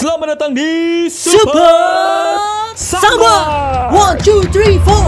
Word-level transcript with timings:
Selamat 0.00 0.32
datang 0.32 0.56
di 0.56 0.64
Super 1.12 1.76
Samba. 2.72 3.36
One, 3.92 4.16
two, 4.24 4.40
three, 4.48 4.80
four. 4.80 5.04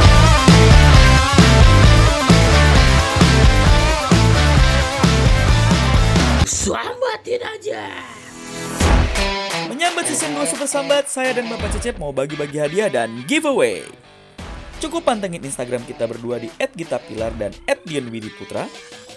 Sambatin 6.45 7.41
aja. 7.41 7.89
Menyambat 9.73 10.13
season 10.13 10.37
2 10.37 10.53
Super 10.53 10.69
Sambat, 10.69 11.09
saya 11.09 11.41
dan 11.41 11.49
Bapak 11.49 11.73
Cecep 11.73 11.97
mau 11.97 12.13
bagi-bagi 12.13 12.61
hadiah 12.61 12.93
dan 12.93 13.25
giveaway. 13.25 13.89
Cukup 14.77 15.09
pantengin 15.09 15.41
Instagram 15.41 15.89
kita 15.89 16.05
berdua 16.05 16.37
di 16.37 16.53
@gitapilar 16.61 17.33
dan 17.41 17.57
@dianwidiputra 17.65 18.69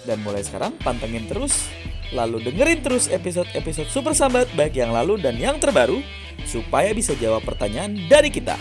dan 0.08 0.24
mulai 0.24 0.40
sekarang 0.40 0.72
pantengin 0.80 1.28
terus 1.28 1.68
lalu 2.14 2.42
dengerin 2.44 2.84
terus 2.84 3.10
episode-episode 3.10 3.88
Super 3.90 4.14
Sambat 4.14 4.50
baik 4.54 4.78
yang 4.78 4.94
lalu 4.94 5.18
dan 5.18 5.34
yang 5.40 5.58
terbaru 5.58 6.04
supaya 6.44 6.92
bisa 6.92 7.16
jawab 7.18 7.42
pertanyaan 7.42 7.96
dari 8.06 8.28
kita. 8.28 8.54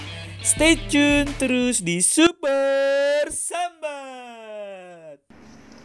Stay 0.45 0.77
tune 0.90 1.30
terus 1.41 1.81
di 1.81 1.99
Super 1.99 3.27
Sambat. 3.34 4.15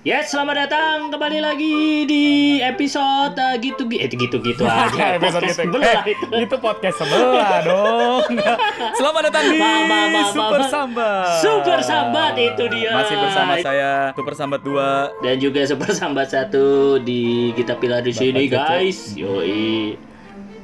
Ya, 0.00 0.24
selamat 0.24 0.64
datang 0.64 1.12
kembali 1.12 1.45
lagi 1.45 1.77
di 2.08 2.24
episode 2.58 3.36
uh, 3.36 3.52
gitu 3.60 3.84
gitu 3.84 4.00
eh, 4.00 4.08
gitu 4.08 4.36
gitu 4.41 4.64
aja. 4.88 5.20
episode 5.20 5.45
Podcast 5.45 5.60
gitu. 5.60 5.77
sebelah 5.77 5.92
Eh, 6.00 6.12
itu. 6.16 6.24
itu 6.41 6.56
podcast 6.56 6.96
sebelah 6.96 7.52
dong. 7.60 8.24
Selamat 8.96 9.22
datang 9.28 9.44
di 9.44 9.60
Ma- 9.60 9.84
ma- 9.84 10.08
ma- 10.08 10.32
Super 10.32 10.60
ma- 10.64 10.72
Sambat. 10.72 11.27
Super 11.44 11.78
Sambat 11.84 12.32
itu 12.34 12.64
dia. 12.72 12.96
Masih 12.96 13.16
bersama 13.20 13.52
saya 13.60 13.91
Super 14.16 14.32
Sambat 14.32 14.60
2 14.64 15.20
dan 15.20 15.34
juga 15.36 15.60
Super 15.68 15.92
Sambat 15.92 16.32
satu 16.32 16.96
di 16.96 17.52
kita 17.52 17.77
pilar 17.77 18.00
di 18.00 18.16
sini 18.16 18.48
guys. 18.48 19.12
Yoi. 19.12 20.00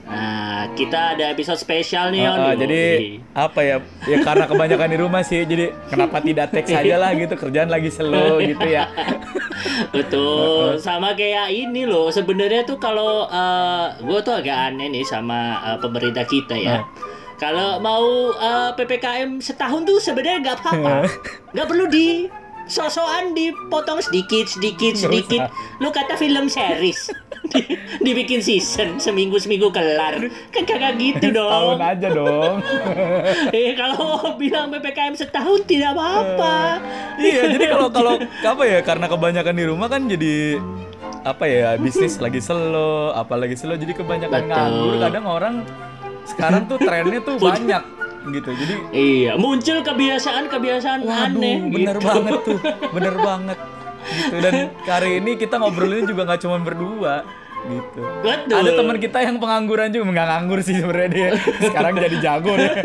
Nah, 0.07 0.71
kita 0.79 1.19
ada 1.19 1.35
episode 1.35 1.59
spesial 1.59 2.15
nih, 2.15 2.31
Ah, 2.31 2.39
ah, 2.39 2.55
Yon. 2.55 2.63
jadi 2.63 2.83
apa 3.35 3.61
ya? 3.61 3.77
Ya 4.07 4.23
karena 4.23 4.47
kebanyakan 4.47 4.89
di 4.89 4.99
rumah 5.03 5.23
sih. 5.27 5.43
Jadi 5.43 5.75
kenapa 5.91 6.23
tidak 6.23 6.55
teks 6.55 6.71
aja 6.71 6.95
lah 6.97 7.11
gitu 7.13 7.35
kerjaan 7.35 7.67
lagi 7.67 7.91
slow 7.91 8.39
gitu 8.39 8.63
ya. 8.63 8.87
Betul, 9.95 10.79
sama 10.79 11.13
kayak 11.13 11.51
ini 11.51 11.85
loh. 11.85 12.07
Sebenarnya 12.09 12.63
tuh 12.63 12.79
kalau 12.79 13.27
gue 13.99 14.19
tuh 14.23 14.35
agak 14.35 14.73
aneh 14.73 14.89
nih 14.89 15.03
sama 15.03 15.59
eh, 15.75 15.79
pemerintah 15.83 16.23
kita 16.23 16.55
ya. 16.55 16.87
Kalau 17.37 17.83
mau 17.83 18.31
eh, 18.33 18.71
ppkm 18.73 19.43
setahun 19.43 19.85
tuh 19.85 19.99
sebenarnya 19.99 20.39
nggak 20.41 20.57
apa-apa, 20.57 20.95
nggak 21.53 21.67
perlu 21.67 21.85
di 21.91 22.31
sosokan 22.67 23.33
dipotong 23.33 23.99
sedikit 23.99 24.47
sedikit 24.47 24.95
sedikit. 24.95 25.49
Lu 25.79 25.89
kata 25.89 26.15
film 26.15 26.47
series, 26.47 27.11
Di- 27.47 27.79
dibikin 28.05 28.39
season 28.39 28.99
seminggu 28.99 29.39
seminggu 29.39 29.71
kelar, 29.71 30.19
kan 30.51 30.63
kagak 30.63 30.95
gitu 30.97 31.31
Tahun 31.31 31.79
dong. 31.79 31.79
aja 31.79 32.09
dong. 32.09 32.55
Eh 33.51 33.75
kalau 33.81 34.35
bilang 34.35 34.69
ppkm 34.69 35.15
setahun 35.15 35.63
tidak 35.65 35.95
apa-apa. 35.95 36.83
iya, 37.17 37.47
jadi 37.49 37.65
kalau 37.71 37.89
kalau 37.89 38.13
apa 38.21 38.63
ya? 38.63 38.79
Karena 38.81 39.07
kebanyakan 39.07 39.55
di 39.55 39.65
rumah 39.65 39.87
kan 39.87 40.05
jadi 40.05 40.59
apa 41.23 41.45
ya 41.45 41.75
bisnis 41.75 42.19
lagi 42.25 42.39
slow, 42.39 43.11
apalagi 43.11 43.55
slow 43.55 43.75
jadi 43.75 43.95
kebanyakan 43.95 44.43
Betul. 44.43 44.51
nganggur. 44.51 44.95
Kadang 45.01 45.25
orang 45.25 45.55
sekarang 46.27 46.67
tuh 46.67 46.79
trennya 46.79 47.23
tuh 47.23 47.39
banyak 47.39 47.83
gitu. 48.29 48.51
Jadi 48.51 48.75
Iya, 48.91 49.33
muncul 49.37 49.81
kebiasaan-kebiasaan 49.81 51.01
aneh. 51.03 51.57
bener 51.67 51.97
gitu. 51.97 52.07
banget 52.07 52.39
tuh, 52.43 52.59
bener 52.97 53.15
banget 53.17 53.59
gitu. 54.07 54.37
Dan 54.39 54.53
hari 54.83 55.11
ini 55.19 55.35
kita 55.35 55.57
ngobrolinnya 55.57 56.07
juga 56.07 56.23
nggak 56.25 56.41
cuma 56.41 56.57
berdua 56.59 57.15
gitu. 57.67 58.01
Betul. 58.23 58.55
Ada 58.55 58.71
teman 58.73 58.97
kita 58.97 59.19
yang 59.21 59.37
pengangguran 59.37 59.91
juga 59.91 60.07
nggak 60.09 60.29
nganggur 60.29 60.59
sih 60.63 60.77
sebenarnya 60.77 61.11
dia. 61.11 61.31
Sekarang 61.61 61.93
jadi 61.97 62.17
jago 62.21 62.53
deh. 62.55 62.73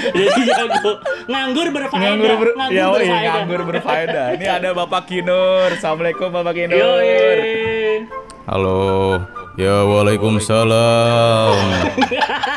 Jadi 0.00 0.40
jago. 0.48 0.96
Nganggur 1.26 1.66
berfaedah. 1.70 2.00
nganggur 2.00 2.32
ber 2.32 2.48
nganggur 2.56 2.72
ya, 2.72 2.84
oh 2.86 2.96
iya, 2.96 3.04
berfaedah. 3.04 3.32
nganggur 3.36 3.60
berfaedah. 3.68 4.26
Ini 4.32 4.46
ada 4.48 4.68
Bapak 4.72 5.02
Kinur. 5.04 5.68
Assalamualaikum 5.70 6.28
Bapak 6.32 6.52
Kinur. 6.56 6.78
Yoi. 6.78 8.08
Halo, 8.48 8.80
ya 9.60 9.84
waalaikumsalam. 9.84 11.52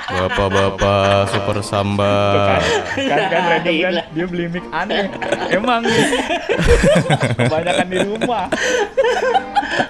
Bapak-bapak 0.07 1.35
super 1.35 1.59
samba. 1.59 2.59
kan 2.95 3.21
kan 3.27 3.43
random 3.51 3.75
kan 3.83 3.93
dia 4.15 4.25
beli 4.25 4.47
mic 4.47 4.63
aneh. 4.71 5.11
Emang 5.51 5.83
kebanyakan 7.35 7.87
di 7.91 7.99
rumah. 8.07 8.47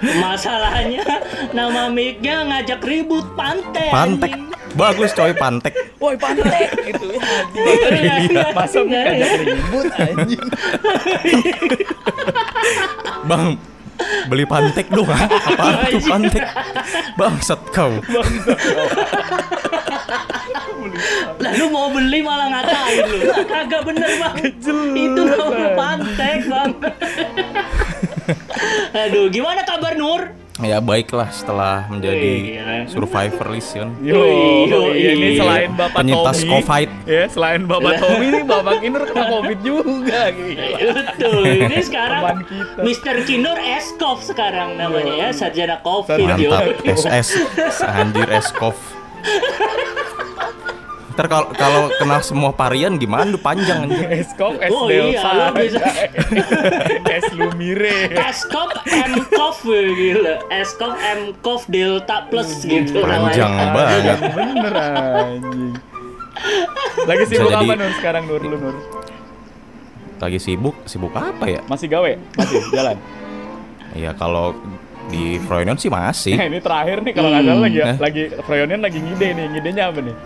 Masalahnya 0.02 1.06
nama 1.54 1.86
mic-nya 1.86 2.42
ngajak 2.50 2.82
ribut 2.82 3.30
pantai. 3.38 3.94
Pantek. 3.94 4.34
Bagus 4.74 5.14
coy 5.14 5.30
pantek. 5.38 5.70
Woi 6.02 6.18
pantek 6.18 6.74
itu 6.82 7.14
ya. 7.14 7.22
Iya. 8.26 8.50
Masa 8.50 8.82
mic 8.82 9.06
ajak 9.06 9.30
ribut 9.38 9.86
anjing. 9.94 10.46
Bang, 13.24 13.56
beli 14.28 14.44
pantek 14.44 14.86
dong. 14.90 15.08
Apa 15.08 15.90
tuh 15.90 16.02
pantek? 16.04 16.44
Bangsat 17.18 17.60
kau. 17.74 17.98
Lalu 21.40 21.64
mau 21.70 21.88
beli 21.90 22.20
malah 22.22 22.48
ngatain 22.50 22.98
lu. 23.08 23.18
Kagak 23.48 23.82
bener 23.86 24.10
bang. 24.20 24.34
Itu 24.94 25.20
namanya 25.24 25.68
pantek 25.74 26.38
bang. 26.48 26.70
Aduh, 28.94 29.28
gimana 29.28 29.66
kabar 29.66 29.98
Nur? 29.98 30.43
Ya 30.64 30.80
baiklah 30.80 31.28
setelah 31.28 31.84
menjadi 31.86 32.56
Iya. 32.56 32.88
survivor 32.88 33.46
Lision. 33.48 33.92
Yo, 34.00 34.16
Yoi. 34.64 34.96
iya, 34.96 35.10
ini 35.12 35.28
selain 35.36 35.70
Bapak 35.70 36.00
Penyintas 36.00 36.40
Tommy, 36.40 36.50
Covid. 36.50 36.88
ya 37.04 37.22
selain 37.28 37.60
Bapak 37.64 37.92
Tommy 38.00 38.24
ini 38.26 38.40
Bapak 38.42 38.74
Kinur 38.80 39.02
kena 39.04 39.24
Covid 39.30 39.58
juga 39.60 40.20
gila. 40.30 40.66
Betul. 40.96 41.42
Ini 41.44 41.78
sekarang 41.80 42.20
Teman 42.22 42.38
kita. 42.44 42.80
Mr. 42.80 43.16
Kinur 43.22 43.58
Eskov 43.60 44.18
sekarang 44.20 44.74
namanya 44.74 45.14
ya, 45.14 45.28
sarjana 45.30 45.76
Covid. 45.78 46.16
yo. 46.34 46.48
Mantap. 46.48 46.80
SS. 46.82 47.28
Anjir 47.84 48.28
Eskov. 48.30 48.74
Ntar 51.14 51.26
kalau 51.30 51.46
kalau 51.54 51.82
kena 51.94 52.18
semua 52.20 52.50
varian 52.50 52.98
gimana 52.98 53.30
tuh 53.30 53.38
panjang 53.38 53.86
anjir. 53.86 54.02
Eskov, 54.18 54.58
Es 54.58 54.66
Oh 54.68 54.90
iya, 54.90 55.14
Delta, 55.14 55.30
lu 55.30 55.44
bisa. 55.56 55.78
Es 57.16 57.26
Lumire. 57.30 57.98
Eskov 58.10 58.68
Mkov 58.84 59.56
gila. 59.64 60.34
Eskov 60.50 60.92
Mkov 60.98 61.60
Delta 61.66 62.26
Plus 62.26 62.50
gitu 62.60 62.98
Panjang 62.98 63.46
namanya. 63.46 63.70
banget. 63.70 64.18
Bener 64.34 64.74
anjing. 64.74 65.72
Lagi 67.04 67.24
sibuk 67.24 67.46
Bisa 67.46 67.56
apa 67.56 67.64
jadi- 67.64 67.78
Nur 67.78 67.92
sekarang 67.94 68.22
Nur 68.26 68.42
lu 68.42 68.56
Nur? 68.58 68.76
Lagi 70.18 70.38
sibuk, 70.38 70.74
sibuk 70.84 71.12
apa 71.12 71.44
ya? 71.44 71.60
Masih 71.64 71.86
gawe? 71.86 72.10
Masih 72.34 72.58
jalan. 72.70 72.96
Ya 73.92 74.10
kalau 74.12 74.50
di 75.06 75.38
Froynion 75.40 75.76
sih 75.76 75.86
masih. 75.86 76.34
ini 76.50 76.58
terakhir 76.58 77.00
nih 77.00 77.12
kalau 77.12 77.28
nggak 77.28 77.44
salah 77.44 77.62
lagi 77.62 77.78
ya, 77.78 77.86
Eh. 77.86 77.96
lagi 78.00 78.22
Froyonian 78.42 78.80
lagi 78.80 78.98
ngide 78.98 79.28
nih. 79.30 79.46
Ngidenya 79.48 79.84
apa 79.88 80.00
nih? 80.00 80.16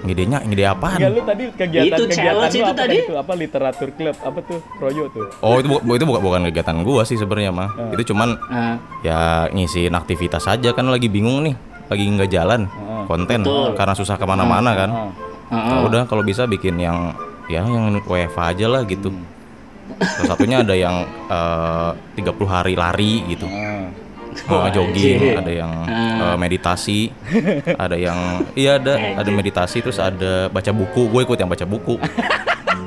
Ngidenya, 0.00 0.38
ngide 0.40 0.64
apaan? 0.64 0.96
Enggak 0.96 1.12
lu 1.12 1.22
tadi 1.22 1.44
kegiatan 1.52 1.86
Itu 1.92 2.02
kegiatan 2.06 2.16
challenge 2.16 2.50
lu 2.50 2.56
itu 2.56 2.64
apa 2.64 2.74
tadi. 2.74 2.96
itu 2.98 3.14
apa 3.14 3.32
literatur 3.34 3.88
club 3.92 4.16
apa 4.18 4.38
tuh 4.40 4.58
Froyo 4.74 5.04
tuh. 5.08 5.26
Oh 5.38 5.56
itu 5.56 5.68
bu- 5.68 5.84
itu 5.92 6.04
bukan 6.04 6.20
bukan 6.20 6.40
kegiatan 6.48 6.76
gua 6.80 7.02
sih 7.02 7.14
sebenarnya 7.14 7.52
mah. 7.52 7.68
Eh. 7.70 7.92
Itu 7.94 8.10
cuman 8.10 8.28
Nah, 8.42 8.74
ya 9.02 9.18
ngisiin 9.46 9.92
aktivitas 9.92 10.44
aja 10.46 10.70
kan 10.70 10.86
lagi 10.86 11.06
bingung 11.06 11.42
nih, 11.42 11.52
lagi 11.86 12.04
nggak 12.06 12.30
jalan 12.30 12.64
Heeh. 12.64 13.02
konten 13.06 13.40
Betul. 13.40 13.68
karena 13.74 13.92
susah 13.92 14.16
ke 14.16 14.24
mana-mana 14.24 14.70
kan. 14.74 14.90
Ah. 14.90 15.10
heeh. 15.50 15.68
Nah, 15.68 15.80
udah 15.84 16.02
kalau 16.04 16.22
bisa 16.22 16.44
bikin 16.44 16.76
yang 16.76 17.12
ya 17.46 17.60
yang 17.60 18.00
WFA 18.00 18.52
aja 18.52 18.66
lah 18.66 18.82
gitu. 18.82 19.12
Hmm. 19.12 19.26
Salah 20.00 20.32
satunya 20.32 20.62
ada 20.62 20.72
yang 20.72 20.96
eh, 21.26 21.90
30 22.16 22.24
hari 22.46 22.72
lari 22.72 23.26
gitu. 23.28 23.44
Ah. 23.44 23.84
Oh, 24.48 24.64
Wah, 24.64 24.70
jogging, 24.72 25.20
anjir. 25.20 25.36
ada 25.36 25.52
yang 25.52 25.72
eh, 25.90 26.36
meditasi, 26.40 27.12
ada 27.84 27.96
yang 27.98 28.18
iya 28.56 28.80
ada 28.80 28.96
ada 29.20 29.30
meditasi 29.30 29.84
terus 29.84 30.00
ada 30.00 30.48
baca 30.48 30.70
buku. 30.72 31.10
Gue 31.10 31.26
ikut 31.26 31.36
yang 31.36 31.50
baca 31.50 31.66
buku. 31.66 32.00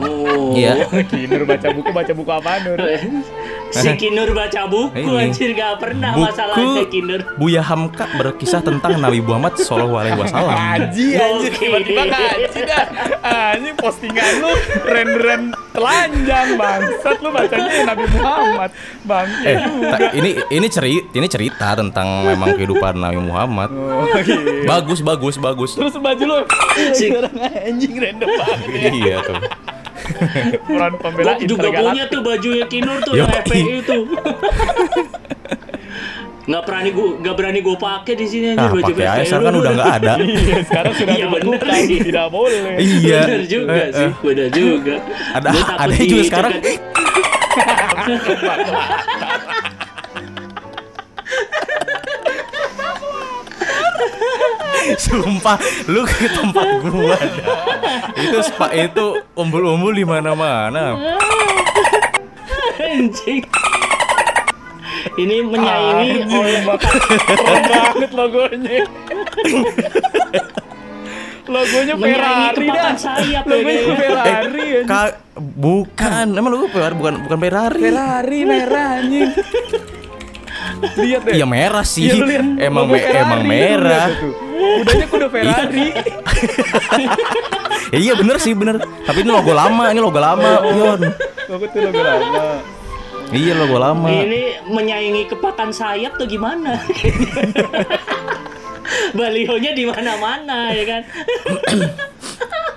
Oh. 0.02 0.58
Iya. 0.58 0.90
Baca 1.54 1.70
buku 1.70 1.90
baca 1.94 2.12
buku 2.14 2.32
apa 2.32 2.52
Nur? 2.66 2.78
Si 3.74 3.90
Kinur 4.02 4.30
baca 4.32 4.62
buku 4.64 4.94
Ini. 4.96 5.24
anjir 5.26 5.50
gak 5.52 5.74
pernah 5.78 6.14
Buku 6.14 6.26
masalahnya 6.26 6.84
Kinur. 6.86 7.22
Buya 7.36 7.62
Hamka 7.62 8.06
berkisah 8.14 8.62
tentang 8.62 8.98
Nabi 8.98 9.20
Muhammad 9.20 9.58
Sallallahu 9.58 9.98
Alaihi 10.00 10.18
Wasallam. 10.18 10.54
Ngaji 10.54 11.06
anjir 11.16 11.52
tiba-tiba 11.54 12.04
ngaji 12.06 12.60
dah. 12.64 12.86
Anjing 13.24 13.76
postingan 13.76 14.32
lu 14.40 14.52
ren-ren 14.84 15.42
telanjang 15.70 16.48
bangsat 16.54 17.18
lu 17.18 17.30
bacanya 17.30 17.82
Nabi 17.86 18.06
Muhammad. 18.10 18.70
Bang. 19.04 19.28
Eh, 19.42 19.58
ta- 19.84 20.14
ini 20.14 20.32
ini 20.48 20.68
cerita 20.68 21.08
ini 21.12 21.28
cerita 21.28 21.68
tentang 21.74 22.08
memang 22.24 22.54
kehidupan 22.54 22.94
Nabi 22.96 23.20
Muhammad. 23.20 23.70
Oh, 23.70 24.06
gitu. 24.18 24.64
Bagus 24.64 25.00
bagus 25.00 25.36
bagus. 25.36 25.72
Terus 25.74 25.96
baju 25.96 26.24
lu 26.24 26.38
Si- 26.94 27.10
sekarang 27.10 27.34
anjing 27.68 27.94
random 27.96 28.30
banget 28.30 28.70
ya. 28.72 28.90
iya 28.92 29.16
tuh. 29.20 29.40
Peran 30.68 30.94
pembela 30.98 31.34
Gua 31.34 31.46
juga 31.46 31.68
punya 31.70 32.04
tuh 32.08 32.22
bajunya 32.22 32.66
Kinur 32.68 32.98
tuh 33.02 33.14
yang 33.14 33.30
FPI 33.30 33.82
itu. 33.82 33.98
nggak 36.44 36.60
berani 36.68 36.92
gua 36.92 37.08
nggak 37.24 37.36
berani 37.40 37.60
gua 37.64 37.78
pakai 37.80 38.20
di 38.20 38.28
sini 38.28 38.52
Nah, 38.52 38.68
anjir 38.68 38.84
baju 38.84 38.92
pakai 38.92 39.08
aja 39.08 39.24
sekarang 39.24 39.46
kan 39.48 39.56
udah 39.56 39.72
nggak 39.74 39.92
ada. 39.96 40.14
Iya, 40.44 40.58
sekarang 40.62 40.94
sudah 40.94 41.14
Iya, 41.16 41.26
bener 41.32 41.62
lagi. 41.64 41.96
tidak 42.04 42.28
boleh. 42.28 42.62
Iya. 42.76 43.20
Bener 43.24 43.42
juga 43.48 43.72
Eh, 43.74 43.88
sih, 43.90 44.04
eh. 44.04 44.12
bener 44.20 44.48
juga. 44.52 44.96
Ada 45.32 45.50
ada 45.80 45.96
juga 45.96 46.24
sekarang. 46.28 46.52
Sumpah, 55.00 55.58
lu 55.88 56.04
ke 56.04 56.28
tempat 56.32 56.68
gua 56.84 57.18
dah. 57.18 57.48
Itu 58.20 58.40
spa 58.44 58.68
itu 58.76 59.24
umbul-umbul 59.34 59.96
di 59.96 60.06
mana-mana. 60.06 60.96
Anjing. 62.80 63.44
Ini 65.14 65.36
menyaingi 65.46 66.26
oleh 66.32 66.62
banget 66.66 68.12
logonya. 68.16 68.82
logonya 71.44 71.96
Ferrari 72.00 72.68
dah. 72.72 72.96
sayap 72.96 73.44
ya, 73.46 73.52
Logonya. 73.52 73.94
Ferrari. 74.00 74.68
Ka 74.88 75.02
bukan, 75.38 76.26
emang 76.34 76.52
lu 76.56 76.66
Ferrari 76.72 76.96
bukan 76.98 77.14
bukan 77.28 77.38
Ferrari. 77.38 77.82
Ferrari 77.84 78.40
merah 78.48 78.88
anjing. 79.00 79.32
Lihat 80.84 81.22
deh. 81.26 81.34
Iya 81.40 81.46
merah 81.48 81.86
sih. 81.86 82.08
Iya, 82.08 82.24
lihat 82.24 82.46
emang 82.60 82.86
me- 82.92 83.00
Ferrari, 83.00 83.24
emang 83.24 83.42
merah. 83.48 84.08
Udahnya 84.54 85.08
kuda 85.08 85.28
Ferrari. 85.32 85.88
Ya, 87.92 88.00
iya 88.10 88.14
bener 88.16 88.38
sih 88.40 88.54
bener. 88.54 88.84
Tapi 89.04 89.18
ini 89.24 89.32
logo 89.32 89.54
lama, 89.56 89.92
ini 89.92 90.02
logo 90.04 90.20
lama, 90.20 90.52
Yon. 90.64 91.02
Logo 91.50 91.66
tuh 91.72 91.80
logo 91.84 92.02
lama. 92.02 92.44
Iya 93.34 93.54
logo 93.58 93.78
lama. 93.82 94.08
Ini 94.12 94.70
menyaingi 94.70 95.24
kepakan 95.26 95.74
sayap 95.74 96.22
tuh 96.22 96.30
gimana? 96.30 96.78
Balihonya 99.18 99.72
di 99.74 99.90
mana-mana 99.90 100.70
ya 100.70 100.84
kan. 100.86 101.02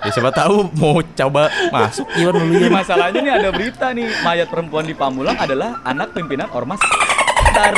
Ya 0.07 0.15
siapa 0.15 0.31
tahu 0.31 0.71
mau 0.79 1.03
coba 1.03 1.51
masuk 1.75 2.07
Yon. 2.15 2.39
masalahnya 2.71 3.27
nih 3.27 3.33
ada 3.43 3.51
berita 3.51 3.91
nih 3.91 4.07
mayat 4.23 4.47
perempuan 4.47 4.87
di 4.87 4.95
Pamulang 4.95 5.35
adalah 5.35 5.83
anak 5.83 6.15
pimpinan 6.15 6.47
ormas. 6.55 6.79
Tar, 7.57 7.77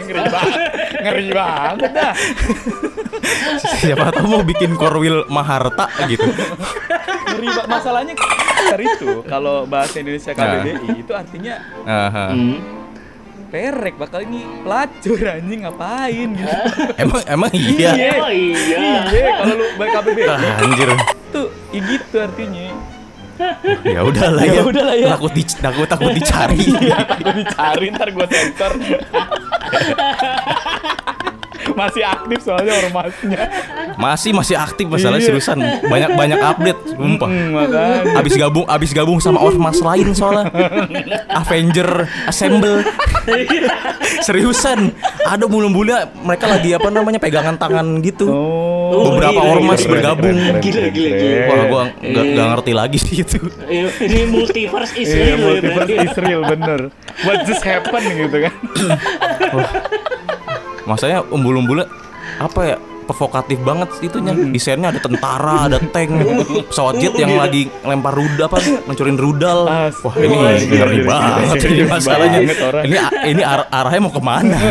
ngeri 0.00 0.24
banget, 0.24 0.60
ngeri 0.98 1.26
banget 1.30 1.90
dah. 1.92 2.12
Siapa 3.76 4.08
tahu 4.10 4.26
mau 4.26 4.42
bikin 4.42 4.72
korwil 4.74 5.28
Maharta 5.28 5.84
gitu. 6.06 6.24
Ngeri 6.24 7.46
banget. 7.46 7.68
Masalahnya 7.68 8.14
Tar 8.16 8.80
itu 8.80 9.20
kalau 9.22 9.64
bahasa 9.64 10.00
Indonesia 10.00 10.32
KBBI 10.32 10.88
itu 10.98 11.12
artinya 11.12 11.54
Aha. 11.84 12.26
Hmm. 12.32 12.56
perek 13.48 13.96
bakal 13.96 14.20
ini 14.22 14.44
pelacur 14.60 15.20
anjing 15.24 15.64
ngapain 15.64 16.28
gitu. 16.32 16.56
Emang 16.96 17.22
emang 17.26 17.50
iya. 17.52 17.92
Oh 18.20 18.28
iya. 18.28 18.76
Iya, 19.08 19.30
kalau 19.38 19.54
lu 19.54 19.66
baik 19.76 19.90
KBBI 19.94 20.24
Ah, 20.26 20.40
anjir. 20.60 20.88
tuh 21.28 21.48
ya 21.70 21.80
gitu 21.82 22.16
artinya. 22.18 22.68
Ya 23.96 24.00
udahlah 24.04 24.42
Ya 24.44 24.54
ya. 24.58 24.62
udahlah 24.66 24.96
ya. 24.98 25.08
Takut 25.14 25.32
di, 25.34 25.42
takut 25.46 25.86
takut 25.86 26.10
dicari. 26.14 26.58
Iya, 26.58 26.98
takut 27.10 27.34
dicari 27.38 27.86
ntar 27.94 28.08
gua 28.10 28.26
sensor. 28.26 28.72
Masih 31.74 32.02
aktif 32.02 32.38
soalnya 32.40 32.72
ormasnya. 32.78 33.40
Masih 33.94 34.30
masih 34.30 34.56
aktif 34.56 34.86
masalah 34.86 35.18
Iya. 35.18 35.26
seriusan. 35.30 35.58
Banyak 35.84 36.10
banyak 36.14 36.38
update, 36.38 36.80
sumpah. 36.92 37.28
Hmm, 37.28 37.48
makanya. 37.50 38.18
Abis 38.18 38.34
gabung 38.34 38.66
abis 38.66 38.90
gabung 38.92 39.18
sama 39.18 39.38
ormas 39.38 39.78
lain 39.78 40.10
soalnya. 40.12 40.46
Avenger 41.28 42.06
Assemble. 42.24 42.86
Seriusan. 44.20 44.94
Ada 45.22 45.44
mula-mula 45.44 46.08
mereka 46.16 46.46
lagi 46.48 46.72
apa 46.72 46.88
namanya 46.88 47.18
pegangan 47.18 47.54
tangan 47.54 48.00
gitu. 48.00 48.26
Oh, 48.28 49.12
Beberapa 49.12 49.36
gila, 49.36 49.52
ormas 49.52 49.80
gila, 49.82 49.90
bergabung. 49.92 50.38
Gila, 50.58 50.84
gila, 50.88 51.10
gila. 51.12 51.36
Wah, 51.44 51.62
gua 51.68 51.82
nggak 52.00 52.24
nggak 52.32 52.46
ngerti 52.54 52.72
lagi 52.72 52.98
sih 52.98 53.16
itu. 53.20 53.38
Iya, 53.68 53.88
Ini 54.00 54.20
multiverse 54.26 54.94
is 54.96 55.08
Iya, 55.08 55.14
real 55.14 55.26
ya 55.28 55.36
multiverse 55.44 55.94
is 55.98 56.14
real 56.16 56.42
bener. 56.42 56.80
What 57.20 57.44
just 57.44 57.60
happened 57.60 58.08
gitu 58.08 58.36
kan? 58.48 58.54
Masanya 60.88 61.20
umbul-umbulnya 61.28 61.86
apa 62.40 62.60
ya? 62.64 62.78
provokatif 63.08 63.56
banget 63.64 63.88
itunya. 64.04 64.36
Desainnya 64.36 64.92
ada 64.92 65.00
tentara, 65.00 65.64
ada 65.64 65.80
tank, 65.80 66.12
pesawat 66.68 67.00
jet 67.00 67.16
yang 67.16 67.40
lagi 67.40 67.72
lempar 67.80 68.12
rudal 68.12 68.52
apa, 68.52 68.60
ngancurin 68.84 69.16
rudal. 69.16 69.64
Wah, 69.64 70.14
ini 70.20 70.36
ngeri 70.68 71.00
banget 71.08 71.56
ini 71.64 71.82
masalahnya. 71.88 72.38
Ini 72.84 72.96
ini 73.32 73.40
ar- 73.40 73.72
arahnya 73.72 74.00
mau 74.04 74.12
ke 74.12 74.20
mana? 74.20 74.60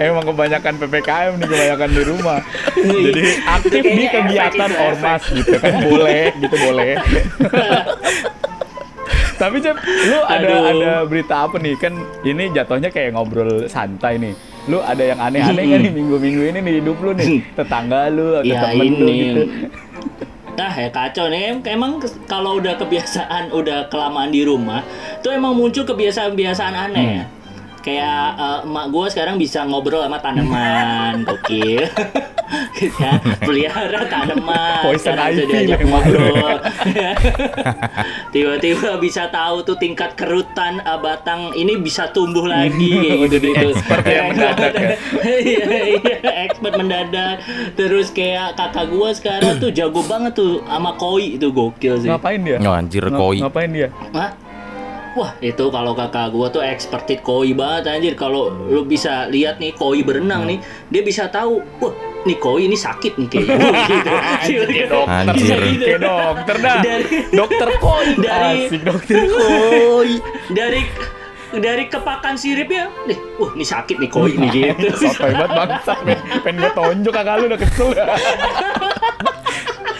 Emang 0.00 0.24
kebanyakan 0.24 0.80
PPKM 0.80 1.32
nih 1.36 1.46
kebanyakan 1.50 1.88
di 1.92 2.02
rumah. 2.08 2.40
Jadi 2.72 3.22
aktif 3.44 3.82
di 3.84 4.04
kegiatan 4.08 4.70
ormas 4.80 5.22
gitu 5.28 5.58
kan 5.60 5.74
boleh 5.84 6.32
gitu 6.40 6.56
boleh. 6.56 6.92
Tapi 9.34 9.56
Cep, 9.58 9.76
lu 9.80 10.18
ada 10.22 10.46
Aduh. 10.46 10.70
ada 10.70 10.92
berita 11.04 11.34
apa 11.42 11.56
nih? 11.56 11.74
Kan 11.74 11.94
ini 12.22 12.50
jatuhnya 12.50 12.88
kayak 12.88 13.12
ngobrol 13.12 13.66
santai 13.66 14.16
nih. 14.16 14.34
Lu 14.64 14.78
ada 14.78 15.02
yang 15.02 15.18
aneh-aneh 15.18 15.64
kan 15.66 15.78
nih 15.80 15.92
minggu-minggu 15.92 16.42
ini 16.46 16.58
nih 16.60 16.74
hidup 16.80 16.96
lu 16.98 17.12
nih? 17.12 17.42
Tetangga 17.52 18.08
lu 18.08 18.38
atau 18.38 18.46
Ya, 18.46 18.60
temen 18.64 18.88
lu 18.92 19.06
ini. 19.06 19.18
gitu. 19.20 19.42
Nah 20.54 20.70
ya 20.70 20.86
kacau 20.86 21.26
nih 21.26 21.58
Emang 21.66 21.98
kalau 22.30 22.62
udah 22.62 22.78
kebiasaan 22.78 23.50
Udah 23.50 23.90
kelamaan 23.90 24.30
di 24.30 24.46
rumah 24.46 24.86
Tuh 25.18 25.34
emang 25.34 25.50
muncul 25.50 25.82
kebiasaan-kebiasaan 25.82 26.74
aneh 26.78 27.06
ya 27.10 27.24
Kayak 27.84 28.40
eh, 28.40 28.58
emak 28.64 28.86
gue 28.88 29.06
sekarang 29.12 29.36
bisa 29.36 29.60
ngobrol 29.68 30.00
sama 30.00 30.16
tanaman 30.16 31.20
Gokil 31.28 31.84
Gitu 32.74 32.96
ya, 33.00 33.18
Pelihara 33.40 34.06
tanaman 34.08 34.82
Poison 34.88 35.16
ivy 35.16 35.44
diajak 35.44 35.84
ngobrol 35.84 36.58
Tiba-tiba 38.34 38.96
bisa 38.98 39.28
tahu 39.28 39.62
tuh 39.62 39.76
tingkat 39.76 40.16
kerutan 40.16 40.80
eh, 40.80 40.98
batang 40.98 41.52
ini 41.52 41.76
bisa 41.76 42.08
tumbuh 42.10 42.48
lagi 42.48 43.20
gitu 43.28 43.36
di 43.36 43.50
expert 43.52 44.04
ya 44.06 44.32
mendadak 44.32 44.72
ya. 44.74 44.96
Iya 45.24 45.78
iya 46.00 46.32
expert 46.48 46.74
mendadak. 46.74 47.34
Terus 47.76 48.08
kayak 48.10 48.56
kakak 48.56 48.86
gua 48.90 49.10
sekarang 49.12 49.60
tuh 49.60 49.70
jago 49.70 50.00
banget 50.04 50.32
tuh 50.34 50.64
sama 50.64 50.96
koi 50.96 51.36
itu 51.36 51.52
gokil 51.52 52.00
sih. 52.00 52.08
Ngapain 52.08 52.40
dia? 52.40 52.58
Oh, 52.62 52.74
anjir 52.74 53.04
koi. 53.06 53.38
Ngapain 53.42 53.70
dia? 53.70 53.88
Hah? 54.14 54.43
Wah 55.14 55.30
itu 55.38 55.64
kalau 55.68 55.92
kakak 55.92 56.28
gua 56.28 56.46
tuh 56.48 56.58
expertit 56.60 57.20
koi 57.20 57.54
banget 57.54 57.86
anjir 57.88 58.14
Kalau 58.14 58.50
lu 58.50 58.82
bisa 58.82 59.26
lihat 59.26 59.56
nih 59.56 59.70
koi 59.72 60.02
berenang 60.02 60.42
nih 60.44 60.58
Dia 60.88 61.00
bisa 61.00 61.26
tahu 61.26 61.62
Wah 61.78 61.94
nih 62.24 62.34
koi 62.34 62.64
ini 62.64 62.74
sakit 62.74 63.14
nih 63.14 63.28
kayak 63.28 63.46
gitu 63.92 64.10
Anjir, 64.10 64.88
dokter. 64.88 65.28
Anjir. 65.28 65.58
Kayak 65.78 66.00
dokter 66.00 66.56
dah. 66.58 66.78
Dari- 66.80 67.08
dokter 67.30 67.68
koi. 67.78 68.06
Dari- 68.16 68.64
Asik 68.64 68.80
dokter 68.82 69.16
koi. 69.22 70.10
Dari 70.50 70.80
dari 71.54 71.86
kepakan 71.86 72.34
siripnya 72.34 72.90
Nih, 73.06 73.14
wah 73.38 73.54
ini 73.54 73.62
sakit 73.62 73.96
nih 74.00 74.10
koi 74.10 74.34
nih 74.34 74.50
gitu 74.50 74.86
Sotoy 75.04 75.30
banget 75.30 75.50
bangsa. 75.54 75.94
Pengen 76.42 76.54
gue 76.58 76.72
tonjok 76.72 77.12
kakak 77.14 77.34
lu 77.38 77.44
udah 77.46 77.60
kesel. 77.60 77.88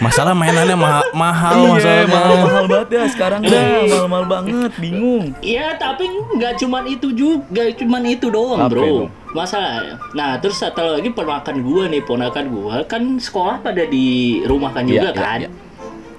Masalah 0.05 0.33
mainannya 0.33 0.77
ma- 0.77 1.01
mahal, 1.23 1.55
Iya, 1.57 1.71
masalah 1.73 2.05
mahal. 2.05 2.35
mahal 2.39 2.65
banget 2.67 2.89
ya 2.91 3.03
sekarang 3.07 3.41
dah. 3.41 3.65
Mahal-mahal 3.83 4.25
banget, 4.27 4.71
bingung. 4.77 5.25
Iya, 5.41 5.73
tapi 5.75 6.05
nggak 6.07 6.53
cuman 6.57 6.83
itu 6.85 7.07
juga, 7.11 7.41
nggak 7.49 7.69
cuman 7.75 8.01
itu 8.05 8.27
doang, 8.29 8.59
Apa 8.59 8.69
bro. 8.69 8.83
itu? 8.83 8.97
Masalah. 9.31 9.99
Nah, 10.13 10.37
terus 10.37 10.55
satu 10.55 10.79
lagi 10.93 11.09
ponakan 11.09 11.57
gua 11.59 11.83
nih, 11.87 12.01
ponakan 12.01 12.45
gua 12.47 12.75
kan 12.85 13.17
sekolah 13.17 13.59
pada 13.59 13.83
di 13.83 14.07
rumah 14.43 14.71
kan 14.71 14.85
Iya, 14.85 14.93
juga 14.95 15.09
iya, 15.09 15.17
kan. 15.17 15.39
iya. 15.41 15.49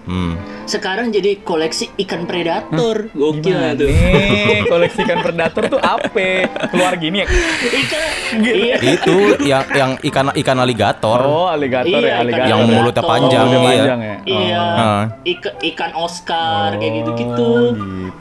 Hmm. 0.07 0.39
Sekarang 0.65 1.11
jadi 1.11 1.39
koleksi 1.39 1.91
ikan 1.97 2.25
predator, 2.25 3.11
gokil 3.13 3.43
Gimana 3.45 3.75
tuh. 3.75 3.87
nih? 3.87 4.63
Koleksi 4.65 4.99
ikan 5.03 5.19
predator 5.21 5.63
tuh 5.69 5.79
apa? 5.79 6.47
Keluar 6.71 6.95
gini 6.95 7.23
ya? 7.23 7.27
Ikan, 7.61 8.03
iya. 8.41 8.77
Itu 8.79 9.17
yang 9.41 9.63
yang 9.69 9.91
ikan 10.01 10.31
ikan 10.33 10.57
aligator. 10.57 11.21
Oh, 11.21 11.47
aligator 11.47 11.91
Iya, 11.93 11.99
ya, 12.01 12.11
ikan 12.13 12.23
aligator. 12.23 12.47
Yang 12.49 12.61
mulutnya 12.69 13.03
panjang, 13.05 13.45
Mulutnya 13.45 13.59
iya. 13.59 13.67
panjang 13.73 14.01
ya. 14.01 14.17
Iya, 14.25 14.63
Ah. 14.77 15.03
Ika- 15.23 15.57
ikan 15.67 15.93
Oscar 15.97 16.69
kayak 16.73 16.87
Oh, 16.87 16.97
gitu-gitu. 16.97 17.25
gitu. 17.27 17.51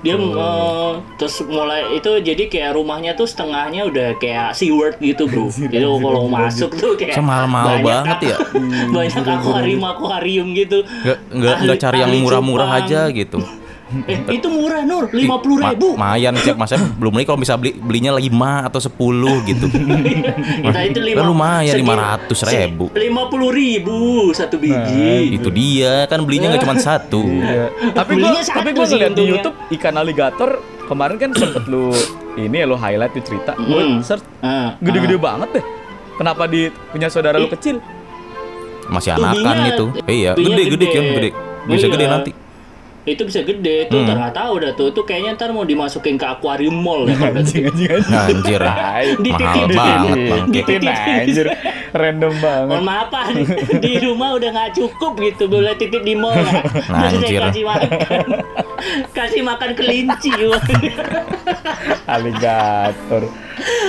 Dia 0.01 0.15
eh, 0.15 0.91
terus 1.17 1.35
mulai 1.43 1.81
itu 1.91 2.11
jadi 2.19 2.43
kayak 2.45 2.71
rumahnya 2.73 3.13
tuh 3.13 3.25
setengahnya 3.25 3.85
udah 3.85 4.17
kayak 4.17 4.53
SeaWorld 4.53 4.97
gitu, 4.99 5.25
Bro. 5.25 5.49
Jadi 5.65 5.81
kalau 5.81 6.25
masuk 6.25 6.73
tuh 6.73 6.93
kayak 6.93 7.17
mahal-mahal 7.17 7.67
banyak 7.75 7.85
banget 7.85 8.17
ya. 8.23 8.37
banyak 8.95 9.23
akuarium 9.23 9.81
akuarium 9.83 10.47
gitu. 10.51 10.81
Nggak 11.31 11.57
nggak 11.57 11.74
nggak 11.75 11.83
cari 11.83 11.97
yang 11.99 12.11
murah-murah 12.23 12.69
aja 12.79 13.11
gitu. 13.11 13.39
Eh, 13.85 14.41
itu 14.41 14.49
murah 14.49 14.81
Nur, 14.81 15.13
lima 15.13 15.37
puluh 15.37 15.61
Ma- 15.61 15.69
ribu. 15.69 15.93
Mayan 15.93 16.33
cek 16.33 16.57
masa 16.57 16.73
belum 16.97 17.13
lagi 17.13 17.29
kalau 17.29 17.37
bisa 17.37 17.53
beli 17.53 17.77
belinya 17.77 18.17
5 18.17 18.33
atau 18.65 18.81
10 18.81 19.45
gitu. 19.45 19.65
Kita 20.65 20.79
itu 20.81 20.99
lima. 21.05 21.21
Kan 21.21 21.25
lumayan, 21.29 21.73
500.000. 21.85 22.97
Lima 22.97 23.29
puluh 23.29 23.53
ribu 23.53 23.97
satu 24.33 24.57
biji. 24.57 25.37
Itu 25.37 25.53
dia 25.53 26.09
kan 26.09 26.25
belinya 26.25 26.49
nggak 26.49 26.65
cuma 26.65 26.75
satu. 26.81 27.21
Iya. 27.23 27.69
Tapi 27.93 28.17
gua 28.17 28.33
Belinya 28.33 28.41
tapi 28.41 28.69
satu 28.73 28.73
gua 28.73 28.85
sih 28.89 28.97
ngeliat 28.97 29.13
di. 29.13 29.23
YouTube 29.29 29.57
ikan 29.77 29.95
aligator 29.95 30.49
kemarin 30.89 31.15
kan 31.21 31.29
sempet 31.37 31.63
lu 31.69 31.93
ini 32.35 32.55
ya 32.57 32.65
lo 32.65 32.75
highlight 32.75 33.13
tuh 33.13 33.23
cerita, 33.23 33.53
gue 33.55 33.81
search 34.03 34.25
Ah, 34.43 34.75
gede-gede 34.81 35.15
ah. 35.15 35.21
banget 35.21 35.49
deh. 35.61 35.65
Kenapa 36.17 36.49
di 36.49 36.67
punya 36.89 37.07
saudara 37.07 37.37
lu 37.37 37.47
kecil? 37.47 37.79
Masih 38.89 39.13
anakan 39.13 39.55
itu. 39.65 39.85
Iya, 40.05 40.33
tubinya 40.33 40.57
gede 40.57 40.65
gede 40.73 40.85
gede. 40.89 41.29
Gede. 41.65 41.71
Bisa 41.71 41.85
Iya. 41.85 41.93
gede 41.93 42.07
nanti. 42.07 42.31
itu 43.05 43.21
bisa 43.21 43.45
gede 43.45 43.85
tuh 43.85 44.01
Hmm. 44.01 44.09
ntar 44.09 44.17
nggak 44.17 44.33
tahu 44.35 44.53
dah 44.57 44.71
tuh 44.73 44.89
itu 44.89 45.01
kayaknya 45.05 45.37
ntar 45.37 45.53
mau 45.53 45.61
dimasukin 45.61 46.17
ke 46.17 46.25
akuarium 46.25 46.73
mall 46.73 47.05
ya 47.05 47.13
Anjing 47.29 47.69
anjing 47.69 47.85
anjing. 47.91 48.17
Anjir. 48.33 48.61
Mahal 48.65 49.69
banget. 49.69 50.17
Dititipin 50.49 50.89
anjir. 50.89 51.45
Random 51.93 52.33
banget. 52.35 52.65
Mohon 52.73 52.81
maaf 52.83 53.07
Pak, 53.07 53.25
di, 53.29 53.45
di 53.77 53.91
rumah 54.01 54.33
udah 54.33 54.49
nggak 54.49 54.71
cukup 54.73 55.21
gitu 55.21 55.45
boleh 55.45 55.77
titip 55.77 56.01
di 56.01 56.17
mall. 56.17 56.33
Terus 56.33 56.89
Anjir. 57.13 57.29
saya 57.29 57.45
kasih 57.45 57.63
makan, 57.63 58.25
kasih 59.13 59.41
makan 59.45 59.69
kelinci. 59.77 60.29
Aligator. 62.05 63.23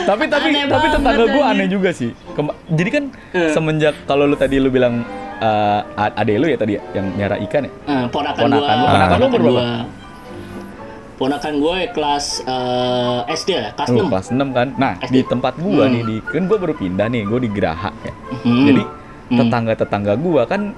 Tapi 0.04 0.24
tapi 0.26 0.48
Aneh 0.50 0.68
tapi 0.68 0.86
tetangga 0.88 1.24
gue 1.26 1.40
aneh 1.46 1.66
juga 1.66 1.90
sih. 1.90 2.12
Kema- 2.32 2.56
Jadi 2.68 2.90
kan 2.92 3.04
Eh. 3.32 3.48
semenjak 3.50 3.96
kalau 4.04 4.24
lu 4.24 4.36
tadi 4.36 4.56
lu 4.58 4.68
bilang 4.68 5.02
eh, 5.38 5.80
a- 5.96 6.14
ade 6.16 6.34
lu 6.36 6.46
ya 6.46 6.56
tadi 6.56 6.72
ya, 6.74 6.82
yang 6.92 7.06
nyara 7.12 7.36
ikan 7.40 7.62
ya. 7.64 7.72
Eh, 7.84 8.04
ponakan, 8.08 8.42
Ponakan 8.42 8.76
gua. 8.76 8.88
Ponakan 8.88 9.18
lu 9.18 9.28
gua. 9.46 9.64
Ponakan 11.16 11.54
gue 11.56 11.78
kelas 11.90 12.44
eh, 12.44 13.20
SD 13.32 13.50
lah, 13.56 13.72
kelas 13.72 13.88
Lu 13.88 14.04
6. 14.04 14.12
kelas 14.12 14.26
6 14.30 14.48
kan. 14.52 14.68
Nah, 14.76 14.92
SD. 15.00 15.08
di 15.10 15.20
tempat 15.24 15.56
gua 15.56 15.84
Hmm. 15.84 15.94
nih 15.94 16.02
di 16.04 16.16
kan 16.20 16.44
gua 16.44 16.58
baru 16.58 16.74
pindah 16.76 17.08
nih, 17.08 17.24
gua 17.24 17.40
di 17.40 17.48
Geraha 17.48 17.90
ya. 18.04 18.12
Hmm. 18.38 18.64
Jadi 18.66 18.82
Hmm. 19.26 19.38
tetangga-tetangga 19.38 20.12
gua 20.16 20.44
kan 20.44 20.76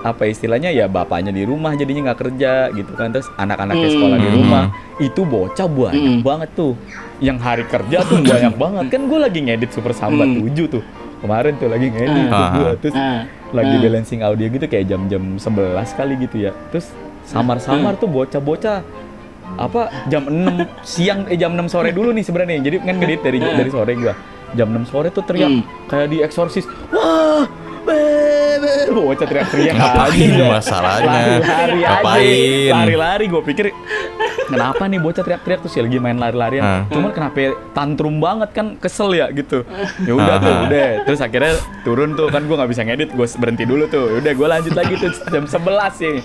apa 0.00 0.24
istilahnya 0.26 0.68
ya 0.68 0.84
bapaknya 0.84 1.32
di 1.32 1.44
rumah 1.44 1.72
jadinya 1.72 2.12
nggak 2.12 2.20
kerja 2.22 2.68
gitu 2.70 2.92
kan 2.92 3.08
terus 3.08 3.24
anak-anaknya 3.34 3.88
Hmm. 3.88 3.94
sekolah 3.94 4.16
di 4.18 4.26
Hmm. 4.26 4.36
rumah 4.38 4.64
itu 4.98 5.20
bocah 5.22 5.64
banyak 5.66 5.96
Hmm. 5.96 6.20
banget 6.20 6.50
tuh 6.52 6.72
yang 7.20 7.36
hari 7.36 7.64
kerja 7.64 8.04
tuh 8.04 8.20
banyak 8.26 8.52
banget 8.54 8.84
kan 8.90 9.00
gue 9.02 9.18
lagi 9.18 9.38
ngedit 9.40 9.70
Super 9.70 9.92
Sambat 9.92 10.28
Hmm. 10.28 10.44
7 10.44 10.68
tuh 10.70 10.84
kemarin 11.24 11.56
tuh 11.56 11.66
lagi 11.66 11.88
ngedit 11.88 12.28
Ah. 12.28 12.50
gua. 12.52 12.70
Terus 12.76 12.94
Ah, 12.94 13.24
lagi 13.50 13.74
ah. 13.74 13.80
balancing 13.80 14.20
audio 14.20 14.46
gitu 14.46 14.66
kayak 14.66 14.84
jam-jam 14.86 15.40
11 15.40 15.96
kali 15.96 16.14
gitu 16.20 16.36
ya. 16.38 16.52
Terus 16.68 16.92
samar-samar 17.24 17.96
tuh 17.96 18.06
bocah-bocah 18.06 18.84
apa 19.56 19.80
jam 20.06 20.28
6 20.28 20.68
siang 20.84 21.24
eh 21.26 21.36
jam 21.36 21.52
6 21.52 21.64
sore 21.66 21.90
dulu 21.90 22.12
nih 22.12 22.20
sebenarnya. 22.22 22.60
Jadi 22.60 22.76
kan 22.78 22.94
ngedit 22.94 23.20
dari 23.22 23.38
dari 23.40 23.70
sore 23.70 23.92
gua. 23.96 24.12
Jam 24.52 24.68
6 24.70 24.84
sore 24.86 25.08
tuh 25.08 25.24
teriak 25.24 25.48
Hmm. 25.50 25.62
kayak 25.88 26.08
di 26.12 26.18
eksorsis. 26.20 26.68
Wah 26.92 27.48
bebe 27.84 28.74
bocah 28.90 29.24
teriak-teriak 29.24 29.74
Ngapain 29.74 30.30
aja. 30.30 30.44
masalahnya? 30.50 31.22
lari-lari 31.38 31.80
Ngapain? 31.80 32.70
lari-lari 32.72 33.24
gue 33.26 33.42
pikir 33.44 33.64
kenapa 34.44 34.84
nih 34.84 34.98
bocah 34.98 35.22
teriak-teriak 35.22 35.60
terus 35.60 35.74
ya 35.74 35.82
lagi 35.82 35.98
main 35.98 36.16
lari-larian 36.16 36.62
Ah. 36.62 36.82
cuman 36.88 37.10
kenapa 37.10 37.36
tantrum 37.72 38.16
banget 38.18 38.50
kan 38.50 38.66
kesel 38.76 39.10
ya 39.10 39.28
gitu 39.30 39.64
ya 40.00 40.12
udah 40.12 40.36
tuh 40.38 40.52
Ah. 40.52 40.62
udah 40.64 40.86
terus 41.02 41.20
akhirnya 41.20 41.52
turun 41.80 42.12
tuh 42.12 42.28
kan 42.28 42.42
gue 42.42 42.52
nggak 42.54 42.70
bisa 42.70 42.82
ngedit 42.82 43.10
gue 43.10 43.26
berhenti 43.34 43.64
dulu 43.64 43.84
tuh 43.86 44.04
Ya 44.06 44.20
udah 44.20 44.32
gue 44.34 44.48
lanjut 44.50 44.74
lagi 44.74 44.94
tuh 44.96 45.10
jam 45.26 45.44
11 45.44 45.92
sih 45.96 46.16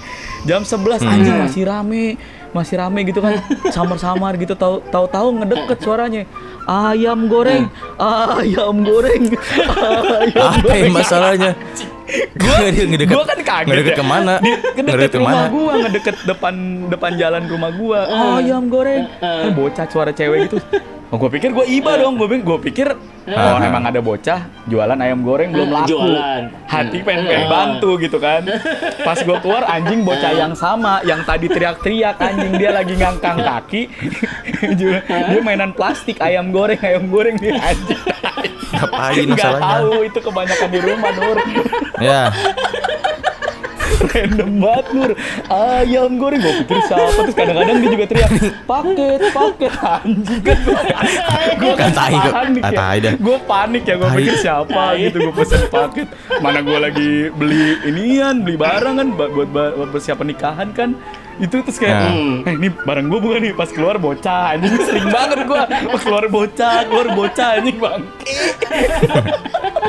jam 0.43 0.61
11 0.61 0.99
Hmm. 0.99 1.11
anjing 1.11 1.35
masih 1.37 1.63
rame 1.65 2.05
masih 2.51 2.75
rame 2.81 3.05
gitu 3.05 3.19
kan. 3.21 3.37
Samar-samar 3.69 4.35
gitu 4.37 4.53
tahu 4.57 4.81
tahu 4.89 5.05
tahu 5.09 5.27
ngedeket 5.41 5.79
suaranya. 5.81 6.23
Ayam 6.69 7.25
goreng 7.25 7.65
ayam 7.97 8.85
goreng 8.85 9.33
ayam 9.73 10.53
Apa 10.61 10.73
yang 10.77 10.93
masalahnya? 10.93 11.57
Ngedeket- 12.09 13.09
gua 13.09 13.23
kan 13.23 13.39
kaget 13.39 13.67
ngedeket 13.67 13.93
ya. 13.93 13.97
ke 13.97 14.05
mana? 14.05 14.33
Di, 14.39 14.51
Ngedeket 14.75 15.11
rumah 15.15 15.33
gua, 15.47 15.73
ngedeket 15.79 16.15
depan 16.25 16.53
depan 16.89 17.11
jalan 17.15 17.43
rumah 17.45 17.71
gua. 17.71 17.99
ayam 18.35 18.65
goreng. 18.67 19.05
Kan 19.19 19.51
bocah 19.53 19.85
suara 19.85 20.11
cewek 20.11 20.49
gitu. 20.49 20.57
Oh, 21.09 21.17
gua 21.17 21.25
pikir 21.27 21.49
gua 21.49 21.65
iba 21.65 21.97
dong, 21.97 22.17
gua 22.17 22.29
pikir, 22.29 22.45
gua 22.45 22.59
pikir 22.59 22.87
oh 23.27 23.57
emang 23.59 23.81
ada 23.83 23.97
bocah 23.97 24.39
jualan 24.65 24.93
ayam 24.95 25.21
goreng 25.21 25.49
belum 25.49 25.69
laku. 25.71 25.89
Jualan. 25.91 26.43
Hati 26.65 27.01
pengen 27.01 27.25
pengen 27.25 27.49
bantu 27.49 27.97
gitu 27.97 28.17
kan. 28.17 28.45
Pas 29.01 29.17
gua 29.19 29.37
keluar 29.39 29.65
anjing 29.65 30.01
bocah 30.01 30.29
yang 30.31 30.53
sama, 30.53 31.01
yang 31.01 31.21
tadi 31.23 31.45
teriak-teriak 31.45 32.13
anjing 32.15 32.53
dia 32.55 32.69
lagi 32.69 32.93
ngangkang 32.93 33.37
kaki. 33.39 33.89
Dia 34.99 35.39
mainan 35.39 35.71
plastik 35.71 36.19
ayam 36.19 36.51
goreng, 36.51 36.77
ayam 36.77 37.07
goreng 37.07 37.39
dia 37.39 37.55
anjing. 37.57 37.95
Ngapain 38.69 39.23
Nggak 39.25 39.39
masalahnya? 39.55 39.71
tahu 39.73 39.93
itu 40.03 40.19
kebanyakan 40.19 40.69
di 40.69 40.79
rumah 40.79 41.11
Nur. 41.11 41.37
Ya, 41.99 42.31
random 44.09 44.51
banget 44.57 44.85
Nur. 44.91 45.11
Ayam 45.49 46.15
goreng. 46.15 46.39
Gue 46.39 46.53
pikir 46.63 46.79
siapa. 46.87 47.19
Terus 47.21 47.35
kadang-kadang 47.35 47.77
dia 47.77 47.89
juga 47.89 48.05
teriak 48.07 48.31
paket 48.63 49.21
paket. 49.29 49.71
Anjing. 49.75 50.41
Kan 50.41 50.59
gue 51.59 51.73
Kan 51.75 51.91
Ah, 51.93 52.09
ya. 52.63 52.71
Tai 52.71 52.97
dah. 52.97 53.13
gue 53.13 53.37
panik 53.43 53.83
ya. 53.83 53.95
Gue 53.95 54.07
Tai. 54.07 54.17
pikir 54.17 54.35
siapa 54.37 54.83
gitu. 54.95 55.17
Gue 55.19 55.33
pesen 55.35 55.61
paket. 55.67 56.07
Mana 56.39 56.59
gue 56.61 56.77
lagi 56.79 57.09
beli 57.29 57.63
inian 57.83 58.41
beli 58.41 58.55
barang 58.55 58.95
kan 58.95 59.07
buat 59.13 59.29
buat, 59.51 59.89
persiapan 59.91 60.25
nikahan 60.27 60.69
kan. 60.71 60.89
Itu 61.39 61.63
terus 61.63 61.79
kayak 61.79 61.95
Nah. 62.01 62.47
eh 62.47 62.55
ini 62.55 62.67
barang 62.67 63.05
gue 63.05 63.19
bukan 63.19 63.39
nih. 63.41 63.53
Pas 63.53 63.69
keluar 63.69 63.95
bocah. 63.95 64.55
Anjing 64.55 64.79
sering 64.81 65.07
banget 65.07 65.43
gue 65.43 65.59
pas 65.89 66.01
keluar 66.01 66.25
bocah 66.27 66.77
keluar 66.85 67.07
bocah 67.13 67.49
anjing 67.57 67.77
bang 67.77 68.01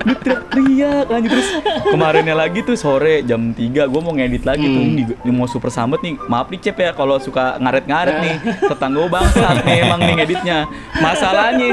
dia 0.00 0.16
teriak-teriak 0.16 1.06
anjing. 1.12 1.30
Terus 1.30 1.48
kemarinnya 1.92 2.34
lagi 2.36 2.58
tuh 2.64 2.76
sore 2.76 3.20
jam 3.22 3.52
3 3.52 3.60
gue 3.86 4.00
mau 4.00 4.12
ngedit 4.16 4.44
lagi 4.48 4.64
tuh. 4.64 4.80
Hmm. 4.80 4.92
ini, 4.96 5.02
ini 5.12 5.32
mau 5.32 5.46
super 5.46 5.68
sambet 5.68 6.00
nih. 6.00 6.16
Maaf 6.26 6.48
nih 6.48 6.60
Cep 6.60 6.76
ya 6.80 6.90
kalau 6.96 7.20
suka 7.20 7.60
ngaret-ngaret 7.60 8.16
nih. 8.24 8.36
Tetangga 8.70 8.98
gue 9.00 9.10
bangsat 9.12 9.56
nih 9.64 9.76
emang 9.84 10.00
nih 10.00 10.14
ngeditnya. 10.24 10.58
Masalahnya 10.98 11.68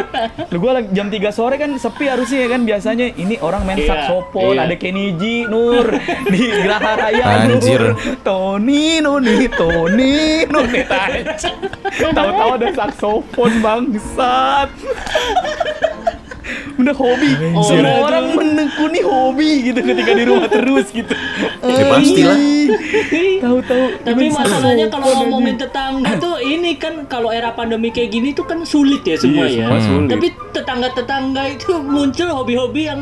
lu 0.52 0.58
gue 0.60 0.72
lagi 0.72 0.90
jam 0.92 1.08
3 1.08 1.32
sore 1.32 1.56
kan 1.56 1.72
sepi 1.80 2.06
harusnya 2.12 2.40
ya 2.46 2.48
kan? 2.52 2.62
Biasanya 2.68 3.06
ini 3.16 3.36
orang 3.40 3.64
main 3.64 3.78
Iya, 3.78 3.94
saksofon 3.94 4.58
iya. 4.58 4.66
ada 4.66 4.76
Kenny 4.76 5.14
G 5.16 5.46
Nur 5.48 5.88
di 6.34 6.44
Geraha 6.50 6.94
Raya 6.98 7.26
Anjir. 7.48 7.94
Nur 7.94 8.18
Tony 8.26 9.00
Nuni 9.00 9.48
Tony 9.54 10.44
Nuni 10.50 10.82
tahu-tahu 12.18 12.50
ada 12.58 12.68
saksofon 12.74 13.52
bangsat 13.64 14.70
udah 16.78 16.96
hobi. 16.96 17.30
Semua 17.66 17.96
orang 18.06 18.26
menekuni 18.38 19.02
hobi 19.02 19.50
gitu 19.72 19.80
ketika 19.82 20.12
di 20.14 20.24
rumah 20.30 20.50
terus 20.50 20.88
gitu. 20.94 21.14
Ya, 21.66 21.84
pastilah. 21.90 22.38
tahu-tahu. 23.42 23.84
Tapi 24.06 24.24
masalahnya 24.30 24.88
kalau 24.92 25.08
ngomongin 25.24 25.56
tetangga 25.58 26.12
tuh 26.22 26.38
ini 26.42 26.78
kan 26.78 27.06
kalau 27.10 27.34
era 27.34 27.54
pandemi 27.54 27.90
kayak 27.90 28.14
gini 28.14 28.30
tuh 28.34 28.46
kan 28.46 28.62
sulit 28.64 29.02
ya 29.04 29.18
semua 29.18 29.46
Iya, 29.50 29.66
ya. 29.66 29.66
semua 29.66 29.80
sulit. 29.82 30.10
Tapi 30.14 30.28
tetangga-tetangga 30.54 31.44
itu 31.50 31.72
muncul 31.82 32.30
hobi-hobi 32.30 32.82
yang 32.90 33.02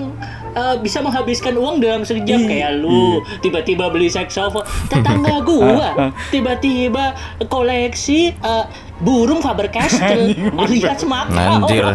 uh, 0.55 0.75
bisa 0.79 1.03
menghabiskan 1.03 1.53
uang 1.59 1.83
dalam 1.83 2.01
sejam. 2.07 2.39
Iya, 2.41 2.47
kayak 2.47 2.71
lu 2.81 3.21
tiba-tiba 3.43 3.91
beli 3.91 4.07
saxophone. 4.07 4.65
Tetangga 4.87 5.43
gua 5.49 6.11
tiba-tiba 6.31 7.13
koleksi 7.51 8.33
uh, 8.41 8.65
burung 8.97 9.39
Faber 9.39 9.67
Castell 9.67 10.31
alias 10.61 11.01
Makau. 11.03 11.63
anjir. 11.63 11.85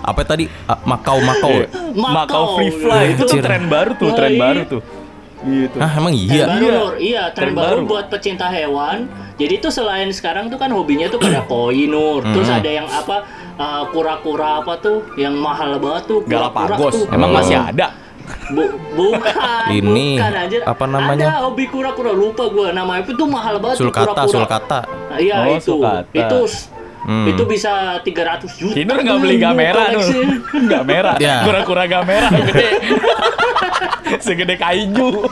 Apa 0.00 0.20
tadi? 0.22 0.44
Ah, 0.64 0.76
Makau 0.82 1.16
Makau. 1.18 1.54
Macau 1.94 2.42
free 2.54 2.72
fly 2.72 3.04
itu 3.12 3.24
tuh 3.26 3.40
tren 3.40 3.66
baru 3.66 3.92
tuh 3.94 4.12
tren 4.12 4.30
iya. 4.30 4.40
baru 4.40 4.62
tuh 4.66 4.82
gitu 5.44 5.76
Ah, 5.76 5.92
emang 5.94 6.16
Tren 6.16 6.24
iya. 6.30 6.46
baru 6.46 6.64
Iya. 6.64 6.72
Nur. 6.74 6.92
iya 6.96 7.22
tren, 7.28 7.52
Tren 7.52 7.54
baru. 7.54 7.68
baru. 7.78 7.80
buat 7.86 8.06
pecinta 8.08 8.48
hewan. 8.48 9.04
Jadi 9.34 9.54
tuh 9.58 9.68
selain 9.68 10.08
sekarang 10.08 10.46
tuh 10.46 10.56
kan 10.56 10.70
hobinya 10.70 11.04
tuh 11.06 11.18
pada 11.18 11.44
koi 11.44 11.84
Nur. 11.84 12.24
Terus 12.24 12.48
Hmm. 12.48 12.58
ada 12.58 12.70
yang 12.70 12.86
apa 12.86 13.16
uh, 13.54 13.84
kura-kura 13.86 14.60
apa 14.60 14.76
tuh 14.78 15.04
yang 15.14 15.36
mahal 15.36 15.76
banget 15.76 16.02
tuh 16.06 16.18
kura-kura 16.22 16.48
Galapagos 16.72 16.92
tuh. 16.94 17.04
emang 17.10 17.30
masih 17.30 17.56
ada 17.58 17.88
Bu- 18.24 18.72
bukan. 18.94 19.68
Ini, 19.68 20.16
bukan, 20.16 20.32
anjir. 20.34 20.60
apa 20.64 20.84
namanya? 20.86 21.24
Ada 21.28 21.44
hobi 21.44 21.64
kura-kura 21.66 22.08
lupa 22.10 22.48
gua 22.48 22.72
namanya 22.72 23.04
itu 23.04 23.12
tuh 23.12 23.28
mahal 23.28 23.60
banget 23.60 23.76
Sulkata, 23.78 24.16
kura-kura. 24.16 24.32
sulkata. 24.32 24.80
Nah, 25.14 25.22
Iya 25.22 25.36
Oh, 25.40 25.54
itu. 25.54 25.62
sulcata. 25.72 26.10
Itu 26.10 26.38
Hmm. 27.04 27.28
itu 27.28 27.42
bisa 27.44 27.72
300 28.00 28.48
juta. 28.56 28.72
Kinur 28.72 28.96
nggak 28.98 29.18
beli 29.20 29.36
gamera 29.44 29.92
tuh 29.92 30.00
koleksi. 30.00 30.66
gamera 30.66 31.12
Ya. 31.18 31.44
kura-kura 31.44 31.84
gamera 31.84 32.32
gede 32.48 32.68
segede 34.24 34.56
kaiju 34.56 35.28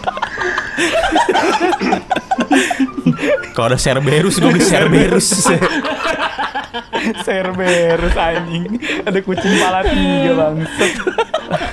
Kalau 3.52 3.66
ada 3.66 3.76
Cerberus, 3.76 4.36
gue 4.36 4.48
beli 4.48 4.60
Cerberus. 4.62 5.28
Cerberus 7.22 8.14
anjing 8.14 8.68
ada 9.02 9.18
kucing 9.18 9.54
pala 9.58 9.80
tiga 9.82 10.32
bangset 10.34 10.92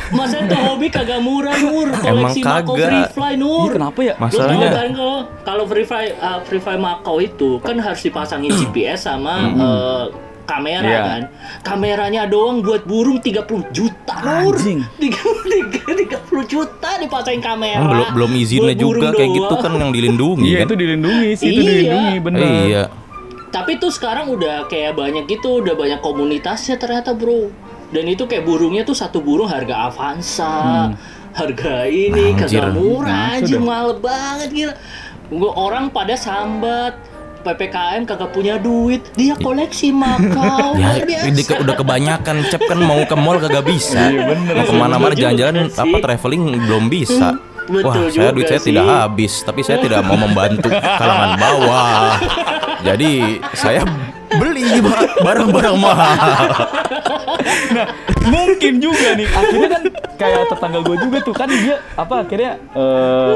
Masa 0.09 0.35
itu 0.39 0.55
hobi 0.55 0.87
kagak 0.87 1.19
murah 1.19 1.53
Nur. 1.55 1.87
Emang 2.01 2.31
Koleksi 2.31 2.41
Mako 2.41 2.73
kagak. 2.73 2.87
Free 2.87 3.05
Fly 3.11 3.33
Nur. 3.35 3.61
Iya, 3.61 3.71
kenapa 3.71 3.99
ya? 3.99 4.13
Lu 4.13 4.17
tahu 4.17 4.23
Masalahnya 4.25 4.67
kan 4.67 4.89
kalau 4.91 5.17
kalau 5.41 5.63
Free 5.65 5.83
Fly 5.83 6.05
uh, 6.15 6.39
Free 6.41 6.59
Fly 6.59 6.77
Macau 6.77 7.17
itu 7.17 7.49
kan 7.59 7.75
harus 7.77 8.01
dipasangin 8.01 8.51
GPS 8.59 8.99
sama 9.05 9.33
uh, 9.51 10.03
kamera 10.43 10.81
Iya. 10.83 11.01
kan. 11.03 11.21
Kameranya 11.61 12.25
doang 12.25 12.59
buat 12.59 12.81
burung 12.83 13.19
30 13.19 13.45
juta. 13.69 14.15
Nur. 14.19 14.53
Anjing. 14.53 14.81
30 14.99 16.09
juta 16.45 16.89
dipasangin 16.97 17.39
kamera. 17.39 17.77
Emang 17.77 17.91
belum 17.91 18.07
belum 18.15 18.31
izinnya 18.35 18.73
juga 18.73 19.11
kayak 19.11 19.29
gitu 19.31 19.55
kan 19.55 19.71
yang 19.73 19.91
dilindungi 19.95 20.45
iya 20.47 20.57
kan. 20.59 20.67
itu 20.67 20.75
dilindungi 20.75 21.29
sih 21.33 21.47
itu 21.47 21.59
Iya. 21.59 21.69
dilindungi 21.69 22.15
bener 22.19 22.41
Iya. 22.41 22.83
tapi 23.49 23.71
tuh 23.75 23.89
sekarang 23.89 24.29
udah 24.29 24.65
kayak 24.65 24.93
banyak 24.93 25.25
gitu, 25.25 25.57
udah 25.59 25.73
banyak 25.73 25.99
komunitasnya 25.99 26.77
ternyata 26.77 27.13
bro. 27.13 27.49
Dan 27.89 28.05
itu 28.05 28.23
kayak 28.23 28.43
burungnya 28.43 28.83
tuh 28.83 28.93
satu 28.93 29.17
burung 29.17 29.49
harga 29.49 29.89
Avanza, 29.89 30.93
harga 31.31 31.75
ini 31.85 32.33
kagak 32.33 32.69
murah, 32.69 33.09
Nah, 33.33 33.37
anjir 33.37 33.57
mahal 33.57 33.97
banget 33.97 34.49
gila. 34.51 34.73
Gua 35.29 35.51
orang 35.55 35.89
pada 35.89 36.13
sambat 36.13 36.97
PPKM 37.39 38.03
kagak 38.03 38.29
punya 38.29 38.57
duit, 38.57 39.01
dia 39.13 39.33
koleksi 39.33 39.89
Makau 39.89 40.75
Ya, 40.81 41.01
ini 41.23 41.41
ke- 41.41 41.55
udah 41.55 41.73
kebanyakan 41.73 42.45
cep 42.45 42.61
kan 42.61 42.77
mau 42.77 43.01
ke 43.01 43.15
mall 43.15 43.39
kagak 43.39 43.63
bisa. 43.63 44.11
Iya, 44.11 44.21
bener. 44.27 44.53
Mau 44.53 44.65
ke 44.65 44.75
mana-mana 44.75 45.13
jalan-jalan 45.13 45.55
apa 45.67 45.97
traveling 45.99 46.41
belum 46.59 46.85
bisa. 46.87 47.41
Betul 47.69 47.85
Wah, 47.85 48.09
saya 48.09 48.33
duit 48.33 48.49
saya 48.49 48.57
sih. 48.57 48.73
tidak 48.73 48.85
habis, 48.85 49.33
tapi 49.41 49.61
saya 49.61 49.77
tidak 49.77 50.01
mau 50.01 50.17
membantu 50.17 50.73
kalangan 50.73 51.37
bawah. 51.37 52.17
Jadi 52.87 53.11
saya 53.53 53.85
beli 54.31 54.61
ba- 54.79 55.15
barang-barang 55.19 55.77
mahal. 55.77 56.19
mungkin 58.25 58.73
juga 58.77 59.15
nih. 59.15 59.27
Akhirnya 59.27 59.69
kan 59.71 59.81
kayak 60.15 60.43
tetangga 60.47 60.79
gue 60.81 60.95
juga 60.99 61.17
tuh 61.21 61.33
kan 61.33 61.47
dia 61.47 61.75
apa 61.95 62.15
akhirnya 62.21 62.51
eh, 62.71 63.33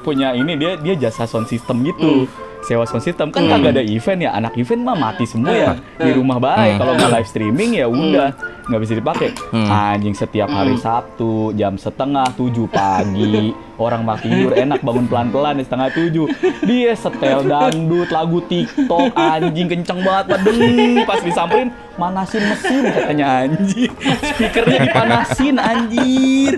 punya 0.00 0.32
ini 0.32 0.54
dia 0.54 0.74
dia 0.76 0.94
jasa 0.96 1.24
sound 1.24 1.46
system 1.46 1.82
gitu. 1.82 2.26
Sewa 2.62 2.82
sound 2.82 3.00
system. 3.00 3.30
Kan 3.30 3.46
kagak 3.46 3.70
ada 3.72 3.82
event 3.82 4.20
ya 4.20 4.30
anak 4.32 4.56
event 4.56 4.82
mah 4.82 4.96
mati 4.96 5.24
semua 5.24 5.52
ya. 5.52 5.72
Di 5.96 6.10
rumah 6.12 6.38
baik. 6.38 6.76
Kalau 6.76 6.92
nggak 6.94 7.10
live 7.12 7.28
streaming 7.28 7.70
ya 7.74 7.86
udah 7.86 8.28
nggak 8.66 8.80
bisa 8.80 8.94
dipakai. 8.94 9.28
Anjing 9.52 10.12
setiap 10.12 10.48
hari 10.48 10.74
Sabtu 10.76 11.54
jam 11.54 11.76
setengah 11.76 12.26
tujuh 12.34 12.66
pagi 12.66 13.54
orang 13.76 14.02
mau 14.04 14.16
tidur 14.16 14.52
enak 14.56 14.80
bangun 14.80 15.06
pelan 15.08 15.28
pelan 15.32 15.60
setengah 15.60 15.88
tujuh. 15.92 16.26
Dia 16.64 16.92
setel 16.96 17.44
dangdut 17.44 18.08
lagu 18.08 18.40
TikTok 18.44 19.12
anjing 19.16 19.68
kenceng 19.68 20.00
banget 20.04 20.36
padeng 20.36 21.04
pas 21.04 21.20
disamperin 21.20 21.68
manasin 21.96 22.44
mesin 22.48 22.84
katanya 22.92 23.26
anjing. 23.44 23.92
Speakernya 24.32 24.78
dipanasin 24.88 25.56
anjir. 25.60 26.52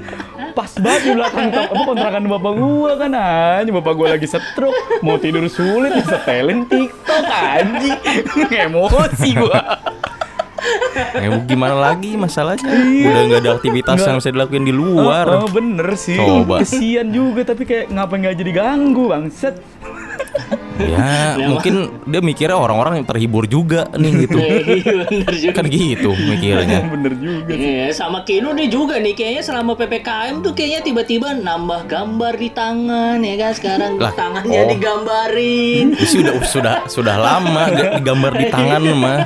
Pas 0.55 0.75
banget 0.75 1.03
di 1.07 1.11
belakang 1.15 1.55
apa 1.55 1.83
kontrakan 1.87 2.25
bapak 2.27 2.53
gua 2.59 2.93
kan 2.99 3.13
anjing. 3.15 3.75
Bapak 3.79 3.93
gua 3.95 4.07
lagi 4.15 4.27
stroke 4.27 5.03
mau 5.03 5.19
tidur 5.19 5.47
sulit 5.47 5.95
disetelin 5.99 6.67
TikTok 6.67 7.25
anjing. 7.27 7.99
Emosi 8.51 9.31
gua 9.39 9.63
Ya 11.23 11.29
gimana 11.47 11.75
lagi 11.79 12.19
masalahnya? 12.19 12.69
Udah 12.75 13.23
nggak 13.31 13.41
ada 13.45 13.51
aktivitas 13.59 13.97
Nggak. 13.99 14.09
yang 14.09 14.19
bisa 14.19 14.31
dilakuin 14.35 14.65
di 14.67 14.75
luar. 14.75 15.27
Oh, 15.31 15.47
oh, 15.47 15.51
bener 15.51 15.89
sih 15.95 16.19
Coba. 16.19 16.63
kesian 16.63 17.11
juga 17.15 17.47
tapi 17.47 17.63
kayak 17.67 17.91
ngapa 17.91 18.15
nggak 18.19 18.37
jadi 18.39 18.53
ganggu 18.55 19.05
bangset 19.11 19.55
Ya, 20.79 21.35
mungkin 21.43 21.75
dia 22.07 22.23
mikirnya 22.23 22.55
orang-orang 22.55 23.03
yang 23.03 23.07
terhibur 23.07 23.45
juga 23.45 23.91
nih 23.95 24.13
gitu. 24.27 24.39
Iya, 24.79 24.95
bener 25.11 25.33
juga. 25.35 25.55
Kan 25.59 25.67
gitu 25.67 26.11
mikirnya. 26.15 26.79
bener 26.95 27.13
juga 27.19 27.53
sih 27.53 27.67
Iya, 27.67 27.87
sama 27.91 28.23
Kino 28.23 28.55
nih 28.55 28.69
juga 28.69 28.95
nih 28.99 29.15
kayaknya 29.15 29.43
selama 29.43 29.75
PPKM 29.75 30.41
tuh 30.41 30.53
kayaknya 30.55 30.81
tiba-tiba 30.85 31.35
nambah 31.35 31.89
gambar 31.89 32.35
di 32.37 32.49
tangan 32.53 33.19
ya 33.19 33.35
kan 33.35 33.53
sekarang 33.53 33.93
Lah, 33.99 34.13
tangannya 34.15 34.61
oh. 34.61 34.69
digambarin. 34.71 35.87
Ini 35.95 36.07
sih 36.07 36.19
udah 36.23 36.35
sudah 36.45 36.75
sudah 36.87 37.17
lama 37.19 37.63
digambar 37.99 38.33
di 38.35 38.47
tangan 38.49 38.83
mah. 39.03 39.21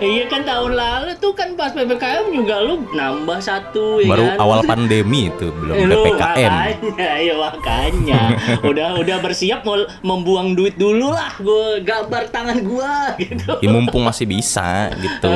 iya 0.00 0.26
kan 0.26 0.42
tahun 0.42 0.72
lalu 0.74 1.10
tuh 1.18 1.32
kan 1.32 1.54
pas 1.54 1.70
PPKM 1.70 2.32
juga 2.32 2.58
lu 2.60 2.82
nambah 2.90 3.38
satu 3.38 4.02
ya 4.02 4.08
Baru 4.10 4.24
kan. 4.26 4.38
awal 4.40 4.60
pandemi 4.64 5.28
itu 5.30 5.52
belum 5.52 5.74
lu 5.86 5.94
PPKM. 6.02 6.52
Makanya, 6.52 7.08
ya 7.20 7.34
makanya. 7.36 8.20
udah 8.62 8.88
udah 8.98 9.16
bersiap 9.20 9.62
mau 9.62 9.76
membuang 10.02 10.56
duit 10.56 10.74
dulu 10.74 10.95
lah 10.98 11.36
gue 11.36 11.66
gambar 11.80 12.22
tangan 12.28 12.58
gua 12.60 12.94
gitu. 13.20 13.58
Ya 13.58 13.68
mumpung 13.68 14.02
masih 14.02 14.24
bisa 14.24 14.88
gitu. 14.94 15.32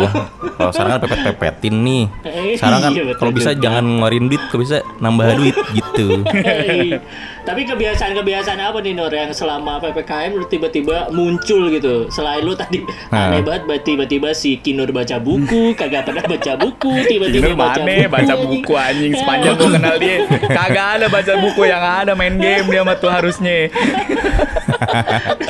Kalau 0.55 0.71
sekarang 0.71 0.93
kan 0.95 1.01
pepet-pepetin 1.03 1.75
nih. 1.77 2.05
Eh, 2.23 2.55
Sekarang 2.55 2.81
kan 2.81 2.93
iya, 2.93 3.13
kalau 3.15 3.31
bisa 3.31 3.51
juga. 3.51 3.63
jangan 3.63 3.85
ngeluarin 3.87 4.25
duit, 4.27 4.43
kalau 4.47 4.61
bisa 4.61 4.79
nambah 4.97 5.27
duit 5.35 5.57
gitu. 5.73 6.23
Hei, 6.27 6.97
Tapi 7.49 7.65
kebiasaan-kebiasaan 7.65 8.61
apa 8.61 8.79
nih 8.79 8.93
Nur 8.93 9.09
yang 9.09 9.33
selama 9.33 9.81
PPKM 9.81 10.33
lu 10.35 10.45
tiba-tiba 10.45 11.09
muncul 11.11 11.67
gitu? 11.69 12.07
Selain 12.09 12.41
lu 12.41 12.53
tadi 12.53 12.85
Nah. 13.09 13.29
aneh 13.29 13.41
banget 13.41 13.63
ba- 13.65 13.81
tiba-tiba 13.81 14.31
si 14.31 14.57
Kinur 14.57 14.91
baca 14.91 15.17
buku, 15.17 15.73
kagak 15.81 16.05
pernah 16.05 16.23
baca 16.23 16.53
buku, 16.55 16.93
tiba-tiba 17.05 17.53
baca 17.53 17.81
mana 17.81 17.89
buku. 17.99 18.13
baca 18.13 18.35
buku 18.37 18.73
anjing 18.73 19.13
sepanjang 19.15 19.55
gua 19.55 19.69
kenal 19.73 19.95
dia 19.97 20.17
kagak 20.47 20.87
ada 20.95 21.07
baca 21.07 21.33
buku 21.39 21.63
yang 21.65 21.81
ada 21.81 22.13
main 22.13 22.37
game 22.37 22.67
dia 22.67 22.81
mah 22.81 22.95
tuh 22.95 23.09
harusnya 23.09 23.73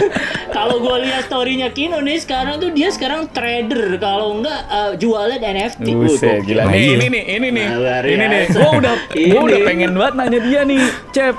Kalau 0.57 0.77
gue 0.83 0.97
lihat 1.07 1.31
storynya 1.31 1.71
Kino 1.71 2.03
nih 2.03 2.19
sekarang 2.21 2.59
tuh 2.59 2.71
dia 2.75 2.91
sekarang 2.91 3.31
trader 3.31 3.97
kalau 4.03 4.41
enggak 4.41 4.61
eh, 4.67 4.93
jualan 4.99 5.41
NFT. 5.41 5.87
Buset, 5.95 6.43
gila. 6.43 6.67
Nah, 6.67 6.73
Nih, 6.75 6.83
iya. 6.83 6.95
ini 6.99 7.07
nih, 7.07 7.23
ini 7.39 7.49
nih. 7.55 7.67
Luar 7.71 8.03
Ini 8.03 8.25
nih. 8.27 8.43
Gua 8.51 8.71
udah 8.77 8.95
gua 8.99 9.41
Ini. 9.41 9.47
udah 9.47 9.59
pengen 9.65 9.91
banget 9.95 10.15
nanya 10.19 10.41
dia 10.43 10.61
nih, 10.67 10.81
Cep. 11.15 11.37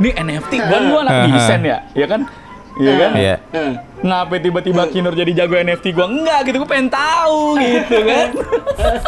Nih 0.00 0.12
NFT, 0.16 0.52
gua 0.64 0.78
gua 0.88 0.98
anak 1.08 1.14
desain 1.32 1.62
ya, 1.64 1.78
ya 1.96 2.06
kan? 2.08 2.20
Iya 2.80 2.92
kan? 2.96 3.10
Iya. 3.14 3.34
Eh, 3.52 3.72
Ngapa 4.00 4.34
tiba-tiba 4.36 4.88
Kinur 4.88 5.12
jadi 5.12 5.32
jago 5.34 5.54
NFT 5.54 5.92
gua? 5.92 6.08
Enggak 6.08 6.40
gitu, 6.42 6.56
gua 6.56 6.68
pengen 6.68 6.88
tahu 6.88 7.40
gitu 7.58 7.96
kan. 8.02 8.28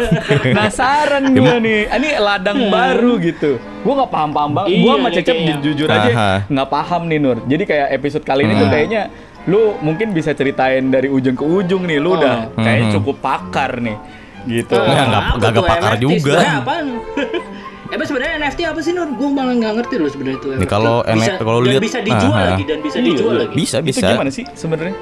Penasaran 0.45 1.25
gua 1.33 1.55
nih. 1.59 1.81
Ini 1.89 2.09
ladang 2.19 2.59
baru 2.69 3.17
gitu. 3.19 3.57
Gua 3.81 3.93
nggak 3.99 4.11
paham-paham 4.11 4.51
banget. 4.53 4.69
Gua 4.71 4.77
Iya 4.77 4.93
sama 4.95 5.01
nih 5.03 5.17
Cecep 5.17 5.33
kayaknya. 5.35 5.55
ju- 5.55 5.63
jujur 5.67 5.89
aja 5.89 6.11
nggak 6.45 6.69
paham 6.69 7.03
nih 7.07 7.19
Nur. 7.19 7.39
Jadi 7.43 7.63
kayak 7.65 7.89
episode 7.91 8.23
kali 8.23 8.41
ini 8.43 8.55
tuh 8.55 8.63
Hmm. 8.63 8.75
kayaknya 8.75 9.03
lu 9.43 9.61
mungkin 9.81 10.13
bisa 10.13 10.31
ceritain 10.31 10.85
dari 10.87 11.09
ujung 11.09 11.33
ke 11.33 11.43
ujung 11.43 11.83
nih. 11.83 11.97
Lu 11.97 12.13
Oh. 12.13 12.15
udah 12.15 12.53
kayaknya 12.55 12.87
Mhm. 12.87 12.95
cukup 12.95 13.17
pakar 13.19 13.81
nih. 13.81 13.97
Gitu. 14.43 14.75
eh, 14.75 14.83
Nggak, 14.83 15.07
nggak- 15.09 15.23
apa 15.25 15.37
nggak 15.39 15.53
tuh 15.53 15.65
pakar 15.65 15.93
juga. 15.97 16.37
Emang 17.93 18.07
sebenarnya 18.09 18.41
NFT 18.41 18.61
apa 18.65 18.81
sih 18.81 18.91
Nur? 18.91 19.05
Gue 19.13 19.29
malah 19.29 19.53
nggak 19.53 19.73
ngerti 19.77 19.95
loh 20.01 20.09
sebenarnya 20.09 20.39
itu. 20.41 20.49
Nih, 20.57 20.65
kalau 20.67 21.05
NFT 21.05 21.39
kalau 21.39 21.61
dan 21.61 21.69
lihat- 21.69 21.85
bisa 21.85 21.99
dijual 22.01 22.33
Ah, 22.33 22.41
ah. 22.41 22.49
lagi 22.49 22.65
dan 22.65 22.79
bisa 22.81 22.97
Iya, 22.97 23.05
dijual 23.07 23.29
iya. 23.31 23.41
lagi. 23.45 23.55
Bisa, 23.55 23.77
Itu 23.77 23.87
bisa. 23.87 24.07
gimana 24.09 24.31
sih 24.33 24.45
sebenarnya? 24.51 24.95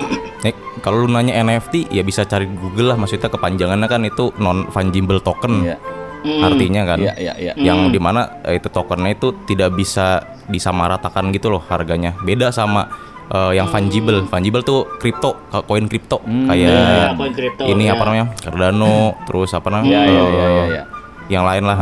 Nih, 0.43 0.55
kalau 0.85 0.97
lu 0.99 1.09
nanya 1.09 1.33
NFT 1.39 1.75
ya 1.89 2.03
bisa 2.03 2.27
cari 2.27 2.51
Google 2.51 2.91
lah 2.91 2.99
maksudnya 2.99 3.31
kepanjangannya 3.31 3.87
kan 3.87 4.03
itu 4.03 4.35
non 4.37 4.67
fungible 4.69 5.23
token. 5.23 5.55
Iya. 5.65 5.79
Hmm. 6.21 6.43
Artinya 6.45 6.83
kan. 6.85 6.99
Iya, 6.99 7.15
iya, 7.17 7.33
iya. 7.39 7.53
Yang 7.55 7.79
Hmm. 7.81 7.93
di 7.95 8.01
mana 8.03 8.21
eh, 8.43 8.59
itu 8.59 8.69
tokennya 8.69 9.11
itu 9.15 9.39
tidak 9.45 9.71
bisa 9.73 10.21
disamaratakan 10.45 11.31
gitu 11.31 11.49
loh 11.49 11.63
harganya. 11.65 12.19
Beda 12.19 12.51
sama 12.51 12.91
eh, 13.31 13.55
yang 13.55 13.71
fungible. 13.71 14.27
Fungible 14.27 14.61
tuh 14.61 14.99
kripto, 14.99 15.39
koin 15.65 15.87
kripto 15.87 16.19
Hmm. 16.19 16.51
kayak 16.51 16.67
Ya, 16.67 17.15
koin 17.15 17.31
kripto, 17.31 17.63
ini 17.65 17.87
ya. 17.87 17.95
apa 17.95 18.03
namanya? 18.03 18.27
Cardano, 18.37 19.15
terus 19.23 19.55
apa 19.55 19.71
namanya? 19.71 19.87
Iya, 19.87 20.01
iya, 20.03 20.19
eh, 20.19 20.27
iya, 20.27 20.49
iya, 20.51 20.65
iya. 20.67 20.83
Yang 21.31 21.45
lain 21.47 21.65
lah. 21.65 21.79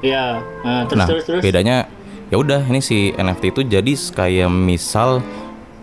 Iya. 0.00 0.24
Nah, 0.64 0.82
terus 0.88 0.98
nah, 0.98 1.06
terus 1.06 1.24
terus. 1.28 1.42
bedanya 1.44 1.86
ya 2.32 2.36
udah 2.40 2.64
ini 2.66 2.80
si 2.82 3.12
NFT 3.14 3.54
itu 3.54 3.60
jadi 3.68 3.92
kayak 3.92 4.50
misal 4.50 5.22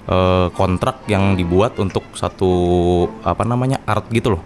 eh, 0.10 0.48
kontrak 0.52 1.06
yang 1.08 1.38
dibuat 1.38 1.78
untuk 1.80 2.04
satu 2.18 2.52
apa 3.24 3.46
namanya 3.46 3.80
art 3.86 4.10
gitu 4.10 4.36
loh, 4.36 4.42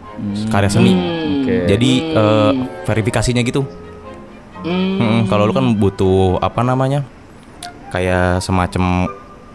karya 0.52 0.70
seni. 0.70 0.94
Hmm. 0.94 1.42
Oke. 1.48 1.56
Jadi 1.72 1.92
eh, 2.12 2.52
verifikasinya 2.84 3.42
gitu. 3.42 3.64
Hmm. 4.68 5.00
Mm, 5.00 5.20
kalau 5.32 5.48
lu 5.48 5.54
kan 5.56 5.66
butuh 5.80 6.44
apa 6.44 6.62
namanya? 6.66 7.08
Kayak 7.88 8.44
semacam 8.44 9.08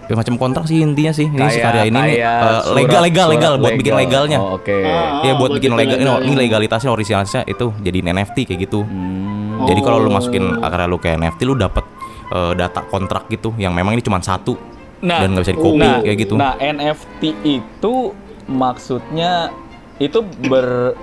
ya 0.06 0.14
macam 0.14 0.34
kontrak 0.36 0.64
sih 0.66 0.80
intinya 0.80 1.12
sih. 1.12 1.26
Ini 1.26 1.38
si 1.46 1.58
Kayak- 1.58 1.64
karya 1.64 1.82
ini 1.86 1.98
nih 1.98 2.14
kayak 2.18 2.32
eh, 2.32 2.42
surat- 2.42 2.76
legal 2.76 3.00
legal 3.02 3.26
surat 3.26 3.34
legal 3.36 3.52
buat 3.54 3.72
bikin 3.72 3.94
legal. 3.94 4.02
legalnya. 4.02 4.38
Oh, 4.38 4.56
Oke. 4.58 4.76
Ah. 4.82 5.22
Iya 5.22 5.32
buat 5.32 5.40
buat 5.40 5.50
bikin 5.56 5.70
bikin 5.72 6.00
legal 6.00 6.18
ini, 6.22 6.34
legalitasnya 6.36 6.90
originalitasnya 6.90 7.42
itu 7.46 7.66
jadiin 7.78 8.06
NFT 8.10 8.36
kayak 8.44 8.60
gitu. 8.62 8.80
Hmm. 8.82 9.64
Jadi 9.64 9.80
kalau 9.80 9.98
lu 9.98 10.10
Oh. 10.10 10.14
masukin 10.18 10.44
karya 10.58 10.86
lu 10.86 10.98
ke 10.98 11.08
NFT 11.10 11.40
lu 11.44 11.54
dapat 11.54 11.84
eh, 12.32 12.52
data 12.56 12.80
kontrak 12.82 13.28
gitu 13.28 13.52
yang 13.56 13.72
memang 13.72 13.92
ini 13.92 14.00
cuma 14.00 14.16
satu 14.18 14.56
dan 15.02 15.34
nggak 15.34 15.42
bisa 15.42 15.52
di 15.52 15.60
copy 15.60 15.82
nah, 15.82 15.98
kayak 16.00 16.16
gitu. 16.16 16.34
Nah, 16.38 16.54
NFT 16.56 17.22
itu 17.42 17.94
maksudnya 18.46 19.50
itu 19.98 20.18
ber 20.46 20.94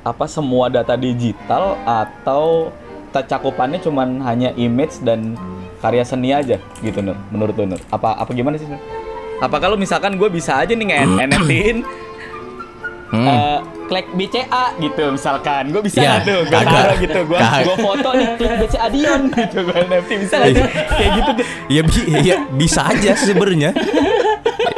apa 0.00 0.24
semua 0.24 0.68
data 0.68 0.94
digital 0.94 1.76
atau 1.84 2.72
cakupannya 3.10 3.82
cuman 3.82 4.22
hanya 4.22 4.54
image 4.54 5.02
dan 5.02 5.34
karya 5.80 6.02
seni 6.02 6.30
aja 6.30 6.54
gitu 6.78 7.00
Nur 7.00 7.16
menurut 7.28 7.54
lu 7.54 7.64
Nur 7.66 7.80
apa 7.86 8.14
apa 8.14 8.30
gimana 8.30 8.54
sih 8.54 8.64
Nur? 8.64 8.80
apa 9.38 9.56
kalau 9.56 9.74
misalkan 9.74 10.14
gue 10.14 10.28
bisa 10.28 10.56
aja 10.56 10.70
nih 10.70 10.86
nge-NFT-in 10.86 11.78
Hmm. 13.10 13.26
eh, 13.26 13.58
klik 13.90 14.06
BCA 14.14 14.78
gitu 14.78 15.02
misalkan 15.10 15.74
gue 15.74 15.82
bisa 15.82 15.98
Ya, 15.98 16.22
nggak 16.22 16.22
tuh 16.22 16.40
gue 16.46 16.62
taruh 16.62 16.94
gitu 16.96 17.18
gue 17.26 17.38
gue 17.42 17.76
foto 17.80 18.08
nih 18.14 18.28
klik 18.38 18.54
BCA 18.56 18.86
Dion 18.86 19.22
gitu 19.28 19.58
gue 19.60 19.76
NFT 19.82 20.10
bisa 20.20 20.34
nggak 20.38 20.50
sih 20.52 20.64
kayak 20.88 21.10
gitu 21.12 21.30
tuh 21.34 21.46
ya, 21.66 21.82
bi- 21.82 22.08
ya 22.22 22.36
bisa 22.54 22.80
aja 22.86 23.10
sebenarnya. 23.18 23.74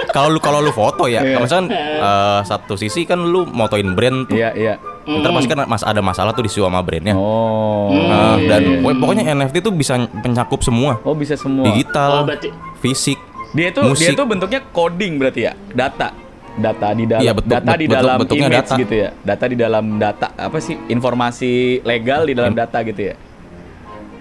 Kalau 0.09 0.29
lu 0.29 0.41
kalau 0.41 0.61
lu 0.61 0.69
foto 0.71 1.05
ya, 1.05 1.21
Iya. 1.21 1.29
kalau 1.31 1.45
misalkan 1.45 1.69
eh, 1.77 2.41
satu 2.43 2.75
sisi 2.75 3.05
kan 3.05 3.21
lu 3.21 3.45
motoin 3.45 3.93
brand 3.93 4.25
tuh. 4.25 4.37
iya 4.37 4.81
iya 5.05 5.19
Ntar 5.19 5.31
pasti 5.33 5.49
kan 5.49 5.59
mas 5.65 5.83
ada 5.83 6.01
masalah 6.01 6.31
tuh 6.31 6.43
di 6.43 6.51
situ 6.51 6.61
sama 6.61 6.79
brandnya. 6.79 7.12
oh 7.12 7.91
Nah, 7.91 8.37
iya, 8.37 8.49
dan 8.49 8.62
iya. 8.62 8.95
pokoknya- 8.95 9.27
NFT 9.33 9.57
tuh 9.61 9.73
bisa 9.73 9.95
pencakup 10.17 10.61
semua. 10.61 10.99
oh 11.01 11.12
bisa 11.12 11.35
semua 11.35 11.65
Oh, 11.65 11.69
Digital, 11.69 12.23
berarti 12.25 12.49
fisik. 12.79 13.19
Dia 13.53 13.69
tuh 13.69 13.85
Musik. 13.88 14.07
dia 14.07 14.12
tuh 14.15 14.25
bentuknya 14.25 14.61
coding 14.67 15.19
berarti 15.19 15.41
ya, 15.43 15.53
data. 15.69 16.09
data 16.53 16.93
di 16.93 17.05
dalam 17.05 17.21
Iya, 17.21 17.33
betul- 17.33 17.49
data 17.51 17.73
di 17.73 17.85
betul- 17.85 17.97
dalam 17.99 18.19
image 18.23 18.53
data. 18.55 18.75
gitu 18.77 18.95
ya. 18.95 19.09
Data 19.19 19.45
di 19.47 19.57
dalam 19.57 19.85
data 19.97 20.27
apa 20.35 20.59
sih? 20.59 20.77
Informasi 20.87 21.53
legal 21.83 22.25
di 22.25 22.33
dalam 22.33 22.53
data 22.53 22.79
gitu 22.83 23.01
ya. 23.03 23.15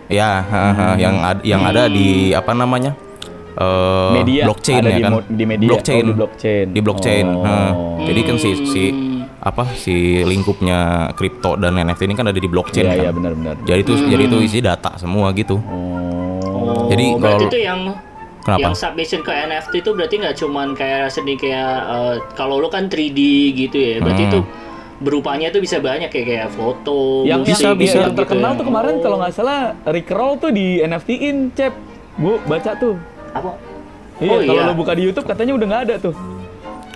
Ya, 0.08 0.32
ha, 0.41 0.63
ha, 0.72 0.88
yang 0.96 1.15
ad- 1.22 1.44
yang 1.44 1.60
ada 1.62 1.88
di 1.88 2.32
apa 2.32 2.52
namanya? 2.52 2.96
Eh, 3.52 4.12
Media 4.13 4.48
blockchain 4.48 4.80
ada 4.80 4.89
ya 4.89 4.96
di 4.96 5.02
kan? 5.02 5.12
di 5.30 5.44
media 5.46 5.67
blockchain. 5.70 6.00
oh, 6.02 6.08
di 6.08 6.13
blockchain. 6.13 6.65
Di 6.72 6.82
blockchain. 6.82 7.26
Oh. 7.28 7.44
ha. 7.44 7.56
Jadi 8.02 8.20
kan 8.22 8.36
si 8.38 8.50
si 8.65 8.84
apa 9.41 9.73
si 9.73 9.91
lingkupnya 10.21 10.80
kripto 11.12 11.58
dan 11.58 11.73
NFT 11.75 12.06
ini 12.06 12.13
kan 12.13 12.25
ada 12.25 12.38
di 12.38 12.45
blockchain 12.45 12.84
Iya 12.84 12.91
kan. 12.91 13.01
iya 13.01 13.12
benar-benar. 13.12 13.56
Jadi 13.63 13.80
itu 13.82 13.93
jadi 14.06 14.23
itu 14.23 14.38
isi 14.39 14.60
data 14.60 14.93
semua 14.95 15.34
gitu. 15.34 15.58
Oh. 15.58 16.86
Jadi 16.88 17.06
Oh, 17.08 17.17
berarti 17.17 17.38
kalau- 17.39 17.49
itu 17.49 17.60
yang 17.60 17.82
Kenapa? 18.41 18.60
yang 18.60 18.73
submission 18.73 19.21
ke 19.21 19.32
NFT 19.32 19.73
itu 19.80 19.91
berarti 19.91 20.15
nggak 20.17 20.36
cuman 20.36 20.67
kayak 20.71 21.10
seni 21.10 21.34
kayak 21.36 21.73
eh, 21.84 22.15
kalau 22.34 22.58
lu 22.58 22.69
kan 22.69 22.86
3D 22.86 23.19
gitu 23.56 23.77
ya. 23.77 23.95
Berarti 23.99 24.23
Hmm. 24.23 24.32
itu 24.32 24.39
berupanya 24.99 25.49
itu 25.49 25.58
bisa 25.60 25.77
banyak 25.77 26.08
kayak 26.08 26.27
kayak 26.27 26.49
foto, 26.51 27.25
yang 27.25 27.41
musik, 27.41 27.58
bisa, 27.58 27.67
yang, 27.67 27.73
bisa. 27.75 27.97
yang 27.99 28.06
gitu 28.08 28.19
terkenal 28.21 28.54
ya. 28.54 28.58
tuh 28.58 28.65
kemarin 28.67 28.93
kalau 28.99 29.17
nggak 29.17 29.34
salah 29.34 29.60
Rick 29.88 30.10
Roll 30.10 30.38
tuh 30.38 30.49
di 30.49 30.77
NFT-in, 30.80 31.49
Cep. 31.51 31.73
Bu 32.13 32.38
baca 32.43 32.71
tuh. 32.75 32.93
apa? 33.32 33.58
Iya, 34.19 34.30
Oh, 34.30 34.39
kalau 34.39 34.62
iya. 34.62 34.69
lu 34.69 34.73
buka 34.75 34.93
di 34.93 35.01
YouTube 35.01 35.25
katanya 35.25 35.54
udah 35.56 35.65
nggak 35.65 35.84
ada 35.84 35.95
tuh. 35.99 36.13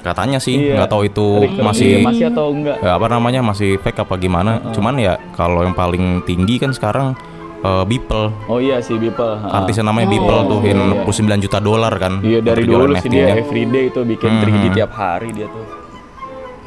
Katanya 0.05 0.37
sih 0.37 0.53
Iya. 0.61 0.77
nggak 0.77 0.89
tahu 0.91 1.01
itu 1.03 1.27
masih 1.57 1.97
Iya, 1.97 2.05
masih 2.05 2.25
atau 2.29 2.53
enggak? 2.53 2.77
ya, 2.77 2.93
apa 2.93 3.07
namanya 3.09 3.41
masih 3.41 3.81
fake 3.81 3.99
apa 3.99 4.13
gimana. 4.15 4.61
Cuman 4.69 4.95
ya 4.95 5.17
kalau 5.33 5.59
yang 5.59 5.73
paling 5.73 6.21
tinggi 6.21 6.55
kan 6.55 6.69
sekarang 6.69 7.17
eh, 7.57 7.83
Beeple. 7.83 8.29
Oh 8.45 8.61
iya 8.61 8.77
si 8.77 8.93
Beeple. 8.93 9.41
Artisnya 9.41 9.81
namanya 9.83 10.05
Beeple 10.07 10.39
tuh 10.45 10.59
yang 10.61 10.77
69 11.01 11.41
juta 11.41 11.57
dolar 11.57 11.89
kan. 11.95 12.21
Iya 12.21 12.37
dari 12.39 12.63
dulu 12.63 12.93
sih 12.95 13.09
dia 13.09 13.33
everyday 13.33 13.89
itu 13.89 14.05
bikin 14.05 14.29
Hmm. 14.29 14.45
3D 14.45 14.65
tiap 14.71 14.93
hari 14.93 15.33
dia 15.33 15.49
tuh. 15.49 15.65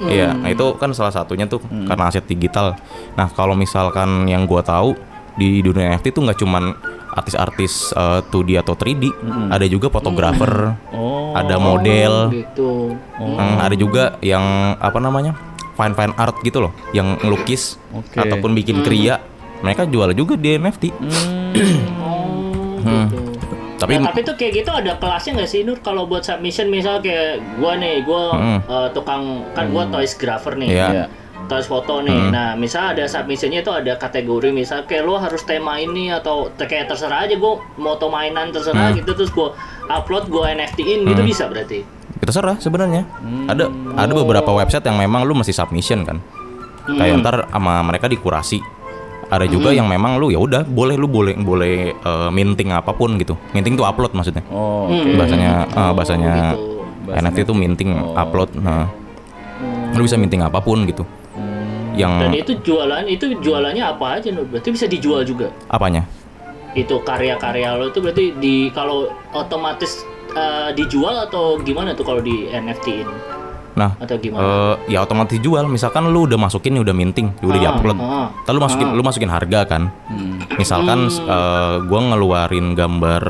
Iya, 0.01 0.31
nah 0.33 0.46
itu 0.46 0.74
kan 0.74 0.90
salah 0.90 1.11
satunya 1.11 1.42
tuh 1.44 1.59
Hmm. 1.61 1.83
karena 1.85 2.07
aset 2.07 2.22
digital. 2.24 2.79
Nah, 3.14 3.27
kalau 3.29 3.55
misalkan 3.55 4.27
yang 4.27 4.46
gua 4.46 4.62
tahu 4.62 4.94
di 5.35 5.59
dunia 5.59 5.90
NFT 5.92 6.11
tuh 6.12 6.22
nggak 6.22 6.38
cuman 6.38 6.70
artis-artis 7.19 7.91
eh, 7.93 8.21
2D 8.25 8.57
atau 8.57 8.73
3D, 8.73 9.11
ada 9.49 9.67
juga 9.67 9.89
fotografer, 9.89 10.79
Oh. 10.91 11.35
ada 11.35 11.57
model, 11.57 12.31
Gitu. 12.33 12.95
Hmm, 13.15 13.59
ada 13.59 13.75
juga 13.75 14.17
yang 14.21 14.43
apa 14.75 14.99
namanya? 14.99 15.35
fine 15.75 15.95
fine 15.95 16.11
art 16.13 16.35
gitu 16.43 16.59
loh, 16.61 16.73
yang 16.91 17.15
ngelukis 17.19 17.79
Oke. 17.93 18.19
ataupun 18.19 18.51
bikin 18.53 18.83
kriya. 18.83 19.23
Mereka 19.59 19.87
jual 19.87 20.11
juga 20.11 20.35
di 20.35 20.55
NFT. 20.57 20.91
Oh, 21.99 22.79
Hmm. 22.79 23.07
gitu. 23.07 23.19
Tapi 23.79 23.95
Nah, 23.95 24.11
tapi 24.11 24.21
tuh 24.23 24.35
kayak 24.35 24.53
gitu 24.57 24.71
ada 24.73 24.99
kelasnya 24.99 25.39
nggak 25.39 25.47
sih 25.47 25.63
Nur 25.63 25.79
kalau 25.79 26.03
buat 26.03 26.27
submission 26.27 26.67
misal 26.67 26.99
kayak 26.99 27.39
gua 27.55 27.79
nih 27.79 28.03
gua 28.03 28.35
Hmm. 28.35 28.59
eh, 28.61 28.89
tukang 28.91 29.23
kan 29.55 29.71
gua 29.71 29.87
toys 29.87 30.19
grapher 30.19 30.59
nih 30.59 30.67
Iya. 30.69 30.89
Iya. 30.91 31.05
Toys 31.49 31.67
foto 31.67 32.05
nih 32.05 32.31
nah 32.31 32.53
misal 32.55 32.93
ada 32.93 33.09
submissionnya 33.09 33.65
itu 33.65 33.73
ada 33.73 33.97
kategori 33.97 34.53
misal 34.53 34.85
kayak 34.85 35.03
lo 35.03 35.17
harus 35.17 35.43
tema 35.43 35.81
ini 35.81 36.13
atau 36.13 36.53
kayak 36.55 36.93
terserah 36.93 37.25
aja 37.25 37.35
gua 37.35 37.59
moto 37.75 38.07
mainan 38.07 38.53
terserah 38.53 38.93
gitu 38.93 39.17
terus 39.17 39.33
gua 39.33 39.57
upload 39.89 40.29
gua 40.29 40.53
NFT-in 40.53 41.09
gitu 41.09 41.23
bisa 41.25 41.49
berarti 41.49 41.83
terserah 42.19 42.59
sebenarnya. 42.59 43.07
Ada 43.47 43.71
ada 43.95 44.13
beberapa 44.13 44.51
website 44.51 44.83
yang 44.85 44.99
memang 44.99 45.23
lu 45.23 45.39
mesti 45.39 45.55
submission 45.55 46.03
kan. 46.03 46.19
Kayak 46.85 47.23
ntar 47.23 47.37
sama 47.49 47.81
mereka 47.87 48.11
dikurasi. 48.11 48.59
Ada 49.29 49.45
juga 49.47 49.71
yang 49.71 49.87
memang 49.87 50.17
lu 50.19 50.33
ya 50.33 50.41
udah 50.41 50.67
boleh 50.67 50.97
lu 50.99 51.07
boleh 51.07 51.37
boleh 51.39 51.95
eh, 51.95 52.29
minting 52.35 52.75
apa 52.75 52.91
pun 52.91 53.17
gitu. 53.23 53.39
Minting 53.55 53.79
tuh 53.79 53.87
upload 53.87 54.13
maksudnya. 54.13 54.43
Oh, 54.51 54.89
Hmm. 54.91 55.15
oke. 55.15 55.21
Bahasanya 55.21 55.51
eh, 55.69 55.93
bahasanya 55.95 56.33
gitu. 56.53 56.65
NFT 57.13 57.39
itu 57.49 57.55
minting 57.55 57.91
upload. 58.13 58.51
Nah. 58.57 58.89
Lu 59.95 60.03
bisa 60.05 60.19
minting 60.21 60.43
apa 60.43 60.59
pun 60.61 60.85
gitu. 60.85 61.07
Yang 61.99 62.13
dan 62.17 62.31
itu 62.33 62.53
jualan 62.63 63.05
itu 63.05 63.27
jualannya 63.39 63.83
apa 63.83 64.07
aja 64.17 64.29
Nur 64.31 64.47
berarti 64.47 64.71
bisa 64.71 64.87
dijual 64.87 65.23
juga 65.23 65.51
apanya? 65.67 66.07
itu 66.73 66.95
karya-karya 67.03 67.75
lo 67.75 67.91
itu 67.91 67.99
berarti 67.99 68.25
di 68.35 68.71
kalau 68.71 69.05
otomatis 69.33 70.05
eh, 70.31 70.71
dijual 70.73 71.19
atau 71.21 71.59
gimana 71.59 71.93
tuh 71.93 72.05
kalau 72.05 72.21
di 72.21 72.47
NFT-in 72.47 73.09
Nah, 73.75 73.95
atau 73.95 74.19
gimana? 74.19 74.43
eh, 74.43 74.75
ya 74.91 75.07
otomatis 75.07 75.39
jual. 75.39 75.63
Misalkan 75.65 76.11
lu 76.11 76.27
udah 76.27 76.35
masukin 76.35 76.75
nih 76.75 76.83
udah 76.83 76.91
minting, 76.91 77.31
udah 77.39 77.55
Ah, 77.55 77.63
diupload. 77.63 77.99
ah. 78.03 78.27
Lu 78.51 78.59
masukin 78.59 78.91
lu 78.91 79.03
masukin 79.07 79.31
harga 79.31 79.71
kan. 79.71 79.95
Misalkan 80.59 81.07
eh, 81.07 81.75
gua 81.87 82.01
ngeluarin 82.05 82.75
gambar 82.75 83.23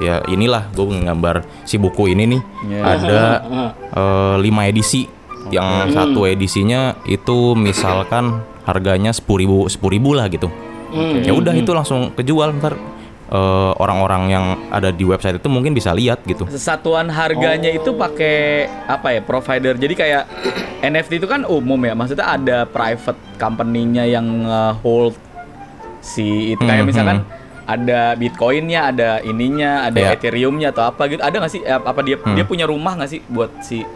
ya 0.00 0.24
inilah 0.26 0.72
gua 0.72 0.88
nggambar 0.88 1.44
si 1.68 1.76
buku 1.76 2.16
ini 2.16 2.32
nih. 2.32 2.40
Iya. 2.64 2.80
Ada 2.80 3.20
Ah, 3.90 4.34
5 4.38 4.70
edisi. 4.70 5.04
Yang 5.50 5.68
satu 5.92 6.20
edisinya 6.24 6.94
itu 7.04 7.52
misalkan 7.58 8.40
harganya 8.64 9.10
10.000 9.10 9.66
10.000 9.66 10.18
lah 10.18 10.26
gitu. 10.30 10.48
Hmm. 10.90 11.22
Ya 11.22 11.34
udah 11.34 11.54
itu 11.54 11.70
langsung 11.70 12.10
kejual 12.14 12.54
ntar 12.58 12.74
eh, 13.30 13.72
orang-orang 13.78 14.22
yang 14.26 14.44
ada 14.70 14.90
di 14.90 15.06
website 15.06 15.38
itu 15.38 15.48
mungkin 15.50 15.74
bisa 15.74 15.94
lihat 15.94 16.22
gitu. 16.26 16.46
Satuan 16.50 17.06
harganya 17.10 17.70
itu 17.70 17.94
pakai 17.94 18.66
apa 18.86 19.14
ya 19.14 19.20
provider. 19.22 19.78
Jadi 19.78 19.94
kayak 19.94 20.24
NFT 20.82 21.22
itu 21.22 21.26
kan 21.30 21.46
umum 21.46 21.78
ya. 21.82 21.94
Maksudnya 21.94 22.26
ada 22.26 22.58
private 22.66 23.18
company-nya 23.38 24.06
yang 24.06 24.26
hold 24.82 25.14
si 26.00 26.56
itu 26.56 26.62
kayak 26.64 26.82
Hmm, 26.82 26.90
misalkan 26.90 27.18
ada 27.70 28.18
Bitcoin-nya, 28.18 28.90
ada 28.90 29.10
ininya, 29.22 29.86
ada 29.86 30.10
Iya. 30.10 30.18
Ethereum-nya 30.18 30.74
atau 30.74 30.90
apa 30.90 31.06
gitu. 31.06 31.22
Ada 31.22 31.36
nggak 31.38 31.52
sih? 31.54 31.62
Apa 31.62 32.00
dia 32.02 32.18
dia 32.34 32.42
punya 32.42 32.66
rumah 32.66 32.98
nggak 32.98 33.10
sih 33.10 33.20
buat 33.30 33.62
si 33.62 33.86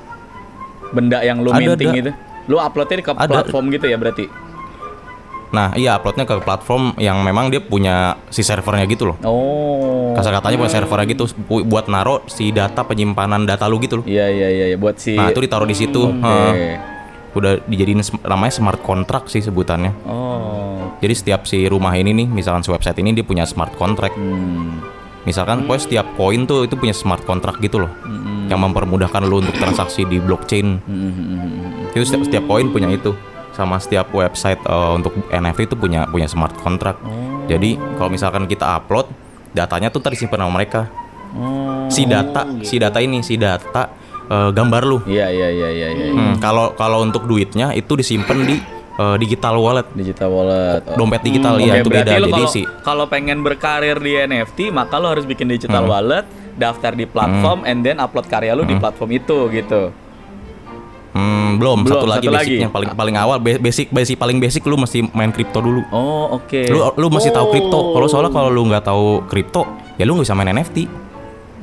benda 0.95 1.19
yang 1.21 1.43
lu 1.43 1.51
Ada, 1.51 1.59
minting 1.75 1.91
ada. 1.91 2.01
itu? 2.01 2.11
Lu 2.47 2.57
uploadnya 2.57 3.03
ke 3.03 3.13
Ada. 3.13 3.27
platform 3.27 3.65
gitu 3.75 3.87
ya 3.91 3.99
berarti? 3.99 4.25
Nah, 5.55 5.71
iya 5.79 5.95
uploadnya 5.95 6.27
ke 6.27 6.35
platform 6.43 6.99
yang 6.99 7.23
memang 7.23 7.47
dia 7.47 7.63
punya 7.63 8.19
si 8.27 8.43
servernya 8.43 8.91
gitu 8.91 9.15
loh. 9.15 9.17
Oh. 9.23 10.11
Kasar 10.19 10.35
katanya 10.35 10.59
punya 10.59 10.73
servernya 10.73 11.07
gitu 11.07 11.31
bu- 11.47 11.63
buat 11.63 11.87
naro 11.87 12.27
si 12.27 12.51
data 12.51 12.83
penyimpanan 12.83 13.47
data 13.47 13.71
lu 13.71 13.79
gitu 13.79 14.03
loh. 14.03 14.05
Iya 14.05 14.27
iya 14.31 14.49
iya 14.51 14.67
iya. 14.75 14.77
buat 14.77 14.99
si 14.99 15.15
Nah, 15.15 15.31
itu 15.31 15.39
ditaruh 15.39 15.67
di 15.67 15.77
situ. 15.79 16.11
Oke. 16.11 16.27
Heeh. 16.27 16.75
Udah 17.35 17.59
dijadiin 17.67 18.03
namanya 18.23 18.51
smart 18.55 18.83
contract 18.83 19.31
sih 19.31 19.43
sebutannya. 19.43 19.95
Oh. 20.07 20.99
Jadi 20.99 21.15
setiap 21.15 21.47
si 21.47 21.67
rumah 21.67 21.95
ini 21.95 22.11
nih, 22.15 22.27
misalkan 22.27 22.63
si 22.63 22.71
website 22.71 22.99
ini 22.99 23.15
dia 23.15 23.23
punya 23.23 23.47
smart 23.47 23.75
contract. 23.75 24.15
Hmm. 24.19 24.83
Misalkan 25.23 25.65
pokoknya 25.65 25.83
setiap 25.83 26.07
koin 26.19 26.45
tuh 26.45 26.67
itu 26.67 26.75
punya 26.75 26.93
smart 26.93 27.23
contract 27.23 27.59
gitu 27.59 27.79
loh. 27.81 27.91
Yang 28.45 28.61
mempermudahkan 28.61 29.23
lu 29.23 29.41
untuk 29.41 29.55
transaksi 29.55 30.03
di 30.03 30.19
blockchain. 30.19 30.69
Hmm. 30.81 31.89
Itu 31.91 32.05
setiap 32.05 32.23
setiap 32.25 32.45
koin 32.45 32.69
punya 32.69 32.89
itu. 32.89 33.15
Sama 33.51 33.79
setiap 33.79 34.11
website 34.11 34.59
eh, 34.61 34.91
untuk 34.93 35.15
NFT 35.29 35.67
itu 35.67 35.77
punya 35.77 36.05
punya 36.05 36.27
smart 36.27 36.55
contract. 36.57 36.99
Jadi 37.45 37.77
kalau 37.95 38.09
misalkan 38.09 38.45
kita 38.45 38.75
upload 38.75 39.07
datanya 39.51 39.89
tuh 39.89 40.01
ntar 40.01 40.11
disimpan 40.11 40.43
sama 40.43 40.53
mereka. 40.55 40.91
Oh. 41.35 41.87
Si 41.87 42.03
data, 42.05 42.47
si 42.63 42.79
data 42.79 42.99
ini, 42.99 43.21
si 43.21 43.35
data 43.35 43.91
eh, 44.27 44.51
gambar 44.51 44.83
lu. 44.83 44.99
Iya 45.05 45.29
iya 45.29 45.49
iya 45.51 45.69
iya 45.71 45.89
iya. 45.91 46.07
Hmm, 46.11 46.35
Kalau 46.39 46.75
kalau 46.75 47.01
untuk 47.01 47.25
duitnya 47.25 47.71
itu 47.71 47.95
disimpan 47.95 48.43
di 48.43 48.57
eh, 48.95 49.17
digital 49.19 49.55
wallet. 49.57 49.87
Digital 49.93 50.31
wallet. 50.31 50.83
Oh. 50.91 50.99
Dompet 50.99 51.23
digital 51.23 51.55
Oke, 51.55 51.67
ya 51.67 51.75
itu 51.79 51.89
berarti 51.89 52.11
beda. 52.11 52.19
lo 52.19 52.27
Jadi 52.27 52.35
kalau 52.35 52.51
si 52.51 52.63
kalau 52.83 53.05
pengen 53.07 53.43
berkarir 53.43 53.99
di 53.99 54.19
NFT, 54.19 54.59
maka 54.71 54.99
lo 54.99 55.11
harus 55.11 55.23
bikin 55.25 55.47
digital 55.47 55.87
Hmm. 55.87 55.93
wallet, 55.93 56.27
daftar 56.55 56.93
di 56.93 57.05
platform, 57.05 57.63
and 57.63 57.81
then 57.81 57.99
upload 57.99 58.25
karya 58.25 58.53
lo 58.53 58.63
di 58.63 58.75
platform 58.75 59.11
itu 59.13 59.39
gitu. 59.51 59.91
hmm, 61.13 61.59
belum, 61.59 61.83
Belum, 61.83 61.95
satu 61.95 62.07
lagi 62.07 62.27
satu 62.27 62.35
basicnya 62.35 62.67
lagi. 62.67 62.75
paling 62.75 62.91
paling 62.93 63.17
awal 63.17 63.39
ba- 63.39 63.61
basic 63.61 63.87
basic 63.89 64.17
paling 64.17 64.39
basic 64.39 64.63
lu 64.63 64.75
mesti 64.75 65.07
main 65.11 65.31
kripto 65.31 65.59
dulu. 65.59 65.83
Oh 65.91 66.35
oke. 66.35 66.67
Lu 66.67 66.91
lu 66.93 67.07
mesti 67.09 67.31
tahu 67.31 67.51
kripto. 67.51 67.75
Oh. 67.75 67.93
Kalau 67.93 68.07
soalnya 68.07 68.31
kalau 68.31 68.51
lu 68.51 68.67
nggak 68.67 68.83
tahu 68.83 69.23
kripto, 69.25 69.63
ya 69.95 70.03
lu 70.03 70.15
nggak 70.15 70.27
bisa 70.27 70.35
main 70.35 70.51
NFT. 70.53 70.79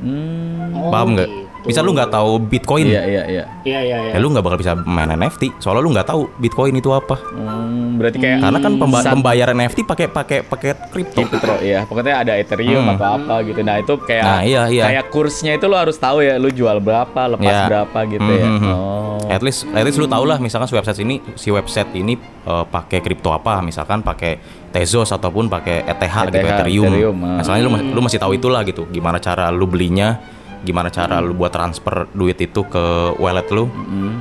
Hmm. 0.02 0.72
Oh, 0.74 0.88
Paham 0.88 1.14
nggak? 1.14 1.30
Bisa 1.62 1.78
lu 1.78 1.90
nggak 1.90 2.10
tahu 2.10 2.42
Bitcoin, 2.42 2.84
Iya 2.84 3.02
iya 3.02 3.22
iya. 3.24 3.44
Iya 3.62 3.80
iya 3.80 3.96
iya. 4.02 4.12
ya 4.12 4.18
lu 4.18 4.28
nggak 4.28 4.42
bakal 4.42 4.58
bisa 4.58 4.74
main 4.76 5.06
NFT. 5.08 5.54
Soalnya 5.56 5.80
lu 5.80 5.90
nggak 5.90 6.04
tahu 6.04 6.26
Bitcoin 6.36 6.74
itu 6.74 6.90
apa. 6.90 7.14
Hmm, 7.28 7.96
berarti 7.96 8.18
kayak 8.18 8.38
Karena 8.40 8.58
kan 8.58 8.72
pemba- 8.76 9.00
Sat- 9.00 9.12
pembayaran 9.12 9.54
NFT 9.56 9.78
pakai 9.82 10.06
pakai 10.06 10.38
pakai 10.42 10.70
kripto. 10.88 11.22
Crypto 11.22 11.54
ya. 11.60 11.84
Pokoknya 11.84 12.14
ada 12.18 12.32
Ethereum 12.34 12.82
Hmm. 12.82 12.94
atau 12.94 13.08
apa 13.16 13.34
gitu. 13.42 13.60
Nah, 13.60 13.78
itu 13.78 13.94
kayak 14.00 14.24
Nah, 14.24 14.40
iya, 14.42 14.62
iya. 14.66 14.84
kayak 14.86 15.04
kursnya 15.08 15.52
itu 15.54 15.66
lo 15.66 15.76
harus 15.76 15.94
tahu 15.94 16.18
ya, 16.20 16.34
lu 16.36 16.50
jual 16.50 16.78
berapa, 16.78 17.20
lepas 17.30 17.46
Ya. 17.46 17.64
berapa 17.64 17.98
gitu 18.06 18.30
ya. 18.32 18.46
Mhm. 18.48 18.72
Oh. 18.72 19.18
At 19.24 19.40
least, 19.40 19.64
at 19.68 19.82
least 19.82 19.96
lu 19.96 20.06
tau 20.06 20.22
lah 20.22 20.36
misalkan 20.36 20.66
si 20.66 20.74
website 20.74 20.98
ini 21.00 21.16
si 21.34 21.48
website 21.48 21.94
ini 21.94 22.14
eh, 22.42 22.64
pakai 22.66 22.98
kripto 22.98 23.30
apa, 23.30 23.60
misalkan 23.60 24.02
pakai 24.02 24.34
Tezos 24.68 25.08
ataupun 25.08 25.46
pakai 25.46 25.84
ETH, 25.84 26.00
gitu 26.26 26.36
ETH, 26.38 26.48
Ethereum. 26.50 26.90
Ethereum, 26.90 27.16
ah. 27.20 27.28
Nah, 27.38 27.42
soalnya 27.42 27.62
lu, 27.62 27.92
lu 27.92 28.00
masih 28.00 28.16
tahu 28.16 28.32
itulah 28.32 28.64
gitu, 28.64 28.88
gimana 28.88 29.16
cara 29.18 29.46
lu 29.48 29.64
belinya, 29.64 30.16
gimana 30.62 30.88
cara 30.88 31.18
lu 31.18 31.34
buat 31.34 31.50
transfer 31.50 32.06
duit 32.14 32.38
itu 32.38 32.62
ke 32.66 33.14
wallet 33.18 33.46
lu, 33.50 33.68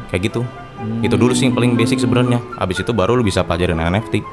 kayak 0.10 0.22
gitu. 0.32 0.42
Itu 1.06 1.14
dulu 1.16 1.38
sih 1.38 1.46
yang 1.50 1.56
paling 1.56 1.78
basic 1.78 2.02
sebenarnya. 2.02 2.42
Abis 2.58 2.82
itu 2.82 2.92
baru 2.92 3.14
lu 3.14 3.22
bisa 3.22 3.46
pelajarin 3.46 3.78
NFT. 3.78 4.26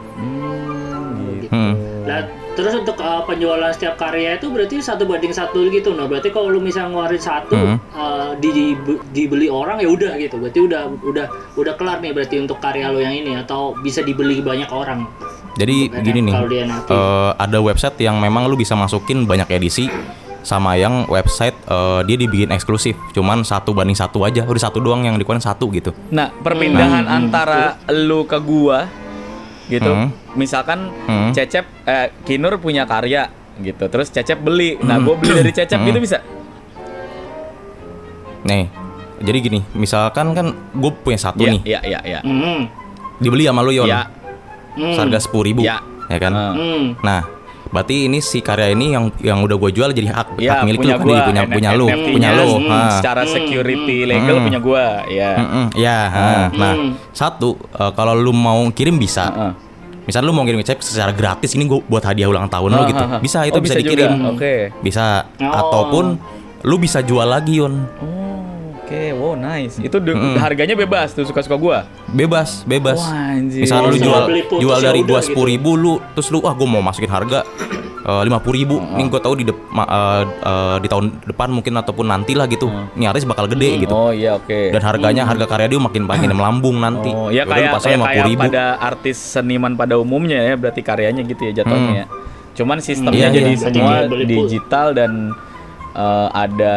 Hmm. 1.49 1.75
Nah, 2.09 2.25
terus 2.59 2.75
untuk 2.75 2.99
uh, 2.99 3.07
uh, 3.07 3.23
penjualan 3.23 3.71
setiap 3.71 3.95
karya 3.95 4.35
itu 4.35 4.51
berarti 4.51 4.83
satu 4.83 5.07
banding 5.07 5.31
satu 5.31 5.71
gitu 5.71 5.95
nah 5.95 6.11
berarti 6.11 6.35
kalau 6.35 6.51
lu 6.51 6.59
misal 6.59 6.91
ngeluarin 6.91 7.23
satu 7.23 7.55
Hmm. 7.55 7.79
uh, 7.95 8.35
di, 8.43 8.75
di- 8.75 8.99
dibeli 9.15 9.47
orang 9.47 9.79
ya 9.79 9.87
udah 9.87 10.19
gitu 10.19 10.43
berarti 10.43 10.61
udah 10.67 10.83
udah 11.07 11.27
udah 11.55 11.75
kelar 11.79 12.03
nih 12.03 12.11
berarti 12.11 12.43
untuk 12.43 12.59
karya 12.59 12.91
lo 12.91 12.99
yang 12.99 13.15
ini 13.15 13.39
atau 13.39 13.79
bisa 13.79 14.03
dibeli 14.03 14.43
banyak 14.43 14.67
orang 14.75 15.07
Jadi 15.59 15.91
gini 15.91 16.31
nih, 16.31 16.35
eh, 16.87 17.31
ada 17.35 17.59
website 17.59 17.99
yang 17.99 18.23
memang 18.23 18.47
lu 18.47 18.55
bisa 18.55 18.79
masukin 18.79 19.27
banyak 19.27 19.51
edisi 19.59 19.91
sama 20.43 20.79
yang 20.79 21.05
website 21.07 21.55
eh, 21.67 22.01
dia 22.07 22.17
dibikin 22.17 22.51
eksklusif, 22.51 22.95
cuman 23.13 23.43
satu 23.43 23.75
banding 23.75 23.99
satu 23.99 24.23
aja, 24.25 24.47
udah 24.47 24.63
satu 24.63 24.79
doang 24.79 25.05
yang 25.05 25.19
dikeluarin 25.19 25.43
satu 25.43 25.69
gitu. 25.71 25.93
Nah, 26.11 26.31
perpindahan 26.31 27.05
antara 27.05 27.77
lu 27.91 28.25
ke 28.25 28.39
gua 28.41 28.89
gitu. 29.69 29.93
Hmm. 29.93 30.09
Misalkan 30.35 30.89
Hmm. 31.05 31.31
Cecep 31.35 31.65
eh, 31.85 32.09
Kinur 32.25 32.57
punya 32.57 32.89
karya 32.89 33.29
gitu. 33.61 33.85
Terus 33.91 34.09
Cecep 34.09 34.41
beli. 34.41 34.79
Nah, 34.81 34.97
gua 35.03 35.19
beli 35.19 35.45
dari 35.45 35.53
Cecep 35.53 35.81
gitu 35.83 35.99
bisa. 36.01 36.19
Nih, 38.47 38.71
jadi 39.19 39.39
gini, 39.43 39.61
misalkan 39.75 40.31
kan 40.33 40.47
gue 40.73 40.93
punya 41.03 41.19
satu 41.19 41.43
Iya, 41.43 41.51
nih, 41.53 41.61
iya, 41.67 41.81
iya, 41.85 42.01
iya. 42.07 42.21
hmm. 42.23 42.61
dibeli 43.19 43.45
sama 43.45 43.67
lu 43.67 43.75
Yon, 43.75 43.91
Iya. 43.91 44.07
Hmm. 44.79 44.95
seharga 44.95 45.19
sepuluh 45.19 45.45
ribu, 45.51 45.61
Iya. 45.67 45.83
ya 46.07 46.19
kan? 46.23 46.33
Hmm. 46.33 46.85
Nah, 47.03 47.27
berarti 47.69 48.07
ini 48.07 48.19
si 48.19 48.39
karya 48.39 48.73
ini 48.73 48.91
yang 48.91 49.13
yang 49.19 49.39
udah 49.41 49.57
gue 49.57 49.71
jual 49.71 49.91
jadi 49.91 50.09
hak, 50.09 50.27
Iya, 50.37 50.53
hak 50.55 50.61
milik 50.65 50.79
punya 50.79 50.97
lu 50.97 51.05
gua, 51.05 51.19
punya 51.23 51.43
N- 51.43 51.51
punya 51.51 51.71
lu, 51.71 51.87
NFT-nya, 51.87 52.11
punya 52.11 52.31
lu. 52.35 52.49
hmm. 52.59 52.89
Secara 52.95 53.23
security 53.25 53.99
legal 54.03 54.35
Hmm. 54.35 54.45
punya 54.45 54.59
gua, 54.59 54.87
ya. 55.07 55.31
Mm-mm, 55.37 55.65
ya, 55.75 55.99
ah. 56.07 56.47
nah 56.51 56.73
Hmm. 56.75 56.91
satu 57.11 57.49
eh, 57.71 57.93
kalau 57.93 58.13
lu 58.13 58.31
mau 58.31 58.65
kirim 58.71 58.97
bisa, 58.97 59.29
Heeh. 59.29 59.53
misal 60.03 60.21
lu 60.23 60.33
mau 60.33 60.43
kirim 60.43 60.59
cek 60.59 60.81
secara 60.81 61.11
gratis 61.11 61.53
ini 61.53 61.65
gue 61.65 61.81
buat 61.83 62.01
hadiah 62.03 62.27
ulang 62.27 62.47
tahun 62.47 62.71
lo 62.71 62.83
gitu, 62.87 63.05
bisa 63.21 63.45
itu 63.45 63.53
Oh, 63.53 63.61
bisa, 63.61 63.77
juga. 63.77 63.85
dikirim, 63.87 64.13
Oke. 64.29 64.55
bisa, 64.81 65.29
Oh. 65.37 65.53
ataupun 65.53 66.05
lu 66.61 66.77
bisa 66.77 66.99
jual 67.01 67.25
lagi 67.25 67.57
Yon, 67.57 67.75
Oh, 68.01 68.28
oke. 68.89 69.03
Wow, 69.15 69.37
nice. 69.37 69.77
Itu 69.77 69.97
de- 69.99 70.17
Mm-mm. 70.17 70.41
harganya 70.41 70.73
bebas 70.75 71.13
tuh 71.13 71.23
suka-suka 71.23 71.55
gua. 71.55 71.85
bebas, 72.09 72.65
bebas. 72.65 72.97
Wah, 72.97 73.37
anjir. 73.37 73.61
Misal 73.61 73.85
lu 73.85 73.93
Bisa 73.93 74.03
jual 74.03 74.23
jual 74.59 74.79
dari 74.81 75.01
dua 75.03 75.21
sepuluh 75.21 75.45
ribu 75.47 75.77
lu 75.77 75.95
terus 76.13 76.29
lu 76.29 76.41
ah 76.43 76.53
gue 76.53 76.65
mau 76.65 76.81
masukin 76.81 77.07
harga 77.07 77.45
lima 78.09 78.41
puluh 78.41 78.57
ribu 78.57 78.77
ini 78.97 79.05
gue 79.07 79.21
tahu 79.21 79.37
di 79.37 79.45
dep- 79.45 79.69
ma- 79.69 79.85
eh, 79.85 80.23
eh, 80.25 80.77
di 80.81 80.89
tahun 80.89 81.29
depan 81.29 81.53
mungkin 81.53 81.77
ataupun 81.77 82.09
nanti 82.09 82.33
lah 82.33 82.49
gitu 82.49 82.65
ini 82.97 83.05
Aris 83.05 83.29
bakal 83.29 83.45
gede 83.47 83.85
gitu 83.85 83.93
Oh, 83.93 84.09
iya, 84.09 84.33
oke. 84.35 84.73
dan 84.73 84.81
harganya 84.81 85.29
harga 85.29 85.45
karya 85.45 85.69
dia 85.69 85.77
makin 85.77 86.09
makin 86.09 86.33
melambung 86.33 86.81
nanti 86.81 87.13
Oh, 87.13 87.29
ya 87.29 87.45
lu 87.45 87.53
kayak 87.53 87.77
kayak, 87.77 88.01
kayak 88.01 88.25
ribu 88.25 88.49
pada 88.49 88.81
artis 88.81 89.21
seniman 89.21 89.77
pada 89.77 90.01
umumnya 90.01 90.41
ya, 90.41 90.57
berarti 90.57 90.81
karyanya 90.81 91.21
gitu 91.23 91.43
ya 91.45 91.61
jatuhnya 91.61 91.93
ya. 91.95 92.07
Cuman 92.55 92.81
sistemnya 92.81 93.29
Iya, 93.29 93.37
jadi 93.37 93.51
iya. 93.51 93.61
semua 93.61 93.95
digital 94.25 94.87
dan 94.91 95.37
eh, 95.91 96.29
ada 96.31 96.75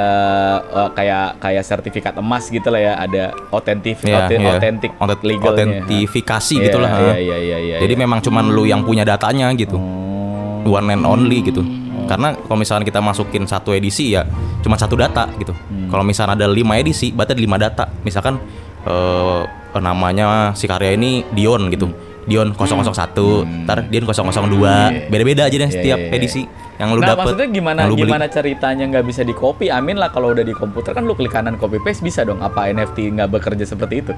eh, 0.61 0.89
kayak 0.91 1.27
kayak 1.37 1.63
sertifikat 1.63 2.13
emas 2.15 2.47
gitu 2.47 2.67
lah 2.67 2.79
ya, 2.81 2.93
ada 2.95 3.23
otentif 3.49 4.01
oten- 4.01 4.39
iya. 4.39 4.55
otentik 4.55 4.91
Autent- 4.95 5.23
legalnya. 5.23 5.81
autentifikasi 5.81 6.55
Iya, 6.55 6.65
gitu 6.65 6.77
lah 6.77 6.89
Iya, 6.91 7.15
iya, 7.15 7.37
iya, 7.37 7.57
iya. 7.59 7.77
jadi 7.79 7.93
iya. 7.93 8.01
memang 8.01 8.19
cuman 8.19 8.45
lu 8.47 8.63
yang 8.63 8.81
punya 8.81 9.03
datanya 9.03 9.51
gitu 9.53 9.75
Oh. 9.75 10.67
one 10.67 10.87
and 10.89 11.03
only 11.03 11.41
gitu 11.41 11.61
karena 12.05 12.35
kalau 12.35 12.55
misalnya 12.55 12.83
kita 12.83 12.99
masukin 12.99 13.45
satu 13.45 13.71
edisi 13.71 14.11
ya 14.11 14.27
cuma 14.59 14.75
satu 14.75 14.93
data 14.93 15.25
gitu 15.35 15.53
Hmm. 15.53 15.87
kalau 15.87 16.03
misalnya 16.03 16.35
ada 16.35 16.47
lima 16.47 16.75
edisi 16.75 17.09
berarti 17.09 17.33
ada 17.33 17.41
lima 17.41 17.57
data 17.57 17.87
misalkan 18.01 18.37
eh, 18.81 19.41
namanya 19.73 20.51
si 20.51 20.65
karya 20.65 20.93
ini 20.93 21.23
Dion 21.27 21.69
gitu 21.69 21.87
Hmm. 21.87 22.10
Dion 22.23 22.53
001 22.53 23.65
ntar 23.65 23.85
Dion 23.85 24.03
002 24.03 25.09
beda-beda 25.09 25.41
aja 25.43 25.55
deh 25.55 25.63
Iya, 25.63 25.73
setiap 25.73 25.99
iya, 25.99 26.07
iya. 26.07 26.15
edisi 26.15 26.41
yang 26.75 26.91
lu 26.91 26.99
nah, 26.99 27.13
dapet 27.13 27.25
maksudnya 27.29 27.47
gimana 27.51 27.77
yang 27.79 27.89
lu 27.89 27.95
beli. 27.95 28.05
gimana 28.07 28.25
ceritanya 28.27 28.83
nggak 28.87 29.05
bisa 29.05 29.21
di 29.21 29.31
copy? 29.31 29.69
Amin 29.69 29.95
lah 29.95 30.09
kalau 30.09 30.29
udah 30.29 30.41
di 30.41 30.51
komputer 30.51 30.91
kan 30.91 31.01
lu 31.01 31.13
klik 31.13 31.29
kanan 31.29 31.53
copy 31.55 31.77
paste 31.77 32.01
bisa 32.01 32.21
dong. 32.21 32.37
Apa 32.39 32.67
NFT 32.67 33.11
nggak 33.11 33.29
bekerja 33.29 33.61
seperti 33.63 34.01
itu? 34.01 34.13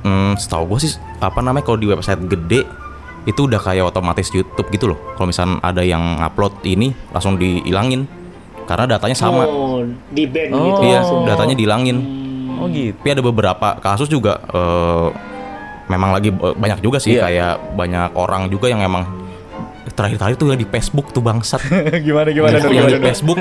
Hmm, 0.00 0.34
setahu 0.34 0.66
gue 0.68 0.80
sih 0.80 0.92
apa 1.18 1.38
namanya 1.40 1.62
kalau 1.64 1.76
di 1.76 1.86
website 1.86 2.22
gede 2.24 2.62
itu 3.22 3.40
udah 3.40 3.58
kayak 3.58 3.86
otomatis 3.86 4.30
YouTube 4.30 4.66
gitu 4.68 4.86
loh. 4.88 4.98
Kalau 5.14 5.26
misalnya 5.26 5.58
ada 5.60 5.82
yang 5.82 6.02
upload 6.16 6.62
ini 6.64 6.94
langsung 7.10 7.34
dihilangin 7.34 8.06
karena 8.64 8.86
datanya 8.88 9.14
sama. 9.14 9.42
oh 9.42 9.82
di 10.08 10.26
band 10.26 10.50
Oh. 10.52 10.62
gitu 10.64 10.80
Iya, 10.84 10.98
langsung. 11.00 11.20
datanya 11.22 11.54
dihilangin. 11.54 11.96
Oh 12.56 12.66
gitu. 12.66 12.94
Tapi 12.96 13.08
ada 13.12 13.22
beberapa 13.24 13.68
kasus 13.76 14.06
juga 14.06 14.38
eh, 14.44 15.06
memang 15.86 16.10
lagi 16.12 16.30
eh, 16.30 16.54
banyak 16.54 16.78
juga 16.82 16.98
sih 16.98 17.16
Iya. 17.16 17.22
kayak 17.26 17.54
banyak 17.74 18.10
orang 18.14 18.50
juga 18.50 18.70
yang 18.70 18.82
emang 18.82 19.06
terakhir-terakhir 19.96 20.36
tuh 20.36 20.46
ya 20.52 20.56
di 20.60 20.66
Facebook 20.68 21.08
tuh 21.14 21.24
bangsat. 21.24 21.62
gimana 22.06 22.28
gimana 22.28 22.60
yang, 22.60 22.84
yang 22.84 22.88
di 22.90 23.00
Facebook 23.00 23.40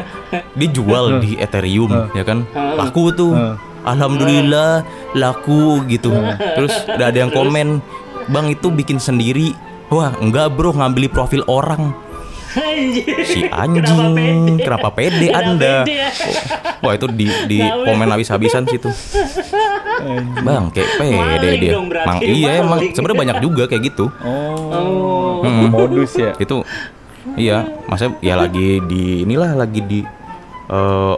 dijual 0.56 1.20
di 1.20 1.36
Ethereum 1.36 2.10
ya 2.16 2.24
kan. 2.24 2.48
Laku 2.54 3.12
tuh. 3.12 3.36
Alhamdulillah 3.86 4.82
laku 5.14 5.84
gitu. 5.86 6.10
Terus 6.58 6.74
udah 6.90 7.12
ada 7.12 7.20
yang 7.22 7.30
komen, 7.30 7.84
"Bang 8.32 8.50
itu 8.50 8.74
bikin 8.74 8.98
sendiri." 8.98 9.54
Wah, 9.94 10.18
enggak 10.18 10.58
bro, 10.58 10.74
ngambil 10.74 11.12
profil 11.14 11.46
orang. 11.46 11.94
Anjir. 12.56 13.16
Si 13.22 13.40
Kenapa 13.44 13.62
anjing, 13.62 14.14
pede? 14.16 14.64
kenapa 14.64 14.90
pede 14.90 15.28
Kenapa 15.28 15.40
Anda? 15.46 15.74
pede 15.82 15.94
ya? 15.94 16.10
Wah, 16.80 16.94
itu 16.94 17.06
di 17.10 17.26
di 17.46 17.60
Kenapa? 17.60 17.86
komen 17.86 18.08
habis-habisan 18.10 18.64
situ. 18.66 18.90
Bang, 20.42 20.70
kayak 20.70 20.90
pede 20.96 21.16
Maling 21.16 21.60
dia. 21.60 21.72
dong 21.72 21.88
berarti, 21.88 22.08
Mang, 22.08 22.20
iya 22.22 22.52
emang 22.60 22.80
sebenarnya 22.92 23.20
banyak 23.20 23.38
juga 23.42 23.64
kayak 23.66 23.84
gitu. 23.86 24.06
Oh, 24.22 25.42
Oh. 25.42 25.68
modus 25.68 26.16
ya. 26.16 26.32
Itu 26.36 26.64
iya, 27.36 27.58
maksudnya 27.86 28.18
ya 28.20 28.36
lagi 28.36 28.80
di 28.82 29.24
inilah 29.24 29.52
lagi 29.56 29.82
di 29.82 30.00
eh, 30.66 31.16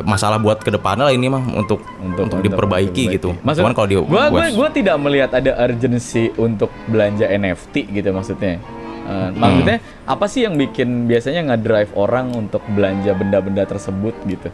masalah 0.00 0.40
buat 0.40 0.58
ke 0.58 0.72
depannya 0.72 1.04
lah 1.04 1.14
ini 1.14 1.28
mah 1.28 1.44
untuk 1.44 1.84
untuk, 2.00 2.40
diperbaiki 2.40 3.12
gitu. 3.12 3.36
Maksud, 3.38 3.60
Cuman 3.60 3.74
kalau 3.76 3.86
di 3.86 3.96
gua, 4.00 4.32
gua, 4.32 4.48
gua 4.48 4.68
tidak 4.72 4.96
melihat 4.96 5.30
ada 5.30 5.52
urgency 5.60 6.32
untuk 6.34 6.72
belanja 6.88 7.28
NFT 7.28 7.92
gitu 7.92 8.08
maksudnya. 8.10 8.56
Eh, 9.10 9.14
Hmm. 9.26 9.34
Maksudnya 9.34 9.76
apa 10.04 10.24
sih 10.24 10.40
yang 10.42 10.54
bikin 10.54 11.04
biasanya 11.04 11.42
nge-drive 11.44 11.90
orang 11.94 12.30
untuk 12.32 12.62
belanja 12.68 13.10
benda-benda 13.12 13.66
tersebut 13.66 14.14
gitu? 14.24 14.48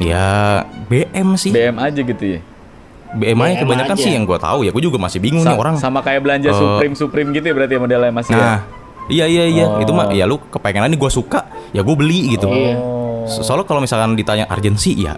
ya 0.00 0.26
BM 0.88 1.36
sih. 1.36 1.52
BM 1.52 1.76
aja 1.76 2.00
gitu 2.00 2.24
ya. 2.26 2.40
BM 3.12 3.36
aja 3.38 3.54
kebanyakan 3.60 3.94
aja. 3.94 4.02
sih 4.02 4.12
yang 4.12 4.24
gua 4.24 4.38
tahu 4.38 4.64
ya. 4.64 4.70
Gua 4.70 4.80
juga 4.80 4.96
masih 4.96 5.18
bingung 5.18 5.44
Sa- 5.44 5.52
nih 5.52 5.58
orang. 5.58 5.74
sama 5.76 6.00
kayak 6.00 6.20
belanja 6.22 6.48
eh, 6.48 6.56
Supreme 6.56 6.94
Supreme 6.94 7.28
gitu 7.30 7.44
ya 7.44 7.54
berarti 7.54 7.74
ya 7.76 7.80
modelnya 7.80 8.10
masih 8.10 8.32
ya. 8.32 8.40
Nah, 8.40 8.58
iya 9.08 9.24
iya 9.26 9.44
iya. 9.46 9.64
Oh. 9.68 9.82
Itu 9.82 9.92
mah 9.92 10.08
ya 10.10 10.24
lu 10.24 10.40
kepengenan 10.40 10.88
nih 10.88 10.96
gua 10.96 11.10
suka, 11.10 11.40
ya 11.70 11.82
gua 11.82 11.94
beli 11.94 12.32
gitu. 12.32 12.48
Oh. 12.48 13.28
So- 13.28 13.44
Soalnya 13.44 13.66
kalau 13.66 13.84
misalkan 13.84 14.16
ditanya 14.16 14.48
urgensi 14.48 14.96
ya 14.96 15.14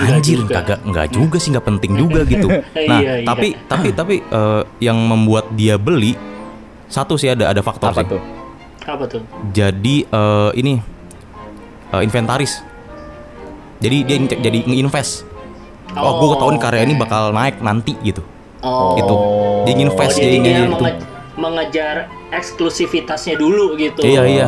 anjir 0.00 0.38
juga. 0.40 0.54
kagak 0.56 0.80
enggak 0.82 1.06
juga 1.10 1.36
sih 1.36 1.50
nggak 1.50 1.66
penting 1.66 1.92
juga 1.94 2.20
gitu. 2.24 2.48
Nah, 2.88 2.98
Iya, 2.98 3.12
iya. 3.18 3.26
tapi 3.26 3.48
tapi 3.64 3.88
tapi 3.90 4.14
eh, 4.20 4.62
yang 4.80 4.96
membuat 4.96 5.50
dia 5.52 5.74
beli 5.76 6.14
satu 6.86 7.14
sih 7.14 7.28
ada 7.28 7.48
ada 7.48 7.60
faktor 7.60 7.90
Apa 7.90 8.00
sih. 8.00 8.08
tuh? 8.08 8.20
Apa 8.84 9.04
tuh? 9.04 9.22
Jadi 9.50 10.04
eh, 10.04 10.50
ini 10.54 10.78
eh, 11.90 12.02
inventaris. 12.02 12.62
Jadi 13.78 13.96
dia 14.02 14.16
in- 14.16 14.42
jadi 14.42 14.58
nginvest. 14.64 15.22
Oh, 15.90 16.18
gue 16.18 16.28
ketahuan 16.30 16.58
karya 16.58 16.82
ini 16.82 16.94
bakal 16.94 17.30
naik 17.30 17.58
nanti 17.58 17.94
gitu. 18.00 18.20
Oh. 18.60 18.94
Gitu. 18.94 19.14
Dia 19.64 19.72
Oh, 19.72 19.76
nginvest 19.76 20.14
jadi 20.14 20.26
jadinya 20.28 20.44
dia 20.44 20.58
itu. 20.58 20.72
menge- 20.74 21.02
mengejar 21.34 21.96
eksklusivitasnya 22.30 23.34
dulu 23.34 23.74
gitu. 23.74 24.00
Iya 24.00 24.22
iya. 24.24 24.46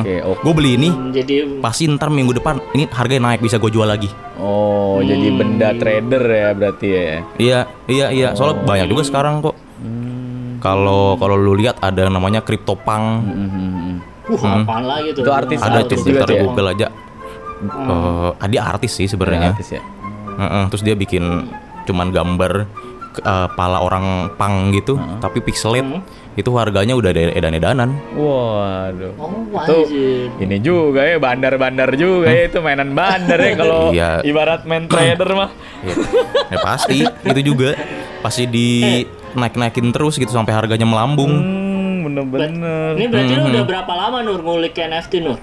Oke, 0.00 0.14
oke. 0.22 0.40
Gue 0.40 0.52
beli 0.52 0.70
ini 0.76 0.88
Hmm, 0.88 1.10
Jadi 1.10 1.58
pasti 1.58 1.86
ntar 1.86 2.08
minggu 2.08 2.34
depan 2.34 2.60
ini 2.72 2.84
harganya 2.88 3.30
naik 3.30 3.40
bisa 3.40 3.56
gue 3.56 3.68
jual 3.68 3.84
lagi. 3.84 4.08
Oh, 4.36 4.98
jadi 5.00 5.28
Hmm. 5.28 5.38
benda 5.38 5.68
trader 5.72 6.22
ya 6.22 6.48
berarti 6.52 6.86
ya. 6.88 7.04
Iya 7.36 7.58
iya 7.86 8.06
iya. 8.10 8.28
Soalnya 8.32 8.62
banyak 8.62 8.86
juga 8.88 9.02
sekarang 9.02 9.40
kok. 9.40 9.56
Kalau 10.58 11.18
kalau 11.18 11.34
lu 11.34 11.54
lihat 11.54 11.80
ada 11.80 12.06
namanya 12.06 12.38
CryptoPunk. 12.40 13.04
Mhm. 13.24 13.94
uh, 14.22 14.62
apaan 14.62 14.86
lagi 14.86 15.10
tuh? 15.12 15.26
Itu 15.26 15.32
artis- 15.34 15.58
Ada 15.58 15.82
artis 15.82 15.98
tuh 15.98 16.06
juga 16.06 16.22
tuh 16.22 16.36
ya? 16.38 16.42
Google 16.46 16.68
aja. 16.70 16.86
Eh, 17.62 18.48
dia 18.48 18.62
artis 18.64 18.92
sih 18.92 19.06
sebenarnya. 19.06 19.50
Artis 19.50 19.68
ya. 19.70 19.82
Heeh, 20.32 20.64
terus 20.70 20.82
dia 20.82 20.94
bikin 20.94 21.50
cuman 21.82 22.08
gambar 22.08 22.52
eh, 23.12 23.48
pala 23.52 23.78
orang 23.78 24.30
pang 24.34 24.70
gitu, 24.70 24.94
tapi 25.18 25.42
pixelate. 25.42 26.00
Itu 26.32 26.48
harganya 26.56 26.96
udah 26.96 27.12
ada 27.12 27.28
edan-edanan. 27.30 27.92
Waduh. 28.14 29.12
Oh, 29.16 29.28
Tuh. 29.62 29.84
anjir. 29.84 30.32
Ini 30.38 30.56
juga 30.58 31.04
ya 31.04 31.16
bandar-bandar 31.16 31.92
juga 31.92 32.26
ya 32.26 32.48
itu 32.48 32.58
mainan 32.58 32.92
bandar 32.92 33.36
ya 33.36 33.52
kalau 33.52 33.80
Iya. 33.94 34.24
ibarat 34.24 34.64
main 34.64 34.88
trader 34.88 35.28
mah. 35.28 35.50
Ya, 35.84 35.94
ya 36.48 36.58
pasti 36.58 37.04
itu 37.04 37.40
juga 37.44 37.76
pasti 38.20 38.46
di 38.46 38.68
naik-naikin 39.32 39.92
terus 39.92 40.16
gitu 40.16 40.28
sampai 40.28 40.52
harganya 40.52 40.84
melambung. 40.84 41.32
Hmm, 41.32 41.94
bener-bener. 42.02 42.96
Ini 42.96 43.06
berarti 43.06 43.32
Hmm. 43.32 43.38
lu 43.38 43.48
udah 43.50 43.64
berapa 43.64 43.92
lama 43.92 44.18
Nur 44.20 44.40
ngulik 44.40 44.72
NFT 44.74 45.20
Nur? 45.20 45.36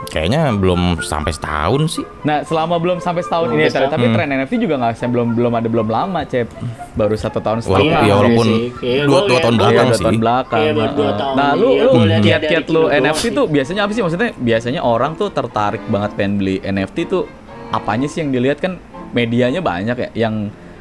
Kayaknya 0.00 0.54
belum 0.54 1.02
sampai 1.02 1.34
setahun 1.34 1.82
sih. 1.90 2.04
Nah, 2.22 2.40
selama 2.40 2.78
belum 2.78 2.96
sampai 2.96 3.20
setahun 3.20 3.50
Belum 3.50 3.58
ini, 3.58 3.66
setahun. 3.66 3.90
tapi 3.90 4.06
Hmm. 4.06 4.14
tren 4.14 4.28
NFT 4.32 4.52
juga 4.56 4.74
nggak 4.78 4.94
saya 4.94 5.10
belum 5.10 5.28
belum 5.34 5.52
ada 5.52 5.66
belum 5.66 5.88
lama, 5.88 6.20
Cep. 6.22 6.48
Baru 6.94 7.12
satu 7.12 7.38
tahun 7.38 7.58
Walaupun, 7.60 7.82
setengah. 7.82 8.00
ya 8.00 8.14
walaupun 8.14 8.46
sih. 8.46 8.60
Iya, 8.78 9.02
dua, 9.04 9.18
dua 9.18 9.26
lihat 9.28 9.42
tahun 9.42 9.52
gua 9.52 9.58
belakang 9.60 9.74
Iya, 9.74 9.82
dua 9.84 9.92
sih. 9.92 10.04
tahun 10.04 10.18
belakang. 10.18 10.60
Iya, 10.60 10.70
dua 10.88 11.10
tahun. 11.12 11.34
Nah, 11.34 11.50
lu 11.52 11.68
Iya, 11.68 11.82
lu 11.82 11.90
kiat-kiat 12.22 12.64
lu 12.68 12.82
NFT 12.88 13.24
tuh 13.32 13.44
biasanya 13.46 13.80
apa 13.82 13.92
sih? 13.92 14.02
Maksudnya 14.02 14.30
biasanya 14.34 14.80
orang 14.80 15.12
tuh 15.12 15.28
tertarik 15.28 15.82
banget 15.84 16.10
pengen 16.14 16.32
beli 16.36 16.56
NFT 16.58 16.98
tuh 17.04 17.22
apanya 17.68 18.06
sih 18.06 18.22
yang 18.22 18.30
dilihat 18.30 18.58
kan 18.58 18.78
medianya 19.10 19.60
banyak 19.60 19.96
ya 19.98 20.08
yang 20.16 20.34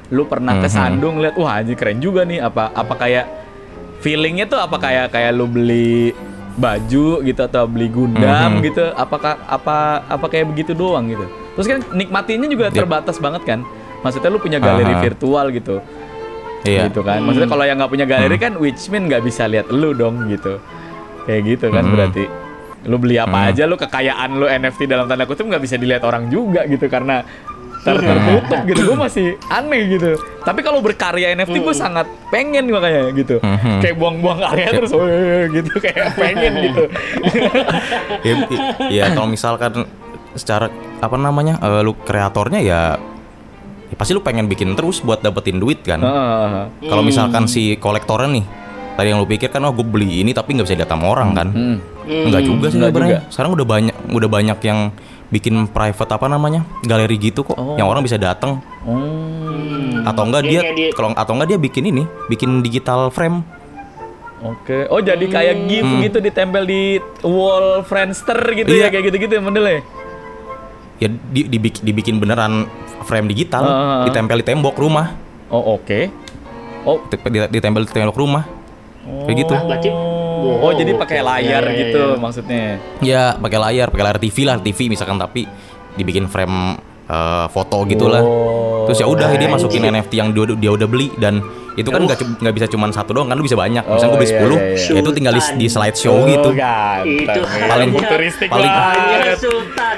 lu 0.08 0.24
pernah 0.24 0.56
Mhm. 0.56 0.62
kesandung 0.62 1.20
lihat 1.20 1.36
wah 1.36 1.58
anjir 1.58 1.76
keren 1.76 1.98
juga 1.98 2.24
nih 2.24 2.40
apa 2.40 2.72
apa 2.72 2.94
kayak 2.96 3.26
feelingnya 4.00 4.46
tuh 4.46 4.56
apa 4.56 4.78
kayak 4.78 5.12
kayak 5.12 5.32
lu 5.32 5.46
beli 5.46 6.16
baju 6.58 7.22
gitu 7.22 7.38
atau 7.40 7.64
beli 7.64 7.88
Gundam 7.88 8.58
Mhm. 8.58 8.66
gitu 8.66 8.84
apakah 8.92 9.38
apa 9.46 10.02
apa 10.04 10.26
kayak 10.26 10.50
begitu 10.50 10.74
doang 10.74 11.06
gitu 11.06 11.22
terus 11.54 11.68
kan 11.68 11.80
nikmatinya 11.92 12.46
juga 12.46 12.68
Yep. 12.68 12.76
terbatas 12.76 13.18
banget 13.18 13.46
kan 13.46 13.62
maksudnya 14.02 14.30
lu 14.30 14.42
punya 14.42 14.58
galeri 14.58 14.92
Aha. 14.92 15.02
virtual 15.02 15.46
gitu 15.50 15.78
Iya. 16.66 16.90
gitu 16.90 17.02
kan 17.02 17.22
maksudnya 17.22 17.46
kalau 17.46 17.62
yang 17.62 17.78
nggak 17.78 17.92
punya 17.92 18.06
galeri 18.06 18.36
kan 18.36 18.58
which 18.58 18.90
mean 18.90 19.06
nggak 19.06 19.22
bisa 19.22 19.46
lihat 19.46 19.70
lu 19.70 19.94
dong 19.94 20.26
gitu 20.28 20.58
kayak 21.24 21.42
gitu 21.48 21.70
kan 21.70 21.86
Hmm. 21.86 21.94
berarti 21.94 22.26
lu 22.84 22.98
beli 22.98 23.16
apa 23.16 23.38
Hmm. 23.38 23.50
aja 23.52 23.64
lu 23.64 23.76
kekayaan 23.76 24.30
lu 24.34 24.46
NFT 24.48 24.88
dalam 24.88 25.06
tanda 25.06 25.24
kutip 25.24 25.46
nggak 25.46 25.60
bisa 25.60 25.76
dilihat 25.76 26.02
orang 26.02 26.26
juga 26.28 26.66
gitu 26.66 26.88
karena 26.88 27.22
ter- 27.88 28.04
tertutup 28.04 28.60
gitu 28.66 28.82
gue 28.84 28.98
masih 29.00 29.28
aneh 29.48 29.82
gitu 29.90 30.12
tapi 30.42 30.60
kalau 30.60 30.80
berkarya 30.80 31.32
NFT 31.34 31.56
gue 31.58 31.72
sangat 31.74 32.04
pengen 32.28 32.68
makanya 32.68 33.10
gitu 33.12 33.40
Mhm. 33.40 33.80
kayak 33.80 33.96
buang-buang 33.96 34.40
karya 34.42 34.68
terus 34.74 34.92
"Weh," 34.92 35.48
gitu 35.54 35.72
kayak 35.78 36.12
pengen 36.14 36.54
gitu 36.68 36.84
ya, 38.24 38.36
ya 38.90 39.04
kalau 39.10 39.30
misalkan 39.30 39.88
secara 40.34 40.70
apa 41.00 41.16
namanya 41.16 41.58
eh, 41.60 41.82
lu 41.82 41.96
kreatornya 41.96 42.60
ya, 42.60 42.82
ya 43.88 43.96
pasti 43.96 44.12
lu 44.12 44.22
pengen 44.22 44.46
bikin 44.46 44.74
terus 44.74 45.00
buat 45.00 45.20
dapetin 45.20 45.58
duit 45.58 45.82
kan. 45.82 45.98
Heeh. 45.98 46.64
Kalau 46.84 47.02
misalkan 47.02 47.46
si 47.46 47.74
kolektornya 47.76 48.30
nih, 48.32 48.46
tadi 48.94 49.08
yang 49.08 49.18
lu 49.18 49.26
pikir 49.26 49.50
kan 49.50 49.64
oh 49.64 49.72
gue 49.72 49.82
beli 49.84 50.22
ini 50.22 50.32
tapi 50.32 50.54
nggak 50.54 50.66
bisa 50.66 50.76
dilihat 50.76 50.92
sama 50.92 51.06
orang 51.08 51.30
kan? 51.34 51.48
Hmm. 51.50 51.78
Enggak 52.06 52.44
juga 52.44 52.70
sih 52.70 52.78
Enggak 52.78 52.92
sebenarnya. 52.94 53.20
juga. 53.20 53.32
Sekarang 53.34 53.52
udah 53.54 53.68
banyak 53.68 53.96
udah 54.10 54.30
banyak 54.30 54.60
yang 54.64 54.80
bikin 55.28 55.68
private 55.68 56.08
apa 56.10 56.26
namanya 56.26 56.64
galeri 56.82 57.18
gitu 57.18 57.44
kok, 57.44 57.54
Oh. 57.54 57.76
yang 57.76 57.86
orang 57.86 58.00
bisa 58.00 58.16
datang 58.16 58.64
Oh. 58.82 58.96
Hmm. 58.96 60.08
atau 60.08 60.24
enggak 60.24 60.44
Iya, 60.44 60.50
dia 60.50 60.62
kayak 60.62 60.76
di- 60.76 60.94
kalau 60.96 61.10
atau 61.12 61.34
enggak 61.36 61.50
dia 61.50 61.60
bikin 61.60 61.84
ini, 61.86 62.04
bikin 62.28 62.62
digital 62.62 63.12
frame. 63.12 63.44
Oke. 64.38 64.86
Oh 64.88 65.02
jadi 65.02 65.26
kayak 65.26 65.66
GIF 65.66 65.84
Hmm. 65.84 66.00
gitu 66.00 66.18
ditempel 66.22 66.64
di 66.64 66.82
wall 67.22 67.82
Friendster 67.84 68.38
gitu 68.54 68.70
ya 68.70 68.88
Iya. 68.88 68.88
kayak 68.88 69.04
gitu-gitu 69.10 69.34
ya 69.34 69.42
modelnya. 69.42 69.82
Ya 70.98 71.10
di, 71.10 71.42
dibik- 71.44 71.82
dibikin 71.82 72.18
beneran 72.18 72.70
frame 73.04 73.28
digital, 73.28 73.64
Ah. 73.64 74.06
ditempel 74.06 74.38
di 74.38 74.46
tembok 74.46 74.78
rumah, 74.78 75.14
Oh 75.48 75.76
oke. 75.76 76.00
Oh 76.84 77.00
Di- 77.08 77.20
di- 77.20 77.50
ditempel 77.50 77.84
di 77.84 77.92
tembok 77.92 78.16
rumah. 78.16 78.44
Kayak 79.24 79.38
gitu. 79.40 79.56
Berarti 79.56 79.90
Oh, 80.38 80.72
jadi 80.72 80.92
pakai 80.94 81.20
layar 81.20 81.64
Iya, 81.64 81.72
iya, 81.72 81.80
gitu 81.84 82.04
iya. 82.08 82.18
maksudnya. 82.18 82.64
Ya 83.00 83.22
pakai 83.34 83.60
layar, 83.60 83.88
pakai 83.88 84.06
layar 84.06 84.20
TV 84.20 84.38
lah, 84.44 84.56
TV 84.58 84.88
misalkan 84.88 85.16
tapi 85.16 85.46
dibikin 85.94 86.26
frame 86.26 86.78
eh, 87.06 87.46
foto 87.48 87.84
gitulah. 87.86 88.22
Oh. 88.22 88.86
Terus 88.86 89.00
ya 89.00 89.08
udah 89.08 89.28
dia 89.30 89.40
Anjing. 89.42 89.52
masukin 89.52 89.82
NFT 89.86 90.14
yang 90.16 90.30
dia, 90.32 90.44
dia 90.50 90.72
udah 90.74 90.88
beli 90.88 91.12
dan 91.16 91.40
itu 91.74 91.88
kan 91.88 92.02
nggak 92.02 92.42
nggak 92.42 92.54
bisa 92.54 92.66
cuma 92.66 92.90
satu 92.90 93.14
doang 93.14 93.28
kan 93.28 93.38
lu 93.38 93.44
bisa 93.44 93.54
banyak. 93.54 93.84
Misalnya 93.84 94.10
gue 94.10 94.20
beli 94.20 94.28
Oh, 94.28 94.34
iya, 94.34 94.42
10, 94.42 94.50
iya, 94.50 94.64
iya. 94.74 94.90
ya 94.90 95.00
itu 95.00 95.12
tinggal 95.14 95.34
di, 95.34 95.42
di 95.56 95.68
slideshow 95.68 96.16
gitu. 96.26 96.50
ganteng. 96.52 97.06
Itu 97.22 97.40
ya. 97.40 97.68
Paling- 97.68 97.92
futuristik 97.94 98.48
paling-. 98.50 98.74
Sultan. 99.38 99.98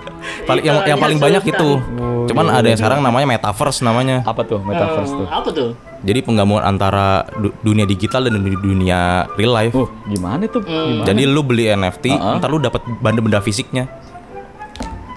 Paling 0.48 0.64
yang 0.64 0.76
yang 0.82 0.98
paling 0.98 1.18
banyak 1.18 1.42
itu. 1.46 1.70
Oh, 1.78 2.26
Cuman 2.26 2.46
iya, 2.46 2.52
ada 2.52 2.66
yang 2.66 2.74
iya. 2.74 2.80
sekarang 2.80 2.98
namanya 3.00 3.26
metaverse 3.28 3.80
namanya. 3.80 4.16
Apa 4.26 4.42
tuh 4.42 4.58
metaverse 4.60 5.12
Eh, 5.12 5.18
tuh? 5.22 5.26
Apa 5.30 5.48
tuh? 5.54 5.70
Jadi 6.00 6.20
penggabungan 6.20 6.64
antara 6.64 7.06
du- 7.34 7.52
dunia 7.60 7.84
digital 7.84 8.24
dan 8.24 8.38
du- 8.38 8.56
dunia 8.58 9.28
real 9.34 9.52
life. 9.52 9.72
Oh, 9.72 9.88
gimana 10.04 10.44
tuh? 10.44 10.60
Gimana? 10.60 11.04
Jadi 11.04 11.22
lu 11.24 11.40
beli 11.40 11.68
NFT, 11.68 12.10
Uh-uh. 12.10 12.36
ntar 12.36 12.48
lu 12.48 12.56
dapat 12.56 12.80
benda-benda 12.98 13.38
fisiknya. 13.38 13.84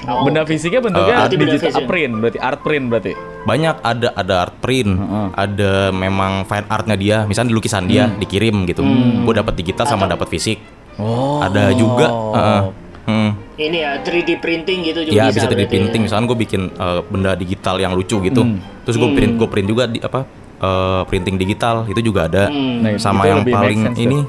Oh. 0.03 0.27
benda 0.27 0.43
fisiknya 0.43 0.83
bentuknya 0.83 1.15
Berarti 1.17 1.35
benda 1.37 1.47
digital 1.49 1.71
fisik. 1.71 1.87
print 1.87 2.13
berarti 2.19 2.35
art 2.37 2.59
print 2.59 2.85
berarti. 2.91 3.11
banyak 3.41 3.75
ada 3.81 4.07
ada 4.13 4.33
art 4.41 4.55
print 4.59 4.91
Heeh. 4.93 5.27
ada 5.33 5.71
memang 5.93 6.43
fine 6.43 6.67
artnya 6.67 6.95
dia 6.97 7.17
misalnya 7.23 7.47
di 7.47 7.55
lukisan 7.55 7.87
dia 7.87 8.11
dikirim 8.11 8.67
gitu 8.67 8.83
gue 9.23 9.33
dapat 9.33 9.55
digital 9.55 9.87
sama 9.87 10.03
dapat 10.05 10.27
fisik 10.27 10.59
Oh. 10.99 11.39
ada 11.39 11.71
juga 11.71 12.11
heeh. 12.11 12.61
Hmm. 13.03 13.31
Ini 13.53 13.77
ya 13.79 13.91
3D 13.97 14.39
printing 14.39 14.79
gitu 14.83 14.99
juga 15.03 15.11
ya 15.13 15.23
bisa. 15.25 15.39
bisa 15.39 15.45
3D 15.45 15.55
berarti 15.57 15.71
printing 15.71 16.01
ya. 16.01 16.05
misalnya 16.05 16.25
gue 16.25 16.37
bikin 16.41 16.61
eh, 16.69 16.99
benda 17.05 17.31
digital 17.33 17.75
yang 17.77 17.91
lucu 17.93 18.19
gitu 18.19 18.41
Hmm. 18.41 18.59
terus 18.83 18.95
gue 18.97 19.07
print 19.09 19.33
gue 19.35 19.47
print 19.47 19.67
juga 19.69 19.83
di 19.85 19.99
apa 19.99 20.27
eh, 20.63 21.01
printing 21.05 21.35
digital 21.35 21.83
itu 21.85 21.99
juga 21.99 22.25
ada 22.25 22.47
Hmm. 22.47 22.79
Nah, 22.79 22.95
sama 22.95 23.23
yang 23.25 23.43
paling 23.43 23.91
ini 23.95 24.23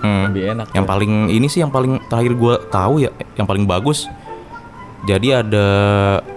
hmm, 0.00 0.24
Lebih 0.30 0.42
enak 0.52 0.66
yang 0.70 0.84
tuh. 0.84 0.90
paling 0.90 1.12
ini 1.28 1.46
sih 1.46 1.58
yang 1.58 1.68
paling 1.68 1.98
terakhir 2.06 2.32
gue 2.32 2.54
tahu 2.68 2.94
ya 3.00 3.10
yang 3.34 3.44
paling 3.44 3.64
bagus 3.64 4.06
jadi 5.02 5.42
ada 5.42 5.66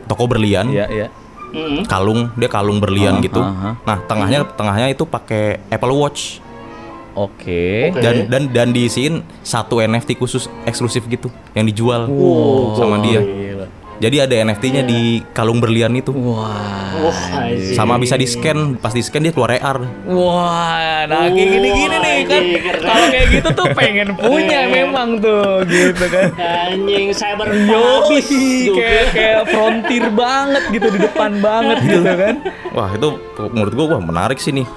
toko 0.06 0.26
berlian 0.26 0.68
Iya, 0.68 0.86
iya. 0.90 1.08
Mm-mm. 1.48 1.88
kalung 1.88 2.28
dia 2.36 2.48
kalung 2.48 2.78
berlian 2.78 3.18
Ah, 3.18 3.24
gitu. 3.24 3.40
ah, 3.40 3.56
ah. 3.64 3.74
Nah 3.80 3.98
tengahnya 4.04 4.44
tengahnya 4.50 4.88
itu 4.90 5.06
pakai 5.06 5.64
Apple 5.70 5.94
Watch 5.94 6.44
Oke. 7.14 7.90
Oke. 7.90 7.98
dan 7.98 8.16
dan 8.28 8.44
dan 8.48 8.68
diisiin 8.70 9.26
satu 9.42 9.80
NFT 9.80 10.14
khusus 10.16 10.46
eksklusif 10.64 11.08
gitu 11.08 11.32
yang 11.52 11.66
dijual 11.66 12.06
Wow, 12.06 12.76
sama 12.76 13.02
dia. 13.02 13.24
Jadi 13.98 14.18
ada 14.22 14.36
NFT-nya 14.46 14.86
di 14.86 15.26
kalung 15.34 15.58
berlian 15.58 15.90
itu. 15.98 16.14
Wah. 16.14 17.02
Wah, 17.02 17.22
anjing. 17.50 17.74
Sama 17.74 17.98
bisa 17.98 18.14
di 18.14 18.30
scan, 18.30 18.78
pas 18.78 18.94
di 18.94 19.02
scan 19.02 19.26
dia 19.26 19.34
keluar 19.34 19.58
AR. 19.58 19.82
Wah, 20.06 21.06
nah 21.10 21.30
kayak 21.30 21.50
gini-gini 21.50 21.98
nih 21.98 22.18
kan. 22.30 22.44
Kalau 22.78 23.06
kayak 23.10 23.28
gitu 23.34 23.50
tuh 23.58 23.68
pengen 23.74 24.14
punya 24.14 24.70
memang 24.70 25.18
tuh 25.18 25.66
gitu 25.66 26.06
kan. 26.14 26.30
Anjing 26.38 27.10
cyber 27.14 27.50
Yo, 27.54 28.06
habis. 28.06 28.28
kayak 28.70 29.06
kayak 29.14 29.42
frontier 29.50 30.06
banget 30.14 30.64
gitu 30.74 30.88
di 30.94 31.00
depan 31.02 31.32
banget 31.42 31.78
gitu 31.86 32.12
kan. 32.14 32.36
Wah 32.78 32.90
itu 32.94 33.10
menurut 33.54 33.74
gua 33.74 33.86
wah 33.98 34.02
menarik 34.02 34.38
sih 34.38 34.54
nih. 34.54 34.68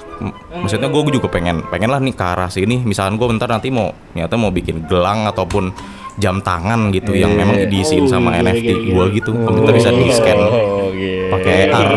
Maksudnya 0.56 0.88
gua 0.88 1.04
juga 1.08 1.28
pengen 1.28 1.60
pengen 1.68 1.92
lah 1.92 2.00
nih 2.00 2.16
ke 2.16 2.24
arah 2.24 2.48
sini. 2.48 2.80
Misalkan 2.80 3.20
gua 3.20 3.28
bentar 3.28 3.48
nanti 3.52 3.68
mau 3.68 3.92
ternyata 4.12 4.34
mau 4.40 4.48
bikin 4.48 4.88
gelang 4.88 5.28
ataupun 5.28 5.72
jam 6.20 6.38
tangan 6.38 6.92
gitu 6.92 7.10
yang 7.12 7.32
memang 7.32 7.56
Iya. 7.56 7.66
diisiin 7.66 8.04
Oh, 8.04 8.10
sama 8.10 8.36
gila, 8.36 8.52
NFT 8.52 8.68
gila, 8.68 8.84
gua 8.86 9.04
gila. 9.04 9.16
gitu. 9.16 9.30
Komputer 9.34 9.72
bisa 9.74 9.90
di 9.90 10.04
scan 10.08 10.38
Oh, 10.38 10.92
gitu. 10.92 11.32
pakai 11.32 11.54
AR. 11.66 11.92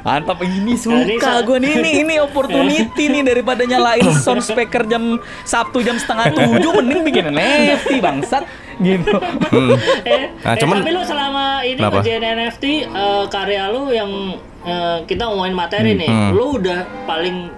Mantap 0.00 0.40
ini 0.40 0.48
Nah, 0.48 0.56
ini 0.56 0.74
suka 0.80 1.44
gue 1.44 1.58
nih 1.60 1.72
ini 1.76 1.90
ini 2.00 2.14
opportunity 2.16 3.04
nih 3.04 3.20
daripada 3.20 3.68
nyalain 3.68 4.08
sound 4.24 4.40
speaker 4.40 4.88
jam 4.88 5.20
Sabtu 5.44 5.84
jam 5.84 6.00
setengah 6.00 6.32
tujuh 6.32 6.72
mending 6.72 7.04
bikin 7.04 7.28
NFT 7.28 8.00
bangsat 8.00 8.48
gitu. 8.80 9.20
eh, 10.08 10.32
Nah, 10.40 10.52
eh, 10.52 10.56
cuman- 10.56 10.80
tapi 10.80 10.90
lu 10.90 11.04
selama 11.04 11.60
ini 11.60 11.76
Kenapa? 11.76 12.00
ngerjain 12.00 12.24
NFT 12.24 12.64
eh, 12.88 13.24
karya 13.28 13.68
lu 13.68 13.92
yang 13.92 14.10
eh, 14.60 14.98
kita 15.04 15.28
ngomongin 15.28 15.52
materi 15.52 15.92
nih, 15.92 16.08
hmm. 16.08 16.30
lu 16.32 16.56
udah 16.56 16.80
paling 17.04 17.52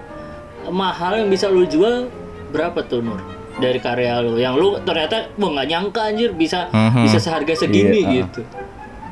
mahal 0.67 1.15
yang 1.15 1.27
bisa 1.27 1.47
lu 1.47 1.63
jual 1.63 2.11
berapa 2.51 2.79
tuh 2.83 2.99
Nur? 2.99 3.19
Dari 3.53 3.77
karya 3.77 4.17
lu 4.19 4.35
yang 4.35 4.55
lu 4.55 4.81
ternyata 4.81 5.29
wah 5.35 5.49
nggak 5.51 5.67
nyangka 5.67 6.01
anjir 6.03 6.33
bisa 6.33 6.67
Mhm. 6.69 7.05
bisa 7.05 7.17
seharga 7.17 7.53
segini 7.53 7.99
Iya, 7.99 8.05
ah. 8.05 8.13
gitu. 8.17 8.41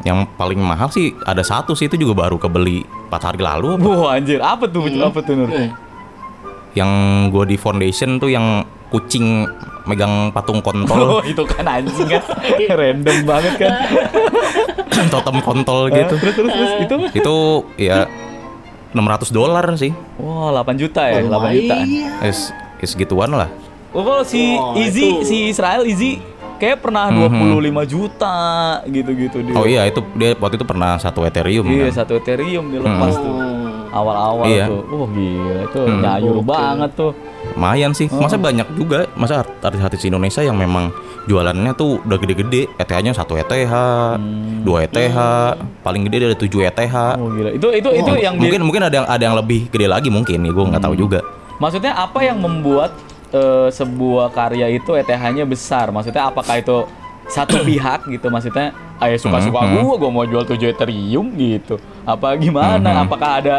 Yang 0.02 0.20
paling 0.34 0.58
mahal 0.58 0.90
sih 0.90 1.14
ada 1.22 1.42
satu 1.42 1.78
sih 1.78 1.86
itu 1.86 1.94
juga 1.96 2.26
baru 2.26 2.36
kebeli 2.36 2.82
4 3.08 3.22
hari 3.22 3.40
lalu 3.40 3.78
apa? 3.78 3.86
Wah 3.88 4.18
anjir 4.18 4.42
apa 4.42 4.66
tuh 4.66 4.90
apa 4.90 5.20
tuh 5.22 5.34
Nur? 5.36 5.50
Eh, 5.52 5.70
Yang 6.72 6.92
gue 7.30 7.44
di 7.46 7.58
foundation 7.58 8.16
tuh 8.16 8.32
yang 8.32 8.64
kucing 8.90 9.44
megang 9.84 10.32
patung 10.32 10.58
Oh 10.58 10.66
kontol, 10.66 11.20
itu 11.24 11.44
kan 11.44 11.68
anjing 11.68 12.08
kan 12.08 12.24
random 12.80 13.18
banget 13.24 13.54
kan. 13.60 13.72
totem 15.12 15.38
kontol 15.42 15.90
gitu. 15.90 16.16
Terus 16.16 16.34
terus 16.34 16.52
terus 16.52 16.72
itu 16.80 16.96
Itu 17.14 17.36
ya 17.76 18.08
600 18.92 19.30
dolar 19.30 19.66
sih. 19.76 19.92
wah 20.16 20.50
8 20.56 20.76
juta 20.76 21.02
ya 21.08 21.20
8 21.22 21.30
juta. 21.52 21.76
Iya. 21.84 22.10
Is, 22.26 22.52
is 22.80 22.92
gituan 22.94 23.32
lah. 23.32 23.52
Oh 23.92 24.02
kalau 24.02 24.24
si 24.24 24.56
Oh, 24.56 24.72
Izzy 24.74 25.04
itu. 25.12 25.28
si 25.28 25.38
Israel 25.48 25.84
Izzy 25.84 26.24
kayak 26.56 26.80
pernah 26.80 27.10
25 27.10 27.84
juta 27.84 28.36
gitu-gitu 28.86 29.42
dia. 29.42 29.52
Mhm. 29.52 29.58
Oh 29.58 29.66
iya 29.66 29.84
itu 29.84 30.00
dia 30.14 30.32
waktu 30.34 30.56
itu 30.56 30.64
pernah 30.64 30.96
satu 30.96 31.22
Ethereum 31.22 31.66
Iya 31.66 31.90
kan. 31.90 31.96
satu 32.00 32.16
Ethereum 32.16 32.70
dilepas 32.70 33.14
tuh. 33.14 33.28
Oh. 33.28 33.60
Awal-awal 33.92 34.48
Iya. 34.48 34.66
tuh. 34.66 34.82
Wah 34.88 35.10
gila 35.10 35.64
tuh 35.68 35.84
Hmm. 35.84 36.00
nyayur 36.00 36.36
Oke. 36.38 36.48
banget 36.48 36.92
tuh. 36.96 37.12
Lumayan 37.52 37.92
sih. 37.92 38.08
Masa 38.08 38.40
banyak 38.40 38.64
juga. 38.72 39.04
Masa 39.14 39.44
art- 39.44 39.60
artis-artis 39.60 40.08
Indonesia 40.08 40.40
yang 40.40 40.56
memang 40.56 40.96
jualannya 41.22 41.76
tuh 41.76 42.00
udah 42.00 42.16
gede-gede. 42.16 42.72
ETH-nya 42.74 43.12
1 43.12 43.36
ETH, 43.36 43.76
2 44.64 44.78
ETH, 44.82 45.18
paling 45.82 46.08
gede 46.08 46.16
ada 46.24 46.38
7 46.38 46.64
ETH. 46.64 46.96
Oh 47.18 47.28
gila. 47.28 47.52
Itu 47.52 47.68
itu 47.74 47.90
itu 47.92 48.12
yang 48.16 48.40
di- 48.40 48.48
mungkin 48.48 48.62
mungkin 48.64 48.82
ada 48.86 48.96
yang 48.96 49.08
ada 49.10 49.24
yang 49.26 49.36
lebih 49.36 49.68
gede 49.68 49.88
lagi 49.90 50.08
mungkin 50.08 50.40
nih 50.40 50.54
gue 50.54 50.64
nggak 50.70 50.80
tahu 50.80 50.96
juga. 50.96 51.20
Maksudnya 51.60 51.92
apa 51.94 52.24
yang 52.24 52.40
membuat 52.40 52.96
eh, 53.32 53.68
sebuah 53.70 54.30
karya 54.30 54.68
itu 54.70 54.92
ETH-nya 54.94 55.44
besar? 55.44 55.90
Maksudnya 55.90 56.28
apakah 56.28 56.56
itu 56.56 56.84
satu 57.26 57.60
pihak 57.68 58.08
gitu? 58.08 58.28
Maksudnya 58.28 58.72
ayah 59.00 59.18
suka-suka 59.18 59.60
Mhm. 59.62 59.82
gua 59.82 59.96
gua 59.98 60.12
mau 60.12 60.24
jual 60.24 60.44
7 60.44 60.70
Ethereum 60.70 61.32
gitu. 61.34 61.76
Apa 62.04 62.36
gimana? 62.36 62.92
Mhm. 62.94 63.04
apakah 63.04 63.32
ada 63.38 63.56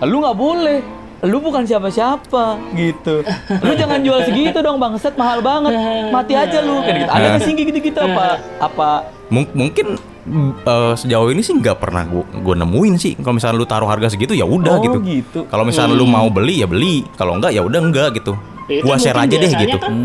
lu 0.00 0.18
nggak 0.18 0.36
boleh. 0.36 0.80
Lu 1.20 1.36
bukan 1.38 1.62
siapa-siapa 1.62 2.56
gitu. 2.72 3.20
Lu 3.60 3.72
jangan 3.74 4.00
jual 4.00 4.24
segitu 4.24 4.56
dong 4.58 4.76
bangset 4.76 5.12
mahal 5.14 5.38
banget. 5.40 5.76
Mati 6.08 6.32
aja 6.32 6.58
lu. 6.60 6.80
Kayak 6.80 6.96
gitu. 6.98 7.10
Ada 7.10 7.26
nggak 7.26 7.40
sih 7.42 7.52
gitu-gitu? 7.54 8.00
Apa 8.00 8.26
apa? 8.58 8.90
Mung- 9.28 9.52
mungkin 9.52 10.00
eh, 10.62 10.92
sejauh 10.96 11.28
ini 11.28 11.40
sih 11.40 11.52
nggak 11.54 11.76
pernah 11.76 12.04
gua, 12.04 12.24
gua 12.40 12.56
nemuin 12.56 12.94
sih. 12.96 13.12
Kalau 13.14 13.36
misalnya 13.36 13.52
lu 13.54 13.66
taruh 13.66 13.84
harga 13.84 14.08
segitu 14.08 14.32
ya 14.32 14.42
udah 14.42 14.74
Oh, 14.74 14.82
gitu. 14.82 14.98
gitu. 15.02 15.40
Kalau 15.44 15.60
misalnya 15.62 15.92
lu 15.92 16.08
mau 16.08 16.24
beli 16.26 16.60
ya 16.60 16.66
beli, 16.66 17.04
kalau 17.14 17.36
enggak 17.36 17.52
ya 17.52 17.60
udah 17.60 17.80
enggak 17.82 18.16
gitu. 18.16 18.32
Ya, 18.70 18.78
itu 18.78 18.86
Gua 18.86 18.96
share 18.96 19.18
aja 19.18 19.34
deh 19.34 19.50
gitu. 19.50 19.76
kan- 19.76 19.98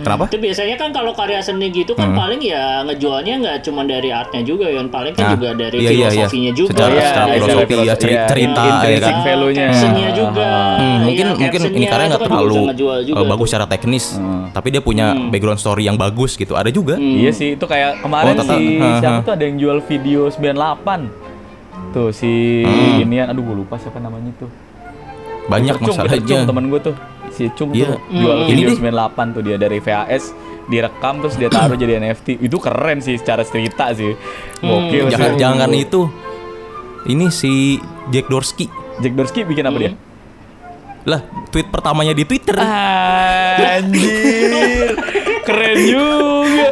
Kenapa? 0.00 0.24
Itu 0.26 0.38
biasanya 0.40 0.74
kan 0.74 0.90
kalau 0.90 1.12
karya 1.12 1.38
seni 1.38 1.70
gitu 1.70 1.92
kan 1.92 2.10
paling 2.10 2.40
ya 2.40 2.82
ngejualnya 2.82 3.34
nggak 3.38 3.56
cuma 3.62 3.84
dari 3.84 4.10
artnya 4.10 4.42
juga 4.42 4.66
ya, 4.66 4.82
paling 4.82 5.12
kan 5.12 5.22
Nah, 5.22 5.32
juga 5.36 5.48
dari 5.54 5.76
iya, 5.78 5.86
iya, 5.86 5.92
iya. 5.92 6.08
filosofinya 6.26 6.52
juga. 6.52 6.70
Secara- 6.74 6.90
ya, 6.90 7.02
secara 7.04 7.26
filosofi, 7.30 7.74
ya, 7.76 7.94
ceri- 7.94 8.10
Iya, 8.10 8.26
cerita, 8.26 8.62
ya 8.82 8.98
kan? 8.98 9.14
value-nya. 9.22 9.66
Captionnya 9.70 10.10
juga. 10.10 10.50
Hmm, 10.50 10.80
Iya, 10.80 10.98
mungkin 11.04 11.26
mungkin 11.38 11.60
ini 11.70 11.86
karya 11.86 12.06
nggak 12.08 12.18
kan 12.18 12.26
terlalu 12.26 12.56
ngejual 12.66 12.98
juga 13.04 13.16
eh, 13.16 13.26
bagus 13.28 13.46
secara 13.46 13.66
teknis, 13.68 14.04
Hmm. 14.12 14.44
tapi 14.50 14.68
dia 14.68 14.82
punya 14.82 15.06
background 15.30 15.60
story 15.60 15.82
yang 15.84 15.94
bagus 15.94 16.34
gitu. 16.34 16.56
Ada 16.56 16.70
juga. 16.70 16.96
Iya 16.96 17.30
sih, 17.30 17.54
itu 17.54 17.64
kayak 17.64 18.00
kemarin 18.00 18.34
Oh, 18.34 18.40
tata- 18.40 18.56
si 18.56 18.64
ha, 18.74 18.88
siapa 18.98 19.14
ha. 19.14 19.26
tuh 19.28 19.32
ada 19.32 19.44
yang 19.44 19.56
jual 19.56 19.78
video 19.80 20.20
98. 20.26 21.00
Tuh 21.92 22.08
si 22.10 22.64
Hmm. 22.64 23.04
inian 23.04 23.28
aduh 23.28 23.44
gue 23.44 23.56
lupa 23.60 23.76
siapa 23.76 24.00
namanya 24.00 24.32
tuh. 24.34 24.50
Banyak 25.46 25.76
masalahnya. 25.78 26.46
temen 26.46 26.66
gue 26.66 26.80
tuh. 26.80 26.94
Si 27.30 27.48
Cung 27.50 27.70
Iya. 27.70 27.94
tuh 27.94 27.98
jual 28.10 28.34
Hmm. 28.36 28.46
video 28.46 28.66
Ini 28.66 28.70
deh. 28.70 28.78
98 28.80 29.26
tuh 29.30 29.42
dia 29.42 29.56
dari 29.56 29.78
VHS 29.78 30.24
direkam 30.66 31.18
terus 31.18 31.34
dia 31.34 31.48
taruh 31.48 31.74
jadi 31.74 31.98
NFT. 31.98 32.38
Itu 32.38 32.58
keren 32.58 32.98
sih 32.98 33.14
secara 33.14 33.42
cerita 33.42 33.90
sih. 33.90 34.14
Gokil 34.58 35.08
Jangan 35.08 35.30
sih. 35.30 35.38
jangan 35.38 35.70
itu. 35.72 36.00
Ini 37.02 37.26
si 37.28 37.80
Jack 38.08 38.26
Dorsey. 38.26 38.68
Jack 38.98 39.14
Dorsey 39.14 39.42
bikin 39.42 39.64
apa 39.64 39.78
dia? 39.78 39.92
Lah, 41.02 41.20
tweet 41.48 41.66
pertamanya 41.66 42.12
di 42.12 42.22
Twitter. 42.22 42.52
Ah. 42.54 43.80
Anjir. 43.80 44.92
Keren 45.50 45.76
juga. 45.82 46.66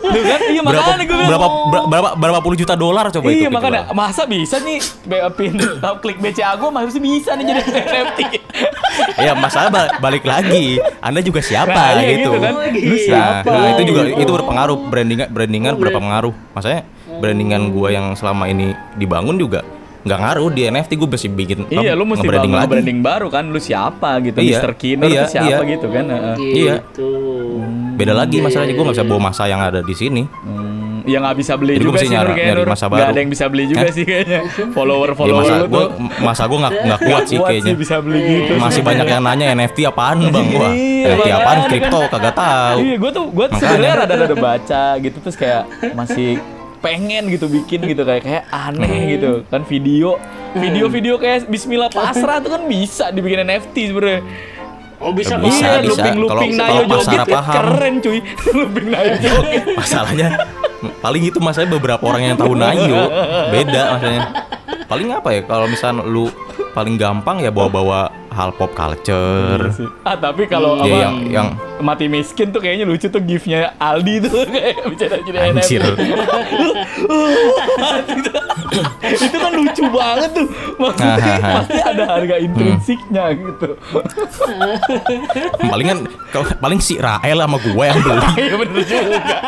Tuh 0.00 0.22
kan 0.22 0.40
iya 0.42 0.60
berapa 0.60 0.80
makanya 0.80 1.04
gue 1.04 1.14
bilang. 1.14 1.28
berapa 1.28 1.46
ber- 1.68 1.86
berapa 1.86 2.08
berapa 2.16 2.38
puluh 2.40 2.56
juta 2.56 2.74
dolar 2.74 3.06
coba 3.08 3.26
itu? 3.26 3.36
Iya 3.36 3.40
gitu 3.44 3.54
makanya 3.54 3.80
loh. 3.84 3.94
masa 3.94 4.22
bisa 4.24 4.56
nih 4.58 4.78
be- 5.04 5.22
pin 5.34 5.52
klik 6.00 6.18
BCA 6.18 6.52
gue 6.54 6.70
masih 6.70 6.98
bisa 6.98 7.30
nih 7.32 7.44
jadi 7.46 7.60
NFT. 7.62 8.20
Iya, 9.16 9.32
masalah 9.32 9.68
ba- 9.68 9.92
balik 9.98 10.24
lagi. 10.24 10.80
Anda 10.98 11.20
juga 11.20 11.38
siapa 11.40 11.70
Nah, 11.70 11.98
iya 11.98 12.16
gitu. 12.16 12.30
gitu 12.30 12.40
kan. 12.40 12.52
Oh, 12.52 12.64
Lu 12.64 12.72
gitu. 12.72 12.96
siapa? 13.04 13.46
Nah, 13.46 13.68
itu 13.72 13.82
juga 13.86 14.00
Oh. 14.06 14.18
itu 14.18 14.30
berpengaruh 14.32 14.78
brandingan 14.88 15.28
brandingan 15.28 15.72
Oh, 15.72 15.78
berapa 15.78 15.92
brand- 15.92 16.06
pengaruh. 16.08 16.34
Maksudnya 16.52 16.80
brandingan 17.10 17.62
gua 17.70 17.88
yang 17.88 18.06
selama 18.14 18.46
ini 18.46 18.70
dibangun 18.94 19.36
juga 19.36 19.62
nggak 20.00 20.18
ngaruh 20.18 20.48
di 20.48 20.62
NFT 20.64 20.90
gue 20.94 21.08
masih 21.08 21.30
bikin 21.30 21.58
Iya, 21.68 21.92
lu 21.92 22.04
mesti 22.04 22.22
bangun 22.22 22.54
lagi. 22.54 22.70
branding 22.70 23.00
baru 23.00 23.26
kan, 23.28 23.44
lu 23.44 23.58
siapa 23.58 24.18
gitu, 24.20 24.38
Iya, 24.38 24.58
Mr. 24.58 24.72
Kinner 24.74 25.06
iya, 25.06 25.22
siapa 25.24 25.60
iya. 25.60 25.70
gitu 25.70 25.86
kan. 25.86 26.04
heeh. 26.06 26.36
Iya. 26.38 26.74
Gitu. 26.80 27.08
Beda 27.94 28.14
lagi 28.14 28.38
masalahnya 28.38 28.72
gue 28.72 28.84
nggak 28.84 28.96
bisa 28.96 29.04
bawa 29.04 29.20
masa 29.24 29.42
yang 29.44 29.58
ada 29.58 29.80
di 29.80 29.90
sini. 29.90 30.22
Hmm, 30.22 31.02
ya 31.02 31.18
nggak 31.18 31.36
bisa 31.36 31.52
beli 31.54 31.74
Jadi 31.74 31.82
juga 31.82 31.92
mesti 31.92 32.04
sih 32.04 32.12
nyari- 32.12 32.30
kayaknya 32.30 32.54
nyari 32.54 32.62
masa 32.64 32.84
Nggak 32.84 32.94
baru. 32.94 33.10
ada 33.10 33.18
yang 33.18 33.30
bisa 33.30 33.44
beli 33.44 33.64
juga 33.66 33.80
Hah? 33.80 33.90
sih 33.90 34.04
kayaknya. 34.04 34.40
Follower 34.76 35.08
Ya, 35.08 35.14
follower 35.16 35.42
masa 35.42 35.54
lu 35.56 35.66
gue 35.66 35.82
tuh. 35.82 35.90
masa 36.20 36.42
gue 36.44 36.58
nggak 36.58 36.74
nggak 36.80 37.00
kuat 37.00 37.22
sih 37.24 37.38
kayaknya. 37.40 37.66
sih 37.66 37.74
bisa 37.76 37.96
beli 37.98 38.18
gitu. 38.22 38.52
Masih 38.56 38.82
banyak 38.82 39.06
yang 39.08 39.20
nanya 39.20 39.46
NFT 39.52 39.78
apaan 39.84 40.18
bang 40.24 40.46
gua? 40.48 40.70
Iya, 40.98 41.14
NFT 41.16 41.28
apaan? 41.32 41.58
Kripto 41.64 42.00
kan. 42.00 42.10
kagak 42.12 42.34
tahu. 42.34 42.76
Iya, 42.80 42.94
gue 42.96 43.10
tuh 43.12 43.24
gue 43.28 43.46
sebenarnya 43.52 43.94
rada-rada 43.98 44.36
baca 44.36 44.82
gitu 44.98 45.16
terus 45.18 45.36
kayak 45.36 45.62
masih 45.92 46.38
pengen 46.78 47.26
gitu 47.26 47.46
bikin 47.46 47.82
gitu 47.82 48.02
kayak 48.02 48.22
kayak 48.22 48.44
aneh 48.48 48.86
Hmm. 48.88 49.10
gitu 49.10 49.30
kan 49.46 49.62
video 49.62 50.16
video-video 50.52 51.14
kayak 51.16 51.46
Bismillah 51.46 51.88
pasrah 51.88 52.38
tuh 52.38 52.50
kan 52.50 52.62
bisa 52.64 53.10
dibikin 53.10 53.42
NFT 53.42 53.90
sebenarnya. 53.90 54.22
Oh 54.98 55.14
bisa 55.14 55.38
Bisa, 55.38 55.62
iya, 55.62 55.70
banget. 55.78 55.82
bisa. 55.84 56.02
looping 56.02 56.16
looping 56.18 56.52
Kalau- 56.52 56.58
Nayo 56.58 56.74
kalau 56.80 56.88
pasar 56.90 56.98
joget 57.04 57.18
kan 57.20 57.36
paham. 57.36 57.54
keren 57.54 57.94
cuy. 58.00 58.18
looping 58.56 58.86
Nayo 58.88 59.12
joget. 59.16 59.62
Masalahnya 59.80 60.28
paling 60.98 61.22
itu 61.24 61.38
masalahnya 61.38 61.72
beberapa 61.72 62.02
orang 62.04 62.22
yang 62.24 62.36
tahu 62.36 62.52
Nayo 62.54 63.00
beda 63.48 63.82
maksudnya. 63.92 64.22
Paling 64.84 65.08
apa 65.12 65.28
ya 65.30 65.40
kalau 65.44 65.66
misalnya 65.66 66.02
lu 66.02 66.26
paling 66.72 66.94
gampang 66.94 67.38
ya 67.38 67.50
bawa-bawa 67.50 68.00
hal 68.28 68.50
pop 68.52 68.70
culture. 68.72 69.70
Ah 70.02 70.14
tapi 70.14 70.46
kalau 70.46 70.78
Ya, 70.78 70.82
apa 70.84 70.96
yang 71.00 71.14
yang 71.28 71.48
mati 71.80 72.06
miskin 72.06 72.48
tuh 72.48 72.58
kayaknya 72.58 72.84
lucu 72.84 73.06
tuh 73.06 73.20
gifnya 73.20 73.72
Aldi 73.76 74.14
tuh 74.22 74.42
kayak 74.50 74.82
bicara 74.84 75.16
jadi 75.20 75.38
Anjir. 75.48 75.82
itu 79.08 79.36
kan 79.36 79.52
lucu 79.52 79.84
banget 79.88 80.30
tuh 80.34 80.46
maksudnya 80.76 81.36
pasti 81.40 81.78
ada 81.80 82.04
harga 82.06 82.36
intrinsiknya 82.36 83.24
gitu 83.32 83.68
paling 85.62 85.86
kan 85.88 85.98
kalau 86.28 86.44
paling 86.58 86.78
si 86.78 86.94
Rael 86.96 87.38
sama 87.38 87.56
gue 87.58 87.72
yang 87.80 87.98
beli. 87.98 88.26
iya 88.38 88.54
bener 88.54 88.82
juga 88.84 89.38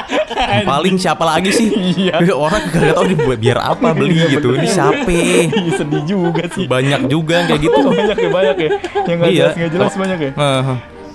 Paling 0.41 0.97
siapa 0.97 1.21
lagi 1.23 1.51
sih? 1.53 1.69
Iya. 1.69 2.17
Orang 2.33 2.65
kagak 2.67 2.97
tahu 2.97 3.07
dibuat 3.07 3.39
biar 3.39 3.59
apa 3.61 3.93
beli 3.93 4.17
gitu. 4.31 4.57
Ini 4.57 4.67
siapa? 4.67 5.05
Iya, 5.05 5.53
sedih 5.77 6.03
juga 6.07 6.45
sih 6.49 6.65
Banyak 6.65 7.07
juga 7.07 7.45
kayak 7.45 7.61
gitu. 7.61 7.79
banyak 7.85 8.17
ya 8.17 8.31
banyak 8.31 8.57
ya 8.57 8.71
yang 9.05 9.17
nggak 9.21 9.31
Iya. 9.31 9.45
jelas 9.45 9.55
nggak 9.57 9.71
jelas 9.73 9.93
banyak 9.95 10.19
ya 10.19 10.31
Eh, 10.33 10.63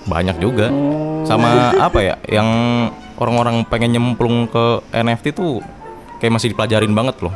banyak 0.06 0.36
juga. 0.38 0.70
Sama 1.26 1.74
apa 1.76 1.98
ya? 2.00 2.14
Yang 2.26 2.48
orang-orang 3.18 3.66
pengen 3.66 3.98
nyemplung 3.98 4.46
ke 4.46 4.80
NFT 4.92 5.34
tuh 5.34 5.60
kayak 6.16 6.32
masih 6.32 6.54
dipelajarin 6.54 6.92
banget 6.96 7.20
loh. 7.20 7.34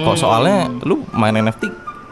oh 0.00 0.16
soalnya 0.16 0.70
lu 0.86 1.02
main 1.12 1.34
NFT 1.34 1.68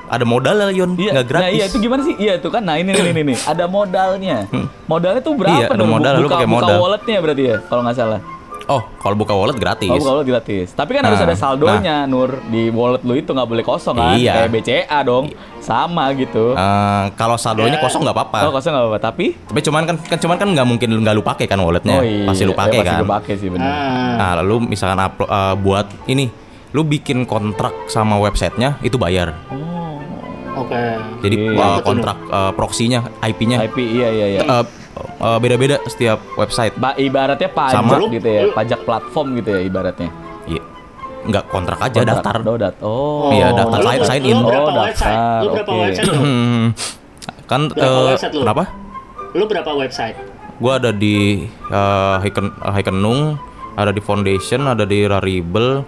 ada 0.08 0.24
modalnya 0.24 0.72
Yon, 0.72 0.96
Iya, 0.96 1.20
nggak 1.20 1.26
gratis. 1.28 1.44
nah 1.44 1.52
iya 1.52 1.64
itu 1.68 1.76
gimana 1.78 2.00
sih? 2.00 2.14
Iya 2.16 2.32
itu 2.40 2.48
kan, 2.48 2.64
nah 2.64 2.80
ini 2.80 2.96
nih, 2.96 3.12
nih, 3.12 3.24
nih, 3.28 3.38
ada 3.44 3.68
modalnya. 3.68 4.48
Modalnya 4.88 5.20
tuh 5.20 5.36
berapa? 5.36 5.52
Iya, 5.52 5.66
ada 5.68 5.84
Nur? 5.84 6.00
modal, 6.00 6.12
lu 6.16 6.24
buka, 6.24 6.34
pakai 6.40 6.48
buka 6.48 6.56
modal. 6.64 6.76
walletnya 6.80 7.18
berarti 7.20 7.42
ya, 7.44 7.56
kalau 7.68 7.82
nggak 7.84 7.96
salah. 7.96 8.20
Oh, 8.68 8.84
kalau 8.94 9.16
buka 9.16 9.32
wallet 9.32 9.56
gratis. 9.56 9.88
Oh, 9.88 9.96
buka 9.96 10.10
wallet 10.12 10.28
gratis. 10.28 10.70
Tapi 10.70 10.92
kan 10.92 11.00
harus 11.02 11.16
Nah, 11.16 11.24
ada 11.24 11.32
saldonya, 11.34 12.04
Nur. 12.04 12.36
Di 12.44 12.68
wallet 12.68 13.00
lu 13.00 13.16
itu 13.16 13.32
nggak 13.32 13.48
boleh 13.48 13.64
kosong 13.64 13.96
kan? 13.96 14.12
Iya. 14.12 14.44
Kayak 14.44 14.50
BCA 14.52 14.98
dong, 15.02 15.24
sama 15.58 16.12
gitu. 16.12 16.52
Eh, 16.52 17.04
kalau 17.14 17.34
saldonya 17.34 17.80
kosong 17.80 18.04
nggak 18.04 18.12
apa-apa. 18.14 18.38
Oh 18.44 18.52
kosong 18.52 18.70
nggak 18.70 18.84
apa-apa, 18.84 19.00
tapi 19.02 19.26
Tapi 19.40 19.60
cuman 19.62 19.82
kan, 19.82 19.96
kan 19.98 20.18
cuman 20.18 20.36
kan 20.36 20.48
nggak 20.52 20.66
mungkin 20.66 20.88
lu 20.90 21.00
nggak 21.00 21.16
lu 21.16 21.24
pakai 21.24 21.44
kan 21.44 21.56
walletnya. 21.56 21.96
oh 21.96 22.04
iya, 22.04 22.28
Pasti 22.28 22.44
lu 22.44 22.52
pakai 22.52 22.76
eh, 22.76 22.84
pasti 22.84 22.92
kan. 22.92 23.00
lu 23.00 23.08
pakai 23.08 23.34
sih 23.34 23.48
benar. 23.48 23.72
Ah. 23.72 24.12
Nah, 24.14 24.32
lalu 24.38 24.54
misalkan 24.68 25.00
upload 25.00 25.26
eh, 25.26 25.54
buat 25.58 25.86
ini, 26.04 26.26
lu 26.70 26.84
bikin 26.84 27.24
kontrak 27.24 27.88
sama 27.88 28.20
websitenya 28.20 28.76
itu 28.80 28.94
bayar. 28.94 29.32
Oke. 30.54 30.82
Jadi 31.22 31.36
Iya. 31.38 31.54
eh, 31.54 31.62
Apa 31.62 31.72
tuh, 31.74 31.84
kontrak 31.86 32.18
eh, 32.20 32.52
proxinya, 32.52 33.00
IP-nya 33.20 33.56
IP 33.64 33.78
iya 33.80 34.08
iya 34.10 34.26
iya. 34.28 34.40
eh, 34.42 34.64
eh, 35.00 35.38
beda-beda 35.38 35.76
setiap 35.84 36.18
website. 36.34 36.74
Ba- 36.74 36.94
ibaratnya 36.94 37.48
pajak 37.48 37.74
Sama. 37.78 37.96
gitu 38.08 38.28
ya, 38.28 38.42
pajak 38.50 38.80
platform 38.82 39.28
gitu 39.36 39.50
ya 39.50 39.60
ibaratnya. 39.60 40.10
Iya. 40.44 40.62
Nggak 41.20 41.44
kontrak 41.48 41.78
aja 41.78 41.98
Kontrak. 41.98 42.08
daftar. 42.16 42.36
Oh, 42.42 42.56
dat- 42.56 42.80
oh. 42.80 43.30
Iya, 43.30 43.46
daftar. 43.52 43.78
Sign- 43.82 44.04
sign 44.04 44.22
in. 44.24 44.38
Oh, 44.38 44.48
daftar, 44.70 45.12
Lu 45.40 45.48
berapa 45.52 45.70
oke. 45.70 45.82
website 45.82 46.06
lu? 46.06 46.22
Kan 47.50 47.60
Berapa 47.66 47.84
eh, 47.84 48.06
website 48.12 48.32
lu? 48.32 48.40
kenapa? 48.42 48.64
Lu 49.32 49.44
berapa 49.44 49.70
website? 49.74 50.16
Gua 50.58 50.72
ada 50.76 50.90
di 50.90 51.46
eh, 51.48 52.16
Hiken 52.20 52.46
Hikenung, 52.66 53.36
ada 53.74 53.90
di 53.90 54.00
Foundation, 54.00 54.66
ada 54.66 54.82
di 54.82 55.04
Rarible, 55.04 55.86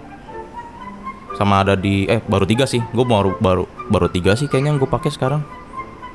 sama 1.33 1.59
ada 1.59 1.73
di 1.73 2.05
eh 2.05 2.21
baru 2.21 2.43
tiga 2.43 2.63
sih. 2.63 2.79
Gue 2.87 3.03
baru 3.03 3.35
baru 3.37 3.63
baru 3.87 4.07
tiga 4.07 4.33
sih 4.33 4.45
kayaknya 4.45 4.75
gue 4.75 4.85
pakai 4.85 5.09
sekarang. 5.09 5.41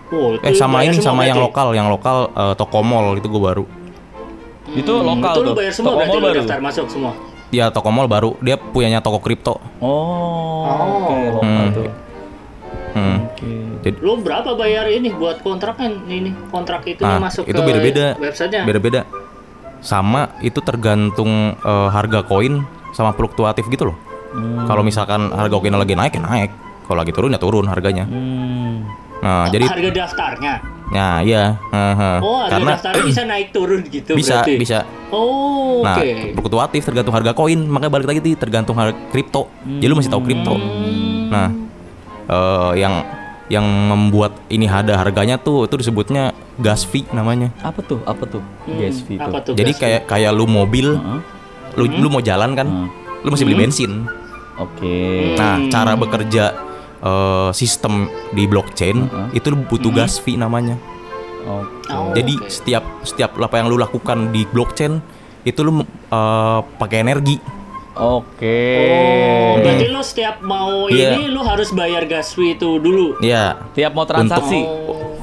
Oh, 0.08 0.38
Eh 0.38 0.50
itu 0.50 0.56
sama 0.56 0.80
ini 0.80 0.94
sama 0.96 1.22
yang 1.22 1.34
berarti? 1.34 1.50
lokal, 1.50 1.68
yang 1.72 1.88
lokal 1.88 2.16
eh, 2.30 2.54
toko 2.54 2.78
mall 2.80 3.14
itu 3.14 3.26
gue 3.26 3.42
baru. 3.42 3.64
Itu 4.68 4.92
Hmm, 4.92 5.06
lokal 5.08 5.32
Itu 5.32 5.40
lu 5.40 5.48
tuh. 5.48 5.56
bayar 5.56 5.72
semua 5.72 5.86
Toko 5.88 5.98
berarti 5.98 6.12
mall 6.12 6.24
baru. 6.24 6.38
daftar 6.40 6.58
masuk 6.60 6.86
semua. 6.86 7.12
Ya 7.48 7.64
toko 7.68 7.88
mall 7.88 8.06
baru, 8.06 8.30
dia 8.40 8.56
punyanya 8.56 8.98
toko 8.98 9.18
kripto. 9.18 9.58
Oh, 9.78 10.62
Oh. 10.62 11.06
oke 11.06 11.14
lokal 11.32 11.42
Hmm. 11.42 11.70
tuh. 11.72 11.86
Hmm. 12.92 13.16
Oke. 13.28 13.50
Jadi 13.82 13.96
Lu 14.00 14.12
berapa 14.16 14.50
bayar 14.52 14.86
ini 14.88 15.10
buat 15.10 15.38
kontrak 15.40 15.76
kan 15.76 16.06
ini 16.06 16.32
kontrak 16.48 16.82
itu 16.84 17.00
Nah, 17.00 17.20
masuk 17.20 17.44
itu 17.44 17.52
ke 17.52 17.62
beda-beda. 17.62 18.16
websitenya. 18.16 18.62
beda-beda. 18.64 19.00
Sama 19.78 20.34
itu 20.40 20.58
tergantung 20.60 21.30
eh, 21.54 21.88
harga 21.88 22.22
koin 22.22 22.64
sama 22.90 23.12
fluktuatif 23.12 23.66
gitu 23.66 23.86
loh. 23.86 23.96
Hmm. 24.28 24.66
Kalau 24.66 24.80
misalkan 24.80 25.28
harga 25.28 25.54
koinnya 25.54 25.76
lagi 25.76 25.92
naik 25.92 26.12
ya 26.12 26.20
naik, 26.20 26.50
kalau 26.82 26.98
lagi 26.98 27.12
turun 27.12 27.30
ya 27.30 27.38
turun 27.38 27.66
harganya. 27.66 28.04
Hmm. 28.04 28.82
Nah, 29.18 29.46
jadi 29.48 29.64
harga 29.64 29.90
daftarnya. 29.94 30.54
Nah, 30.86 31.18
iya. 31.18 31.58
Heeh. 31.66 32.16
Oh, 32.20 32.38
harga 32.38 32.52
Karena 32.52 32.70
daftarnya 32.72 33.04
bisa 33.04 33.22
naik 33.28 33.48
turun 33.50 33.80
gitu 33.84 34.12
bisa 34.14 34.40
berarti. 34.40 34.52
bisa. 34.56 34.78
Oh, 35.08 35.82
Nah, 35.82 35.98
oke. 35.98 36.10
fluktuatif 36.36 36.82
tergantung 36.82 37.12
harga 37.12 37.32
koin, 37.32 37.60
makanya 37.62 37.92
balik 37.92 38.06
lagi 38.06 38.20
di 38.20 38.32
tergantung 38.32 38.74
harga 38.74 38.94
kripto. 39.08 39.50
Jadi 39.62 39.84
lu 39.84 39.94
masih 39.94 40.08
tahu 40.08 40.22
kripto. 40.22 40.54
Hmm. 40.54 41.26
Nah, 41.28 41.48
eh, 42.26 42.72
yang 42.78 42.94
yang 43.46 43.62
membuat 43.62 44.34
ini 44.48 44.66
ada 44.66 44.96
harganya 44.96 45.38
tuh 45.38 45.64
itu 45.64 45.74
disebutnya 45.76 46.30
gas 46.56 46.82
fee 46.82 47.06
namanya. 47.10 47.54
Apa 47.60 47.78
tuh? 47.78 48.02
Apa 48.02 48.26
tuh? 48.26 48.42
Hmm, 48.64 48.74
Gas 48.76 48.98
fee 49.00 49.14
Apa 49.16 49.38
tuh. 49.38 49.52
tuh? 49.52 49.54
Jadi 49.54 49.72
kayak 49.72 50.02
kayak 50.04 50.30
lu 50.30 50.44
mobil, 50.44 50.94
Heeh. 50.94 51.20
lu 51.76 51.84
lu 51.96 52.08
mau 52.08 52.18
jalan 52.18 52.54
kan, 52.54 52.66
Hmm. 52.66 52.88
lu 53.22 53.28
mesti 53.28 53.42
beli 53.42 53.58
bensin. 53.58 54.06
Oke. 54.56 55.34
Nah, 55.34 55.60
Hmm. 55.60 55.68
cara 55.68 55.92
bekerja 55.94 56.44
eh, 57.06 57.50
sistem 57.52 58.06
di 58.30 58.44
blockchain 58.44 58.98
Heeh. 59.06 59.28
itu 59.32 59.46
lu 59.48 59.62
butuh 59.62 59.94
gas 59.94 60.18
fee 60.18 60.34
namanya. 60.34 60.74
Oke. 61.46 61.86
Oh, 61.88 62.10
Jadi 62.10 62.34
oke. 62.36 62.50
setiap 62.50 62.82
setiap 63.00 63.38
apa 63.38 63.56
yang 63.56 63.70
lu 63.70 63.78
lakukan 63.78 64.28
di 64.28 64.42
blockchain 64.44 64.98
itu 65.42 65.62
lu 65.62 65.78
eh, 65.80 66.60
pakai 66.76 66.98
energi. 67.00 67.38
Oke. 67.96 68.60
Oh, 68.92 69.52
berarti 69.56 69.86
lu 69.88 70.00
setiap 70.02 70.36
mau 70.42 70.84
Iya. 70.86 71.16
ini 71.16 71.32
lu 71.32 71.40
harus 71.40 71.72
bayar 71.72 72.04
gas 72.04 72.36
fee 72.36 72.52
itu 72.52 72.76
dulu. 72.76 73.16
Iya, 73.18 73.56
Tiap 73.72 73.92
mau 73.92 74.04
transaksi. 74.04 74.60
Oh. 74.60 75.16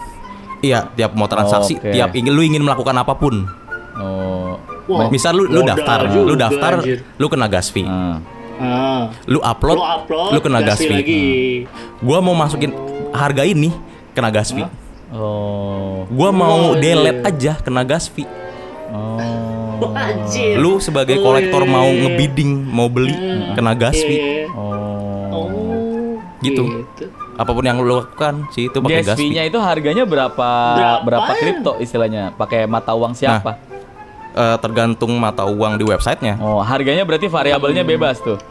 iya 0.57 0.87
tiap 0.89 1.11
mau 1.11 1.27
transaksi, 1.27 1.75
Oke. 1.75 1.91
tiap 1.91 2.15
ingin 2.15 2.31
lu 2.31 2.39
ingin 2.39 2.63
melakukan 2.63 2.95
apa 2.95 3.13
pun. 3.13 3.45
Oh. 3.93 4.55
Wah, 4.83 5.07
Misal 5.07 5.35
lu 5.35 5.45
lu 5.45 5.61
daftar, 5.61 6.07
juga, 6.07 6.27
lu 6.27 6.35
daftar, 6.35 6.73
anjir. 6.79 6.99
lu 7.15 7.25
kena 7.27 7.45
gas 7.45 7.67
fee. 7.69 7.85
Ah. 7.85 8.17
Ah. 8.55 9.09
Lu 9.25 9.39
upload, 9.39 9.75
Lu 9.75 9.83
upload, 9.83 10.29
lu 10.29 10.39
kena 10.39 10.59
gas 10.59 10.77
fee. 10.77 10.91
lagi. 10.91 11.23
Gua 11.99 12.19
mau 12.19 12.33
masukin 12.33 12.71
harga 13.09 13.43
ini 13.43 13.73
kena 14.11 14.29
gas 14.29 14.49
fee. 14.49 14.65
Oh. 15.09 16.05
Gua 16.07 16.29
mau 16.29 16.71
Oh, 16.71 16.75
delete 16.75 17.19
iya. 17.19 17.29
aja 17.29 17.53
kena 17.59 17.81
gas 17.81 18.05
fee. 18.05 18.29
Oh. 18.89 19.19
Anjir. 19.91 20.55
Lu 20.55 20.79
sebagai 20.79 21.17
Oh, 21.17 21.23
kolektor 21.25 21.65
mau 21.65 21.83
ngebidding, 21.83 22.49
mau 22.63 22.87
beli 22.87 23.13
kena 23.51 23.73
gas 23.73 23.95
fee. 23.95 24.47
Oh. 24.49 24.71
Oh, 25.29 25.47
Gitu. 26.39 26.85
Apa 27.33 27.49
pun 27.49 27.61
yang 27.61 27.79
lu 27.79 27.89
lakukan 27.95 28.45
sih 28.49 28.69
itu 28.69 28.77
pakai 28.77 29.01
Gas 29.01 29.07
gas 29.07 29.17
fee. 29.17 29.27
fee-nya 29.27 29.43
itu 29.43 29.57
harganya 29.57 30.03
berapa 30.03 30.49
Berapa 30.71 31.01
berapa 31.03 31.31
ya? 31.31 31.39
kripto 31.39 31.71
istilahnya? 31.77 32.29
Pakai 32.31 32.63
mata 32.63 32.93
uang 32.93 33.11
siapa? 33.11 33.57
Eh, 34.33 34.57
tergantung 34.57 35.13
mata 35.13 35.45
uang 35.45 35.77
di 35.77 35.85
websitenya. 35.85 36.41
Oh, 36.41 36.57
harganya 36.57 37.05
berarti 37.05 37.29
variabelnya 37.29 37.85
bebas 37.85 38.17
tuh. 38.17 38.41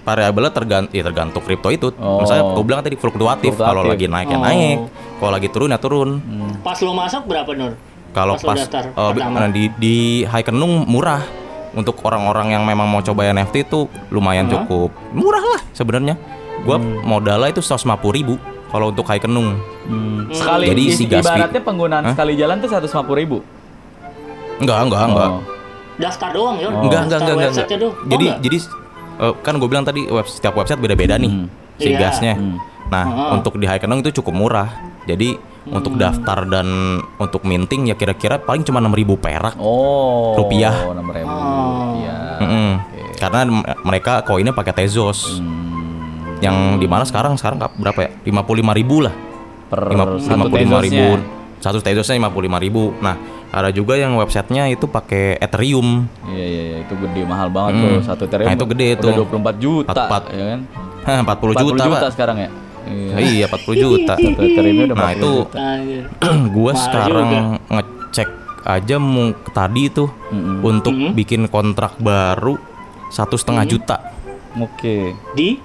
Variabelnya 0.00 0.54
tergantung, 0.54 0.94
ya 0.94 1.02
tergantung 1.02 1.42
kripto 1.42 1.66
itu. 1.68 1.90
Oh. 1.98 2.22
Misalnya 2.22 2.54
gue 2.54 2.62
bilang 2.62 2.78
tadi 2.80 2.94
fluktuatif. 2.94 3.58
Kalau 3.58 3.82
lagi 3.82 4.06
naik 4.06 4.30
ya 4.30 4.38
Oh. 4.38 4.40
naik, 4.40 4.78
kalau 5.18 5.32
lagi 5.34 5.48
turun 5.50 5.68
ya 5.68 5.78
turun. 5.78 6.22
Pas 6.62 6.78
lu 6.78 6.94
masuk 6.94 7.26
berapa 7.26 7.50
Nur? 7.52 7.74
Kalau 8.10 8.34
Pas 8.34 8.42
pas, 8.44 8.58
daftar 8.60 8.84
eh, 8.86 9.10
pertama. 9.12 9.50
di 9.50 9.64
di 9.76 9.96
Haikenung 10.24 10.86
murah 10.86 11.22
untuk 11.72 11.98
orang-orang 12.02 12.54
yang 12.54 12.62
memang 12.62 12.86
mau 12.86 12.98
coba 13.00 13.26
NFT 13.26 13.62
itu 13.64 13.86
lumayan 14.08 14.46
Hah? 14.46 14.62
cukup 14.62 14.90
murah 15.10 15.42
lah 15.44 15.60
sebenarnya. 15.70 16.14
Gua 16.60 16.78
Hmm. 16.78 17.02
modalnya 17.02 17.50
itu 17.50 17.58
150 17.58 18.10
ribu 18.12 18.34
kalau 18.68 18.90
untuk 18.90 19.06
Haikenung. 19.06 19.58
Hmm. 19.86 20.30
Sekali 20.30 20.70
Jadi 20.70 20.84
si 20.92 21.02
ibaratnya 21.04 21.58
penggunaan 21.58 22.02
Hah? 22.04 22.12
sekali 22.14 22.34
jalan 22.34 22.58
tuh 22.58 22.68
150 22.68 23.14
ribu. 23.16 23.42
Enggak, 24.60 24.78
enggak, 24.82 25.02
enggak. 25.06 25.30
Oh. 25.30 25.40
Daftar 25.96 26.28
doang 26.30 26.56
ya? 26.56 26.66
Oh. 26.66 26.80
Enggak, 26.80 27.00
enggak, 27.02 27.18
Daftar 27.18 27.34
enggak, 27.34 27.50
enggak. 27.50 27.78
doang? 27.78 27.94
Oh, 27.94 28.08
Jadi 28.08 28.26
enggak? 28.26 28.40
jadi 28.40 28.56
eh, 29.20 29.32
kan 29.38 29.54
gue 29.54 29.68
bilang 29.68 29.84
tadi 29.84 30.00
web, 30.06 30.26
setiap 30.26 30.54
website 30.54 30.78
beda-beda 30.78 31.14
nih 31.14 31.28
Hmm. 31.28 31.46
si 31.76 31.88
Iya. 31.88 31.98
gasnya. 31.98 32.34
Hmm. 32.34 32.56
Nah, 32.86 33.04
Heeh. 33.04 33.30
untuk 33.34 33.54
di 33.54 33.64
Haikenung 33.64 34.00
itu 34.00 34.10
cukup 34.14 34.34
murah. 34.34 34.68
Jadi 35.02 35.36
untuk 35.66 35.92
Hmm. 35.92 36.00
daftar 36.00 36.38
dan 36.46 36.66
untuk 37.14 37.44
minting 37.44 37.86
ya 37.86 37.94
kira-kira 37.94 38.38
paling 38.38 38.62
cuma 38.62 38.80
6000 38.80 39.16
perak. 39.16 39.54
Oh. 39.56 40.34
Rupiah. 40.36 40.72
6.000 40.88 41.28
Oh. 41.28 41.36
rupiah. 41.92 42.40
Mm-mm. 42.40 42.70
Karena 43.14 43.40
m- 43.44 43.66
mereka 43.84 44.20
koinnya 44.22 44.50
pakai 44.50 44.72
Tezos. 44.74 45.36
Hmm. 45.36 46.40
Yang 46.40 46.56
di 46.78 46.88
mana 46.88 47.04
sekarang 47.04 47.36
sekarang 47.36 47.60
kap- 47.60 47.76
berapa 47.76 48.00
ya? 48.00 48.10
55 48.24 48.72
ribu 48.72 49.04
lah. 49.04 49.12
Per 49.68 49.80
Lima- 49.86 50.16
satu 50.16 50.48
55 50.48 50.80
ribu. 50.80 50.96
Tezosnya. 51.14 51.38
Satu 51.60 51.78
Tezosnya 51.78 52.16
55 52.18 52.58
ribu. 52.58 52.96
Nah, 52.98 53.14
ada 53.50 53.68
juga 53.68 53.94
yang 53.94 54.14
websitenya 54.14 54.68
itu 54.68 54.86
pakai 54.86 55.34
Ethereum. 55.36 56.06
Iya 56.24 56.44
iya 56.44 56.62
iya 56.64 56.76
itu 56.80 56.94
gede 56.94 57.22
mahal 57.24 57.48
banget 57.48 57.72
Hmm. 57.74 57.82
tuh 57.82 57.94
satu 58.04 58.22
Ethereum. 58.24 58.46
Nah, 58.46 58.54
itu 58.54 58.66
gede 58.68 58.86
udah 58.88 59.00
tuh. 59.00 59.12
24 59.26 59.54
juta 59.58 59.90
Empat- 59.92 60.30
ya 60.30 60.44
kan? 60.46 60.60
Hah, 61.00 61.18
40, 61.20 61.50
40 61.50 61.62
juta, 61.64 61.82
juta 61.82 61.98
Pak. 61.98 62.10
sekarang 62.12 62.36
ya. 62.38 62.50
Iya. 62.82 63.14
Iya, 63.20 63.44
40 63.46 63.74
juta. 63.76 64.12
Satu 64.24 64.40
Ethereum 64.40 64.76
udah 64.80 64.94
Nah, 64.94 65.04
40 65.04 65.16
itu 65.16 65.30
juta. 65.36 65.58
Gue 66.56 66.72
sekarang 66.74 67.28
juga. 67.28 67.40
ngecek 67.70 68.28
aja 68.60 68.96
mau 68.96 69.24
tadi 69.50 69.82
tuh 69.88 70.08
Mm-mm. 70.28 70.56
untuk 70.62 70.92
Mm-mm. 70.92 71.12
bikin 71.12 71.46
kontrak 71.46 71.96
baru 71.96 72.60
satu 73.08 73.34
setengah 73.34 73.64
juta 73.64 73.96
Oke. 74.54 75.16
Di? 75.32 75.58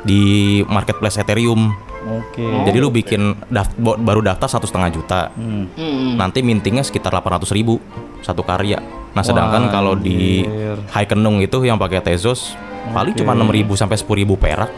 di 0.00 0.22
marketplace 0.64 1.18
Ethereum. 1.18 1.74
Oke. 2.08 2.46
Jadi 2.64 2.78
lu 2.78 2.88
bikin 2.88 3.36
daft- 3.46 3.76
baru 3.76 4.20
daftar 4.20 4.48
satu 4.48 4.64
setengah 4.64 4.90
juta. 4.90 5.20
Hmm. 5.34 5.68
Hmm. 5.72 6.16
Nanti 6.16 6.40
mintingnya 6.40 6.80
sekitar 6.80 7.12
800 7.12 7.52
ribu 7.52 7.76
satu 8.20 8.40
karya. 8.40 8.80
Nah 9.12 9.22
sedangkan 9.22 9.68
Wah, 9.68 9.72
kalau 9.72 9.92
di 9.92 10.42
anjir. 10.42 10.76
Haikenung 10.90 11.38
itu 11.38 11.58
yang 11.60 11.76
pakai 11.76 12.00
Tezos 12.00 12.54
paling 12.90 13.12
Oke. 13.12 13.20
cuma 13.20 13.36
6 13.36 13.48
ribu 13.48 13.74
sampai 13.74 13.96
10 13.96 14.16
ribu 14.16 14.34
perak. 14.34 14.70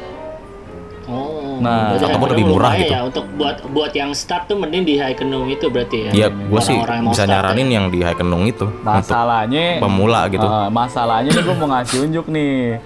Oh, 1.07 1.59
Nah, 1.61 1.93
ataupun 1.93 2.33
lebih 2.33 2.47
murah 2.49 2.72
gitu. 2.72 2.89
Ya, 2.89 3.05
untuk 3.05 3.28
buat 3.37 3.61
buat 3.68 3.93
yang 3.93 4.16
start 4.16 4.49
tuh 4.49 4.57
mending 4.57 4.81
di 4.81 4.97
Haikenung 4.97 5.45
itu 5.45 5.68
berarti 5.68 6.09
ya. 6.09 6.11
Ya 6.16 6.28
gue 6.33 6.61
sih 6.62 6.72
mau 6.72 7.12
bisa 7.12 7.28
start 7.28 7.31
nyaranin 7.31 7.68
ya. 7.68 7.74
yang 7.76 7.85
di 7.93 8.01
Haikenung 8.01 8.49
itu 8.49 8.64
untuk 8.64 8.81
Masalahnya 8.81 9.76
pemula 9.76 10.24
gitu. 10.33 10.47
Ah, 10.47 10.72
masalahnya 10.72 11.31
nih 11.31 11.43
gue 11.45 11.57
mau 11.61 11.68
ngasih 11.68 11.99
unjuk 12.09 12.26
nih. 12.33 12.81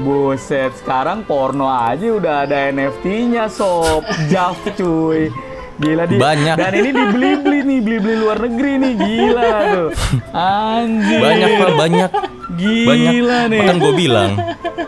Buset, 0.00 0.72
sekarang 0.76 1.22
porno 1.22 1.68
aja 1.68 2.08
udah 2.08 2.34
ada 2.42 2.72
NFT-nya 2.72 3.46
sob. 3.46 4.00
Jaf 4.26 4.56
cuy. 4.72 5.28
Gila 5.76 6.04
di 6.04 6.16
Banyak. 6.16 6.56
Dan 6.56 6.72
ini 6.74 6.90
dibeli-beli 6.90 7.58
nih, 7.62 7.78
beli-beli 7.80 8.16
luar 8.16 8.38
negeri 8.38 8.72
nih, 8.76 8.92
gila 8.96 9.48
tuh. 9.66 9.88
Anjir. 10.30 11.18
Banyak 11.18 11.48
pak 11.54 11.70
banyak 11.74 12.10
banyak. 12.60 13.12
Gila 13.14 13.38
nih. 13.48 13.60
Kan 13.62 13.76
gue 13.78 13.92
bilang 13.94 14.30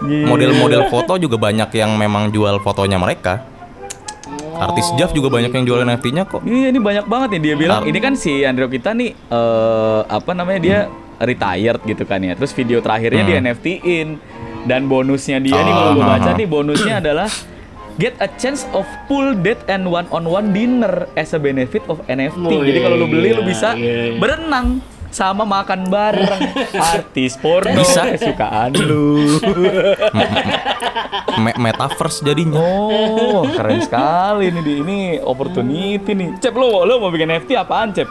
model-model 0.02 0.82
foto 0.88 1.16
juga 1.16 1.36
banyak 1.36 1.70
yang 1.72 1.96
memang 1.96 2.28
jual 2.28 2.60
fotonya 2.60 2.96
mereka. 2.96 3.40
Artis 4.52 4.92
Jav 4.94 5.10
juga 5.10 5.26
banyak 5.28 5.50
yang 5.50 5.64
jual 5.64 5.80
NFT-nya 5.82 6.22
kok. 6.24 6.44
Iya 6.44 6.70
ini 6.70 6.78
banyak 6.78 7.06
banget 7.08 7.28
nih 7.34 7.40
dia 7.42 7.54
bilang 7.56 7.82
Ar- 7.82 7.88
ini 7.88 7.98
kan 7.98 8.14
si 8.14 8.44
Andrew 8.44 8.68
kita 8.68 8.92
nih 8.92 9.10
eh 9.10 10.00
apa 10.04 10.30
namanya 10.32 10.60
dia 10.60 10.78
retired 11.18 11.80
gitu 11.82 12.04
kan 12.04 12.20
ya. 12.20 12.36
Terus 12.36 12.52
video 12.52 12.78
terakhirnya 12.78 13.22
Hmm. 13.24 13.30
dia 13.30 13.36
NFT-in 13.40 14.08
dan 14.64 14.86
bonusnya 14.86 15.38
dia 15.38 15.58
nih 15.58 15.72
kalau 15.72 15.90
gue 15.92 16.04
Ah, 16.04 16.10
baca 16.14 16.22
ah, 16.22 16.32
ah. 16.32 16.38
nih 16.38 16.46
bonusnya 16.46 16.94
adalah 16.98 17.28
get 17.96 18.14
a 18.18 18.28
chance 18.36 18.64
of 18.72 18.86
full 19.04 19.34
date 19.36 19.60
and 19.66 19.84
one 19.84 20.06
on 20.08 20.24
one 20.24 20.50
dinner 20.50 21.04
as 21.12 21.32
a 21.32 21.38
benefit 21.38 21.82
of 21.86 22.00
NFT. 22.06 22.48
Oh, 22.48 22.62
Jadi 22.62 22.78
kalau 22.80 22.96
lu 22.96 23.06
beli 23.06 23.30
lu 23.30 23.42
iya, 23.42 23.48
bisa 23.48 23.68
iya. 23.74 24.16
berenang 24.16 24.80
sama 25.12 25.44
makan 25.44 25.92
bareng 25.92 26.40
artis 26.96 27.36
porno 27.36 27.84
Bisa. 27.84 28.08
kesukaan 28.08 28.72
lu. 28.72 29.28
Me- 31.36 31.58
metaverse 31.58 32.24
jadinya. 32.24 32.56
Oh, 32.56 33.44
keren 33.44 33.84
sekali 33.84 34.48
nih 34.48 34.62
di 34.62 34.74
ini 34.80 34.98
opportunity 35.18 36.12
nih. 36.12 36.40
Cep 36.40 36.56
lo, 36.56 36.84
lo 36.84 36.96
mau 36.96 37.10
bikin 37.10 37.28
NFT 37.28 37.56
apaan, 37.56 37.92
Cep? 37.92 38.08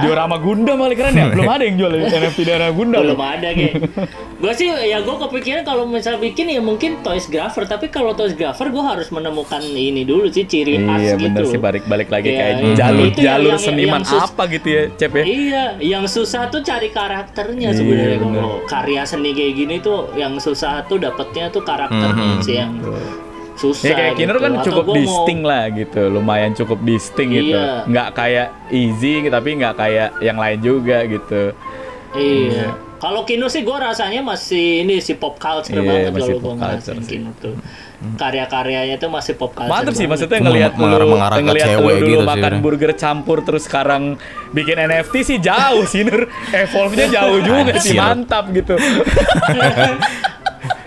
Diorama 0.04 0.36
Gundam 0.36 0.78
kali 0.78 0.94
keren 0.94 1.12
ya? 1.12 1.26
Belum 1.28 1.46
ada 1.46 1.62
yang 1.62 1.76
jual 1.76 1.90
NFT 2.18 2.38
diorama 2.44 2.72
Gundam. 2.72 3.00
belum 3.02 3.20
ada 3.20 3.48
kayak 3.50 3.74
gue 4.38 4.52
sih 4.54 4.66
ya 4.70 4.98
gue 5.00 5.16
kepikiran 5.18 5.62
kalau 5.62 5.82
misal 5.84 6.14
bikin 6.16 6.46
ya 6.46 6.60
mungkin 6.60 7.00
toys 7.00 7.26
grapher 7.26 7.64
tapi 7.64 7.88
kalau 7.88 8.12
toys 8.12 8.32
grapher 8.32 8.68
gue 8.68 8.78
harus 8.80 9.08
menemukan 9.08 9.58
ini 9.60 10.02
dulu 10.02 10.26
sih 10.28 10.44
ciri 10.44 10.78
khas 10.80 11.00
Iya 11.00 11.12
gitu 11.12 11.24
bener 11.28 11.42
sih 11.44 11.58
balik-balik 11.58 12.08
lagi 12.08 12.28
Iya, 12.28 12.38
kayak 12.38 12.54
itu- 12.54 12.76
jalur 12.76 13.04
itu 13.04 13.20
jalur 13.20 13.50
yang- 13.50 13.58
seniman 13.60 13.94
yang 13.96 14.06
sus- 14.06 14.28
apa 14.28 14.42
gitu 14.48 14.68
ya, 14.68 14.82
Cep 14.94 15.12
ya? 15.12 15.24
Iya, 15.24 15.64
yang 15.80 16.04
susah 16.04 16.42
tuh 16.46 16.60
cari 16.60 16.88
karakternya 16.88 17.68
Iya, 17.68 17.76
sebenarnya 17.76 18.18
kalau 18.20 18.48
karya 18.64 19.02
seni 19.02 19.30
kayak 19.32 19.54
gini 19.56 19.76
tuh 19.78 19.98
yang 20.14 20.38
susah 20.38 20.84
tuh 20.84 20.96
dapetnya 20.96 21.48
tuh 21.48 21.60
karakternya 21.60 22.30
Mhm. 22.32 22.40
sih 22.40 22.54
yang 22.56 22.70
susah. 23.58 23.84
Ya 23.84 23.94
kayak 23.94 24.14
Kinur 24.14 24.32
gitu. 24.32 24.40
kan 24.40 24.52
Atau 24.54 24.64
cukup 24.64 24.84
gua 24.84 24.88
mau- 24.88 24.98
distinct 24.98 25.44
lah 25.44 25.64
gitu, 25.68 26.02
lumayan 26.06 26.52
cukup 26.52 26.78
distinct 26.80 27.32
gitu. 27.32 27.52
Iya. 27.52 27.84
Nggak 27.84 28.08
kayak 28.12 28.46
easy 28.70 29.12
tapi 29.26 29.48
nggak 29.54 29.74
kayak 29.74 30.08
yang 30.18 30.36
lain 30.36 30.58
juga 30.58 31.04
gitu. 31.04 31.42
Iya. 32.10 32.72
Kalau 32.98 33.22
Kino 33.22 33.46
sih 33.46 33.62
gue 33.62 33.78
rasanya 33.78 34.18
masih 34.20 34.82
ini 34.82 34.98
si 34.98 35.14
pop 35.14 35.38
culture 35.38 35.70
Iya, 35.72 35.86
banget 35.86 36.10
masih 36.10 36.18
kalau 36.24 36.34
pop 36.34 36.42
gue 36.42 36.54
culture 36.56 36.66
ngerasain 36.74 36.98
sih. 37.00 37.10
Kino 37.14 37.30
tuh. 37.36 37.54
Karya-karyanya 37.98 38.96
tuh 38.96 39.06
masih 39.06 39.34
pop 39.34 39.50
culture. 39.52 39.70
Mantep 39.70 39.92
sih 39.92 40.02
banget. 40.02 40.26
maksudnya 40.26 40.38
ngelihat 40.40 40.72
lu 40.72 40.80
mengarah- 40.80 41.06
mengarah 41.08 41.36
ke 41.36 41.42
ngelihat 41.44 41.66
lu 41.68 41.72
cewek 41.76 41.94
dulu 41.96 42.06
gitu 42.08 42.18
sih, 42.18 42.26
makan 42.26 42.50
udah. 42.50 42.60
burger 42.60 42.92
campur 42.94 43.38
terus 43.40 43.62
sekarang 43.64 44.02
bikin 44.50 44.76
NFT 44.80 45.14
sih 45.20 45.38
jauh 45.38 45.84
sih 45.84 46.02
Nur. 46.02 46.26
Evolve-nya 46.56 47.06
jauh 47.08 47.38
juga 47.38 47.72
sih 47.78 47.94
mantap 47.94 48.50
gitu. 48.50 48.74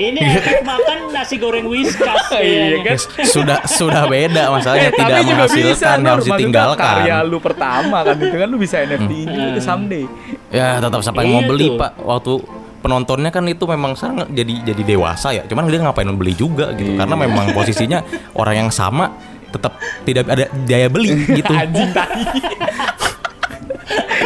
Ini 0.02 0.20
efek 0.34 0.64
makan 0.64 0.97
nasi 1.10 1.36
goreng 1.38 1.66
whiskas. 1.66 2.26
Iya 2.41 2.82
kan? 2.82 2.97
sudah 3.24 3.60
sudah 3.64 4.04
beda 4.06 4.49
masalahnya 4.49 4.89
Eh, 4.89 4.93
tidak 4.93 5.20
bisa 5.20 5.30
menghasilkan 5.30 5.97
Nur. 5.97 6.10
harus 6.10 6.26
ditinggalkan. 6.26 6.95
Karya 6.97 7.18
lu 7.22 7.38
pertama 7.38 7.97
kan 8.02 8.18
itu 8.18 8.34
kan 8.34 8.47
lu 8.47 8.58
bisa 8.58 8.82
NFT 8.82 9.12
itu 9.24 9.60
someday. 9.60 10.06
Ya 10.49 10.80
tetap 10.80 10.99
siapa 10.99 11.22
yang 11.22 11.32
mau 11.32 11.41
Iya 11.41 11.47
beli 11.47 11.68
pak 11.76 11.91
waktu 11.97 12.34
penontonnya 12.82 13.30
kan 13.30 13.45
itu 13.45 13.62
memang 13.64 13.93
sekarang 13.93 14.26
jadi 14.28 14.54
jadi 14.66 14.82
dewasa 14.88 15.30
ya 15.32 15.45
cuman 15.45 15.70
dia 15.70 15.80
ngapain 15.80 16.10
beli 16.12 16.34
juga 16.34 16.74
gitu 16.74 16.97
Iya. 16.97 17.06
karena 17.06 17.16
memang 17.16 17.54
posisinya 17.54 18.02
orang 18.34 18.56
yang 18.58 18.70
sama 18.74 19.14
tetap 19.47 19.78
tidak 20.02 20.26
ada 20.26 20.49
daya 20.66 20.89
beli 20.89 21.14
gitu 21.30 21.52
Anjing. 21.62 21.91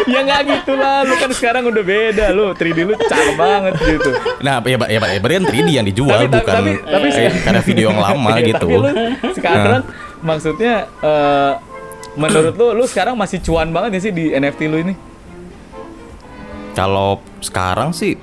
ya 0.05 0.19
nggak 0.21 0.41
gitu 0.45 0.73
lah, 0.73 1.01
lu 1.01 1.13
kan 1.15 1.31
sekarang 1.31 1.63
udah 1.65 1.83
beda 1.83 2.25
lu, 2.29 2.51
3D 2.51 2.79
lu 2.83 2.93
cakep 2.95 3.35
banget 3.35 3.73
gitu. 3.79 4.09
Nah, 4.39 4.59
ya, 4.59 4.77
Pak, 4.77 4.87
ya, 4.87 4.99
Pak, 4.99 5.09
ya, 5.09 5.19
berarti 5.19 5.35
kan 5.35 5.45
3D 5.49 5.69
yang 5.71 5.85
dijual 5.85 6.09
Tapi- 6.11 6.27
tapi- 6.27 6.37
bukan 6.37 6.53
tapi- 6.55 6.77
tapi- 6.83 7.09
kayak 7.11 7.33
karena 7.41 7.61
video 7.61 7.85
yang 7.89 7.99
lama 7.99 8.29
Iya, 8.31 8.41
gitu. 8.47 8.67
Tapi 8.67 8.75
lu 8.75 8.89
sekarang 9.33 9.81
maksudnya 10.19 10.73
eh, 10.99 11.51
menurut 12.15 12.53
lu 12.53 12.67
lu 12.73 12.85
sekarang 12.85 13.15
masih 13.15 13.39
cuan 13.39 13.67
banget 13.69 13.89
gak 13.93 14.03
sih 14.03 14.13
di 14.13 14.25
NFT 14.31 14.61
lu 14.65 14.77
ini? 14.79 14.93
Kalau 16.71 17.23
sekarang 17.39 17.95
sih 17.95 18.19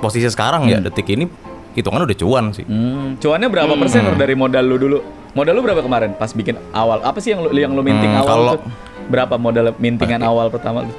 posisi 0.00 0.24
sekarang 0.26 0.64
ya 0.66 0.80
detik 0.80 1.04
ini 1.06 1.28
hitungan 1.70 2.02
udah 2.02 2.16
cuan 2.16 2.44
sih. 2.50 2.64
Hmm, 2.64 3.20
cuannya 3.20 3.48
berapa 3.48 3.72
persen 3.76 4.08
dari 4.16 4.32
modal 4.32 4.64
lu 4.64 4.76
dulu? 4.76 4.98
Modal 5.30 5.52
lu 5.52 5.62
berapa 5.62 5.78
kemarin 5.78 6.16
pas 6.16 6.32
bikin 6.32 6.56
awal? 6.72 7.04
Apa 7.04 7.20
sih 7.20 7.30
yang 7.30 7.44
lu 7.44 7.52
yang 7.52 7.70
lu 7.70 7.84
minting 7.84 8.10
Hmm, 8.10 8.20
awal 8.20 8.28
kalau- 8.28 8.56
tuh? 8.56 8.89
Berapa 9.10 9.34
modal 9.34 9.74
mintingan 9.76 10.22
awal 10.22 10.48
pertama 10.48 10.86
lu? 10.86 10.94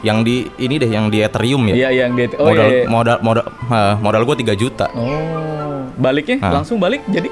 Yang 0.00 0.18
di 0.22 0.36
ini 0.58 0.74
deh 0.76 0.86
yang 0.86 1.10
di 1.10 1.18
Ethereum 1.20 1.62
ya. 1.66 1.74
Iya 1.74 2.06
yang 2.06 2.14
dia 2.14 2.30
Oh 2.36 2.46
modal, 2.46 2.64
iya. 2.64 2.76
iya. 2.76 2.86
modal 2.86 3.16
modal 3.20 3.44
eh, 3.66 3.94
modal 3.98 4.22
gua 4.22 4.36
3 4.36 4.54
juta. 4.54 4.86
Oh, 4.92 5.82
baliknya 5.96 6.38
Ah. 6.40 6.52
langsung 6.54 6.78
balik 6.78 7.02
jadi? 7.06 7.26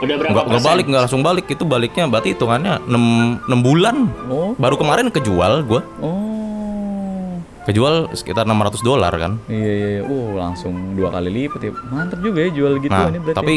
Udah 0.00 0.16
berapa 0.16 0.32
Enggak 0.32 0.44
enggak 0.44 0.56
persen? 0.56 0.70
balik, 0.72 0.84
enggak 0.88 1.02
langsung 1.04 1.22
balik. 1.22 1.44
Itu 1.46 1.62
baliknya 1.62 2.04
berarti 2.04 2.28
hitungannya 2.32 2.74
6 2.82 3.46
6 3.46 3.60
bulan. 3.60 3.96
Oh. 4.26 4.56
Baru 4.56 4.74
kemarin 4.74 5.06
kejual 5.08 5.62
gua. 5.62 5.84
Oh. 6.00 7.36
Kejual 7.62 8.08
sekitar 8.10 8.42
600 8.44 8.80
dolar 8.80 9.12
kan. 9.12 9.36
Iya 9.46 9.60
iya 9.70 9.88
iya. 9.92 10.02
Uh, 10.02 10.34
langsung 10.34 10.96
dua 10.96 11.12
kali 11.12 11.28
lipat 11.30 11.60
ya. 11.60 11.70
Mantap 11.86 12.18
juga 12.18 12.38
ya 12.40 12.50
jual 12.50 12.72
gitu 12.78 12.90
Nah, 12.90 13.06
ini 13.06 13.20
berarti. 13.20 13.36
tapi 13.36 13.54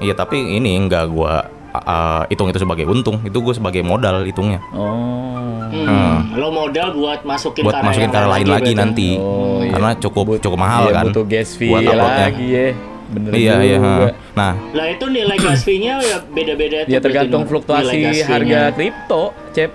iya 0.00 0.14
tapi 0.16 0.36
ini 0.56 0.74
enggak 0.74 1.06
gua 1.06 1.46
uh, 1.74 2.22
hitung 2.26 2.46
itu 2.46 2.56
sebagai 2.56 2.86
untung. 2.86 3.18
Itu 3.22 3.42
gua 3.42 3.52
sebagai 3.52 3.82
modal 3.82 4.22
hitungnya. 4.22 4.62
Oh. 4.70 5.58
Hmm, 5.74 6.38
Lo 6.38 6.54
modal 6.54 6.94
buat 6.94 7.26
masukin 7.26 7.66
Buat 7.66 7.82
karya 7.82 7.86
masukin 7.90 8.10
karya 8.14 8.30
lain 8.30 8.46
lagi 8.46 8.72
nanti. 8.72 9.08
Oh, 9.18 9.58
iya. 9.58 9.74
Karena 9.74 9.90
cukup 9.98 10.24
But- 10.30 10.40
cukup 10.40 10.58
mahal 10.58 10.86
iya, 10.86 10.94
kan. 10.94 11.04
Butuh 11.10 11.24
gas 11.26 11.50
fee 11.58 11.70
buat 11.70 11.82
uploadnya. 11.82 12.26
lagi 12.30 12.46
ya. 12.46 12.66
Bener 13.04 13.30
Iya, 13.36 13.54
iya. 13.60 13.76
juga. 13.78 14.06
ha. 14.08 14.10
Nah, 14.34 14.52
Lah 14.72 14.86
itu 14.88 15.04
nilai 15.06 15.36
gas 15.36 15.60
fee-nya 15.60 16.00
ya 16.00 16.16
beda-beda 16.24 16.88
tuh 16.88 16.90
Ya 16.90 16.98
tergantung 16.98 17.44
fluktuasi 17.44 18.00
harga 18.24 18.72
kripto, 18.72 19.22
Cep. 19.52 19.70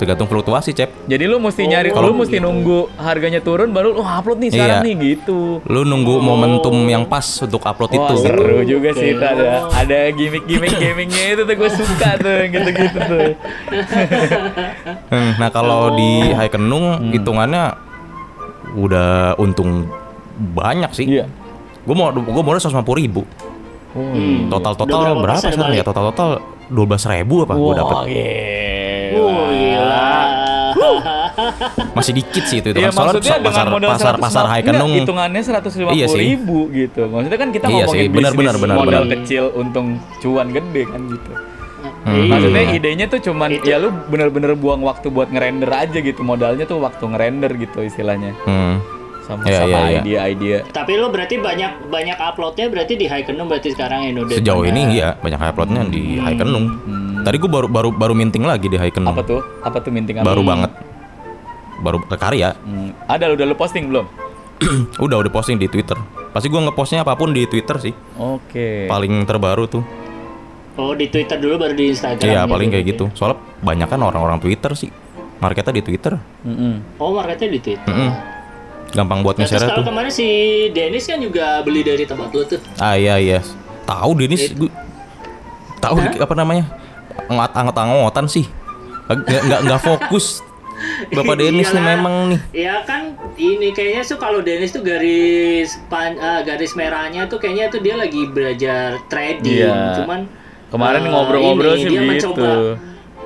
Tergantung 0.00 0.24
fluktuasi, 0.24 0.72
Cep. 0.72 1.04
Jadi 1.04 1.24
lu 1.24 1.36
mesti 1.36 1.62
nyari, 1.62 1.92
Oh, 1.92 2.00
lu 2.00 2.16
mesti 2.16 2.40
gitu. 2.40 2.42
nunggu 2.42 2.88
harganya 2.96 3.38
turun 3.38 3.68
baru 3.68 3.92
lu 3.92 4.00
oh, 4.00 4.08
upload 4.08 4.40
nih 4.40 4.50
sekarang 4.50 4.80
Iya. 4.80 4.86
nih 4.88 4.94
gitu. 4.96 5.60
Lu 5.62 5.80
nunggu 5.82 6.16
momentum 6.18 6.72
yang 6.84 7.04
pas 7.04 7.22
untuk 7.38 7.60
upload 7.60 7.92
Wah 7.92 8.08
itu. 8.08 8.14
seru 8.22 8.58
juga 8.64 8.90
sih 8.92 9.12
Oke. 9.12 9.14
itu 9.14 9.24
ada 9.26 9.44
ada 9.70 9.98
gimmick-gimmick 10.10 10.72
gamingnya 10.74 11.24
itu 11.30 11.42
tuh 11.44 11.54
gue 11.54 11.70
suka 11.70 12.08
tuh 12.16 12.32
yang 12.38 12.50
gitu-gitu 12.50 12.98
tuh. 12.98 13.30
Hmm, 15.10 15.30
Nah, 15.36 15.50
kalau 15.50 15.92
di 15.92 16.10
High 16.30 16.48
Kenung 16.48 16.86
Hmm. 16.96 17.10
hitungannya 17.10 17.76
udah 18.72 19.34
untung 19.36 19.90
banyak 20.48 20.90
sih. 20.92 21.06
Iya. 21.10 21.26
Gue 21.82 21.92
mau 21.92 22.08
gue 22.08 22.22
modal 22.40 22.56
150 22.56 22.96
ribu. 22.96 23.22
Hmm. 23.90 24.46
Total 24.48 24.72
Udah 24.72 24.80
total 24.80 25.00
berapa, 25.12 25.22
persen 25.26 25.50
sekarang 25.50 25.74
ya? 25.74 25.82
Total 25.82 26.04
total 26.08 26.28
12 26.68 26.78
ribu 27.04 27.42
apa 27.42 27.52
gue 27.52 27.74
dapet. 27.74 27.96
Wah, 27.96 28.04
gila. 29.22 30.08
Gila. 30.70 31.18
Masih 31.92 32.12
dikit 32.12 32.44
sih 32.44 32.58
itu. 32.58 32.68
itu 32.70 32.78
Iya 32.78 32.88
kan. 32.88 32.94
Soalnya 32.94 33.12
maksudnya 33.12 33.36
pasar, 33.36 33.42
dengan 33.42 33.66
modal 33.70 33.90
pasar, 33.90 34.14
150 34.14 34.22
pasar 34.22 34.44
High 34.46 34.64
Kenung 34.64 34.90
hitungannya 34.92 35.40
150 35.42 35.92
Iya 35.92 36.06
sih. 36.06 36.18
ribu 36.20 36.58
gitu. 36.70 37.02
Maksudnya 37.06 37.38
kan 37.38 37.48
kita 37.50 37.66
Iya 37.66 37.74
ngomongin 37.82 37.96
sih, 37.96 38.08
benar, 38.08 38.30
bisnis 38.30 38.38
benar, 38.38 38.56
benar, 38.56 38.76
modal 38.76 39.02
benar. 39.02 39.12
kecil 39.18 39.44
untung 39.52 39.86
cuan 40.18 40.48
gede 40.48 40.82
kan 40.84 41.00
gitu. 41.06 41.32
Hmm. 41.80 42.12
Iya. 42.12 42.28
Maksudnya 42.30 42.62
idenya 42.72 43.06
tuh 43.08 43.20
cuman 43.22 43.48
Itu- 43.50 43.66
ya 43.66 43.76
lu 43.76 43.88
bener-bener 44.06 44.52
buang 44.54 44.80
waktu 44.80 45.08
buat 45.08 45.28
ngerender 45.28 45.68
aja 45.68 45.98
gitu. 45.98 46.20
Modalnya 46.20 46.64
tuh 46.64 46.78
waktu 46.78 47.02
ngerender 47.02 47.50
gitu 47.56 47.80
istilahnya. 47.80 48.36
Hmm. 48.44 48.80
Sama 49.20 49.46
Iya, 49.46 49.58
sama 49.62 49.70
iya, 49.70 49.78
iya. 49.78 50.00
idea-idea. 50.02 50.58
Tapi 50.66 50.92
lo 50.96 51.06
berarti 51.08 51.38
banyak 51.38 51.86
banyak 51.86 52.18
uploadnya 52.18 52.66
berarti 52.66 52.98
di 52.98 53.06
High 53.06 53.22
Kenung 53.22 53.46
berarti 53.46 53.70
sekarang 53.70 54.10
udah 54.12 54.34
Sejauh 54.34 54.64
ini 54.66 54.98
iya 54.98 55.14
banyak 55.14 55.38
uploadnya 55.38 55.86
di 55.86 56.18
High 56.18 56.34
Kenung. 56.34 56.66
Tadi 57.20 57.36
gue 57.36 57.50
baru 57.50 57.66
baru 57.66 57.88
baru 57.90 58.12
minting 58.12 58.42
lagi 58.42 58.66
di 58.66 58.76
High 58.76 58.90
Kenung. 58.90 59.12
Apa 59.12 59.22
tuh? 59.22 59.40
Apa 59.60 59.78
tuh 59.78 59.90
minting 59.90 60.16
apa? 60.16 60.26
Baru 60.26 60.42
banget. 60.42 60.70
Baru 61.78 61.98
ke 62.00 62.16
karya. 62.16 62.56
Hmm, 62.58 62.92
Ada 63.06 63.28
lu 63.28 63.34
udah 63.34 63.46
lu 63.46 63.54
posting 63.54 63.88
belum? 63.88 64.06
udah 65.04 65.16
udah 65.18 65.32
posting 65.32 65.56
di 65.56 65.66
Twitter. 65.66 65.96
Pasti 66.30 66.46
gue 66.46 66.60
ngepostnya 66.60 67.02
apa 67.02 67.12
pun 67.14 67.32
di 67.32 67.44
Twitter 67.44 67.76
sih. 67.78 67.94
Oke. 68.16 68.84
Paling 68.86 69.24
terbaru 69.24 69.64
tuh. 69.66 69.84
Oh 70.74 70.92
di 70.92 71.08
Twitter 71.08 71.36
dulu 71.36 71.60
baru 71.60 71.74
di 71.74 71.92
Instagram. 71.92 72.20
Iya 72.20 72.40
gitu 72.40 72.52
paling 72.52 72.68
kayak 72.68 72.84
berarti. 72.86 73.00
gitu. 73.04 73.04
Soalnya 73.12 73.38
banyak 73.60 73.88
kan 73.88 74.00
orang-orang 74.00 74.38
Twitter 74.38 74.72
sih. 74.74 74.88
Marketnya 75.38 75.72
di 75.72 75.82
Twitter. 75.82 76.12
Mm-mm. 76.44 76.96
Oh 76.96 77.12
marketnya 77.12 77.48
di 77.50 77.60
Twitter. 77.60 77.84
Mm-mm. 77.86 78.10
Gampang 78.90 79.22
buat 79.22 79.36
Nah, 79.36 79.46
nge-share 79.46 79.66
kalau 79.66 79.80
tuh. 79.80 79.86
kemarin 79.86 80.10
si 80.10 80.26
Dennis 80.70 81.04
kan 81.04 81.16
juga 81.16 81.62
beli 81.62 81.80
dari 81.80 82.04
tempat 82.04 82.28
lo 82.28 82.42
tuh. 82.44 82.60
Ah 82.76 82.94
iya 82.94 83.16
iya. 83.16 83.38
Tahu 83.84 84.10
Denis 84.14 84.50
gue. 84.50 84.70
Tahu 85.80 85.96
apa 86.20 86.34
namanya? 86.34 86.68
Angot 87.30 87.52
angot 87.54 87.76
angotan 87.76 88.26
sih. 88.26 88.46
Nggak 89.10 89.42
nggak 89.46 89.60
nggak 89.66 89.80
fokus. 89.82 90.40
Bapak 91.12 91.36
Denis 91.44 91.68
nih 91.76 91.84
memang 91.84 92.32
nih. 92.32 92.40
Ya 92.64 92.80
kan 92.88 93.18
ini 93.36 93.70
kayaknya 93.76 94.02
tuh 94.06 94.16
kalau 94.16 94.40
Dennis 94.40 94.72
tuh 94.72 94.80
garis 94.80 95.76
pan, 95.92 96.16
eh, 96.16 96.40
garis 96.46 96.72
merahnya 96.72 97.28
tuh 97.28 97.36
kayaknya 97.36 97.68
tuh 97.68 97.80
dia 97.84 98.00
lagi 98.00 98.24
belajar 98.30 98.96
trading. 99.12 99.68
Iya. 99.68 100.00
Cuman 100.02 100.20
Kemarin 100.70 101.02
eh, 101.02 101.10
ngobrol-ngobrol 101.10 101.74
ini, 101.76 101.82
sih 101.82 101.90
dia 101.90 102.00
begitu. 102.00 102.30
mencoba 102.30 102.50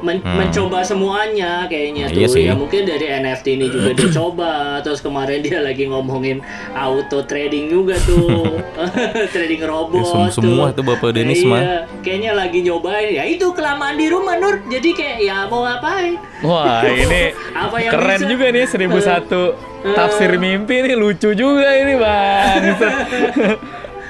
men- 0.05 0.21
mencoba 0.21 0.85
semuanya 0.85 1.65
kayaknya 1.65 2.07
tuh. 2.07 2.21
Iya 2.21 2.27
sih. 2.29 2.45
Ya 2.45 2.55
mungkin 2.55 2.85
dari 2.85 3.09
NFT 3.09 3.47
ini 3.57 3.67
juga 3.67 3.91
dia 3.97 4.09
coba. 4.13 4.53
Terus 4.81 5.01
kemarin 5.01 5.41
dia 5.41 5.59
lagi 5.59 5.89
ngomongin 5.89 6.45
auto 6.71 7.25
trading 7.25 7.73
juga 7.73 7.97
tuh. 7.99 8.61
trading 9.35 9.65
robot. 9.65 10.05
Ya, 10.21 10.29
sem- 10.31 10.35
semua 10.39 10.71
tuh. 10.71 10.79
tuh 10.79 10.85
Bapak 10.87 11.11
Dennis 11.11 11.41
Iya, 11.41 11.49
mah. 11.49 11.63
Kayaknya 12.01 12.33
lagi 12.35 12.59
nyobain. 12.61 13.09
Ya 13.11 13.25
itu 13.25 13.47
kelamaan 13.51 13.97
di 13.97 14.07
rumah 14.07 14.37
Nur. 14.37 14.61
Jadi 14.67 14.93
kayak 14.93 15.19
ya 15.19 15.37
mau 15.47 15.65
ngapain? 15.65 16.21
Wah 16.45 16.85
ini 16.93 17.33
Apa 17.51 17.77
yang 17.81 17.93
keren 17.95 18.21
bisa? 18.21 18.29
juga 18.29 18.45
nih 18.51 18.65
1001 18.69 19.97
tafsir 19.97 20.31
mimpi 20.35 20.77
nih 20.81 20.93
lucu 20.93 21.33
juga 21.33 21.69
ini 21.73 21.95
bang. 21.97 22.63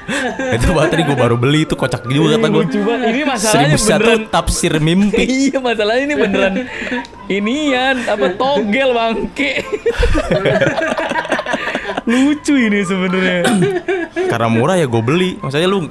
Itu 0.56 0.66
baterai 0.76 1.04
gue 1.04 1.16
baru 1.16 1.36
beli 1.40 1.64
itu 1.64 1.74
kocak 1.74 2.04
juga 2.08 2.36
kata 2.36 2.48
gue. 2.48 2.62
lucu 2.64 2.78
banget. 2.84 3.06
Ini 3.08 3.22
masalahnya 3.24 3.76
Seribu 3.76 3.84
satu 3.84 4.00
beneran 4.04 4.22
tafsir 4.28 4.72
mimpi. 4.80 5.24
iya 5.48 5.58
masalahnya 5.58 6.02
ini 6.04 6.14
beneran 6.16 6.54
inian 7.28 7.96
apa 8.04 8.26
togel 8.36 8.90
bangke. 8.92 9.52
lucu 12.10 12.54
ini 12.56 12.80
sebenarnya. 12.84 13.42
Karena 14.30 14.48
murah 14.52 14.76
ya 14.76 14.86
gue 14.86 15.02
beli. 15.02 15.40
Maksudnya 15.40 15.68
lu 15.68 15.88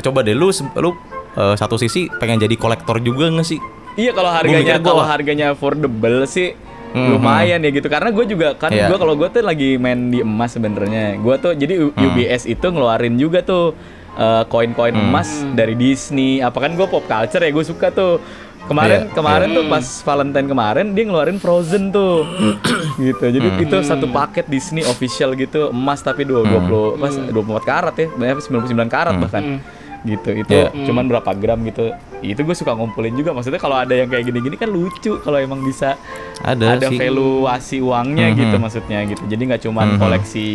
coba 0.00 0.18
deh 0.24 0.34
lu 0.36 0.48
lu 0.80 0.90
eh, 1.36 1.54
satu 1.56 1.76
sisi 1.76 2.08
pengen 2.16 2.40
jadi 2.40 2.56
kolektor 2.56 2.98
juga 3.04 3.28
nggak 3.28 3.46
sih? 3.46 3.60
Iya 3.92 4.16
kalau 4.16 4.32
harganya 4.32 4.80
kalau 4.80 5.04
harganya 5.04 5.52
affordable 5.52 6.24
sih 6.24 6.56
Mhm. 6.92 7.08
lumayan 7.10 7.58
ya 7.58 7.70
gitu. 7.70 7.86
Karena 7.86 8.08
gue 8.08 8.24
juga 8.26 8.48
kan 8.54 8.68
Iya. 8.68 8.86
gue 8.86 8.96
kalau 8.96 9.14
gue 9.14 9.28
tuh 9.28 9.40
lagi 9.40 9.76
main 9.76 10.08
di 10.08 10.20
emas 10.20 10.52
sebenarnya. 10.52 11.16
Gue 11.16 11.34
tuh 11.36 11.52
jadi 11.52 11.74
U- 11.80 11.90
Hmm. 11.90 12.06
UBS 12.06 12.44
itu 12.44 12.64
ngeluarin 12.64 13.16
juga 13.16 13.40
tuh 13.40 13.72
eh, 14.12 14.44
koin-koin 14.44 14.92
Hmm. 14.92 15.08
emas 15.08 15.24
dari 15.50 15.72
Disney. 15.72 16.38
Apa 16.38 16.60
kan 16.60 16.72
gue 16.72 16.84
pop 16.84 17.00
culture 17.02 17.40
ya 17.40 17.48
gue 17.48 17.64
suka 17.64 17.88
tuh. 17.88 18.20
Kemarin 18.62 18.98
Iya, 19.02 19.10
kemarin 19.10 19.48
tuh 19.50 19.64
pas 19.66 19.82
Valentine 19.82 20.46
kemarin 20.46 20.86
dia 20.92 21.02
ngeluarin 21.02 21.34
Frozen 21.36 21.90
tuh. 21.90 22.22
Gitu. 23.00 23.24
Jadi 23.26 23.48
Hmm. 23.48 23.58
itu 23.58 23.76
satu 23.80 24.06
paket 24.06 24.46
Disney 24.46 24.84
official 24.84 25.32
gitu 25.32 25.70
emas 25.70 25.98
tapi 25.98 26.22
dua 26.22 26.44
Hmm. 26.44 26.62
20 26.62 26.94
pas 26.94 27.10
24 27.10 27.64
karat 27.64 27.94
ya. 27.96 28.06
Banyak 28.12 28.36
99 28.38 28.86
karat 28.86 29.14
bahkan 29.16 29.64
gitu 30.04 30.30
itu 30.34 30.50
Iya. 30.52 30.70
cuman 30.82 31.06
berapa 31.06 31.30
gram 31.32 31.62
gitu 31.62 31.94
itu 32.20 32.38
gue 32.38 32.54
suka 32.54 32.72
ngumpulin 32.72 33.14
juga 33.14 33.30
maksudnya 33.30 33.56
kalau 33.56 33.76
ada 33.76 33.92
yang 33.92 34.06
kayak 34.06 34.26
gini-gini 34.26 34.54
kan 34.54 34.66
lucu 34.66 35.18
kalau 35.18 35.36
emang 35.36 35.60
bisa 35.60 35.94
Ada, 36.40 36.76
ada 36.76 36.86
sih. 36.86 36.98
valuasi 36.98 37.78
uangnya 37.78 38.26
Mhm. 38.28 38.36
gitu 38.36 38.56
maksudnya 38.58 38.98
gitu 39.04 39.22
jadi 39.24 39.42
nggak 39.44 39.62
cuman 39.62 39.86
Mhm. 39.88 39.98
koleksi 39.98 40.46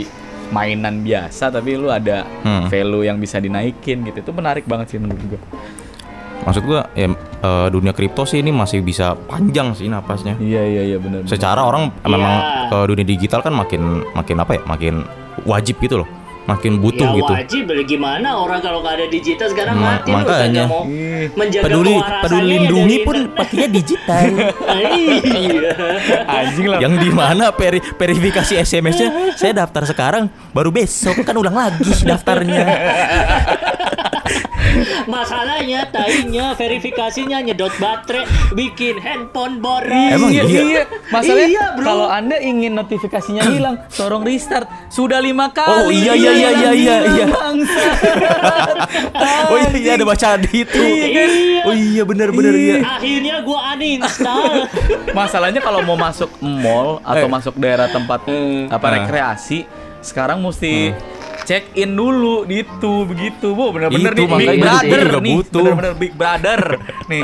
mainan 0.47 0.99
biasa 0.99 1.47
tapi 1.49 1.75
lu 1.75 1.87
ada 1.87 2.23
Hmm. 2.39 2.67
value 2.67 3.03
yang 3.03 3.17
bisa 3.17 3.35
dinaikin 3.37 4.03
gitu 4.03 4.19
itu 4.21 4.31
menarik 4.31 4.63
banget 4.63 4.87
sih 4.89 4.97
menurut 4.97 5.23
gue 5.27 5.41
Maksud 6.39 6.63
gue 6.63 6.79
ya 6.93 7.07
eh, 7.37 7.67
dunia 7.67 7.91
kripto 7.91 8.23
sih 8.23 8.39
ini 8.39 8.49
masih 8.49 8.79
bisa 8.79 9.11
panjang 9.17 9.75
sih 9.75 9.85
napasnya. 9.85 10.39
iya 10.39 10.63
iya 10.63 10.81
iya 10.85 10.97
benar 10.97 11.25
Secara 11.25 11.59
orang 11.61 11.91
Iya. 11.93 12.07
memang 12.07 12.33
ke 12.67 12.77
dunia 12.87 13.05
digital 13.05 13.39
kan 13.41 13.51
makin 13.51 13.81
makin 14.09 14.37
apa 14.37 14.51
ya? 14.53 14.61
Makin 14.63 14.93
wajib 15.43 15.75
gitu 15.77 15.99
loh. 15.99 16.07
Makin 16.47 16.79
butuh 16.79 17.11
ya 17.11 17.17
gitu. 17.19 17.33
wajib 17.35 17.65
gimana? 17.83 18.39
Orang 18.39 18.63
kalau 18.63 18.79
nggak 18.79 19.03
ada 19.03 19.07
digital 19.11 19.47
sekarang 19.51 19.75
Ma- 19.75 19.99
mati 19.99 20.11
makanya. 20.15 20.63
mau 20.63 20.87
Ih, 20.87 21.27
menjaga 21.35 21.65
peduli 21.67 21.91
kewarasannya 21.91 22.23
peduli 22.23 22.39
ya 22.39 22.51
lindungi 22.55 22.95
dari 22.95 23.03
pun 23.03 23.17
pakainya 23.35 23.67
digital. 23.67 24.23
iya. 25.43 25.71
Anjing 26.23 26.67
lah. 26.71 26.79
Yang 26.79 26.93
di 27.03 27.09
mana 27.11 27.45
veri- 27.51 27.83
verifikasi 27.83 28.53
SMS-nya 28.57 29.07
saya 29.35 29.51
daftar 29.53 29.83
sekarang 29.83 30.31
baru 30.55 30.71
besok. 30.71 31.19
Kan 31.27 31.35
ulang 31.35 31.51
lagi 31.51 31.83
daftarnya 32.07 32.63
Masalahnya 35.07 35.87
tainya 35.87 36.53
verifikasinya 36.53 37.39
nyedot 37.41 37.71
baterai, 37.77 38.25
bikin 38.51 38.97
handphone 38.97 39.57
boros. 39.57 40.11
Emang 40.11 40.31
iya? 40.31 40.83
Masalahnya 41.07 41.45
Iya, 41.47 41.65
bro. 41.73 41.85
kalau 41.85 42.07
Anda 42.07 42.37
ingin 42.37 42.73
notifikasinya 42.73 43.43
hilang, 43.47 43.75
sorong 43.87 44.21
restart. 44.21 44.67
Sudah 44.87 45.17
lima 45.17 45.49
kali. 45.49 45.71
Oh, 45.71 45.89
iya, 45.89 46.13
iya, 46.13 46.31
iya, 46.33 46.49
iya, 46.51 46.71
iya, 46.73 46.95
iya. 47.13 47.25
Oh 49.47 49.57
iya, 49.57 49.69
iya 49.73 49.91
ada 49.95 50.05
bacaan 50.05 50.41
itu. 50.45 50.77
Iya. 50.77 51.63
Oh 51.63 51.73
iya 51.73 52.03
benar-benar 52.03 52.53
iya. 52.53 52.77
Akhirnya 52.83 53.35
gua 53.41 53.73
uninstall. 53.73 54.67
Masalahnya 55.17 55.59
kalau 55.59 55.81
mau 55.81 55.95
masuk 55.95 56.29
mall 56.41 56.99
atau 57.01 57.27
Eh. 57.27 57.31
masuk 57.31 57.53
daerah 57.55 57.87
tempat 57.87 58.21
apa 58.67 58.85
Eh. 58.85 58.91
rekreasi, 58.99 59.59
sekarang 59.99 60.39
mesti 60.39 60.91
check 61.47 61.71
in 61.73 61.95
dulu 61.95 62.43
gitu 62.43 63.07
begitu 63.07 63.55
bu 63.55 63.71
bener-bener 63.71 64.11
Itu, 64.11 64.23
nih 64.27 64.35
big 64.35 64.59
brother 64.59 65.01
nih 65.17 65.35
butuh. 65.39 65.63
bener-bener 65.63 65.93
big 65.95 66.13
brother 66.13 66.61
nih 67.07 67.23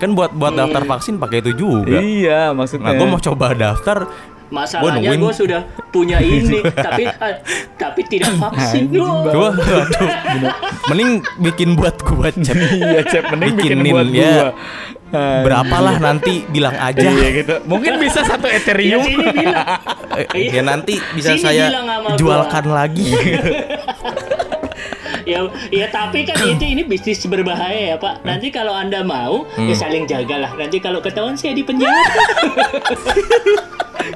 Kan 0.00 0.16
buat 0.16 0.32
buat 0.32 0.56
daftar 0.56 0.88
vaksin 0.88 1.20
pakai 1.20 1.44
itu 1.44 1.52
juga. 1.52 2.00
iya 2.00 2.56
maksudnya 2.56 2.88
Nah, 2.88 2.96
gue 2.96 3.04
mau 3.06 3.20
coba 3.20 3.52
daftar. 3.52 4.08
Masalahnya 4.50 5.14
gua 5.14 5.30
sudah 5.30 5.62
punya 5.94 6.18
ini, 6.18 6.58
tapi 6.90 7.06
eh, 7.06 7.36
tapi 7.78 8.02
tidak 8.02 8.34
vaksin. 8.34 8.90
Gua 8.90 9.54
aduh. 9.54 9.54
Mending 10.90 11.22
bikin 11.38 11.78
buat 11.78 11.94
gua 12.02 12.34
chat. 12.34 12.58
iya 12.58 13.04
cep 13.06 13.30
mending 13.30 13.54
bikin 13.54 13.78
buat 13.86 14.10
ya. 14.10 14.26
gua 14.26 14.48
Berapalah 15.10 15.98
nanti 15.98 16.46
bilang 16.46 16.72
aja. 16.72 17.02
iya 17.02 17.28
gitu 17.34 17.54
mungkin 17.66 17.98
bisa 17.98 18.22
satu 18.22 18.46
Ya 18.46 18.56
ethereum 18.56 19.02
sini 19.02 19.26
bilang. 19.28 19.66
Eh, 20.30 20.50
Ya 20.50 20.62
nanti 20.62 21.02
bisa 21.12 21.34
Sini 21.34 21.42
saya 21.42 21.66
bilang 21.66 21.86
sama 21.86 22.08
gua. 22.08 22.16
jualkan 22.16 22.64
lagi. 22.68 23.10
ya 25.22 25.46
ya 25.70 25.86
tapi 25.86 26.22
kan 26.22 26.34
itu 26.40 26.64
ini 26.64 26.82
bisnis 26.82 27.22
berbahaya 27.24 27.94
ya 27.94 27.96
Pak. 27.96 28.22
Nanti 28.22 28.50
kalau 28.50 28.70
Anda 28.70 29.02
mau 29.02 29.46
ya 29.56 29.74
saling 29.74 30.06
jagalah. 30.06 30.54
Nanti 30.54 30.78
kalau 30.78 30.98
ketahuan 30.98 31.34
saya 31.34 31.52
di 31.52 31.62
penjara. 31.62 31.98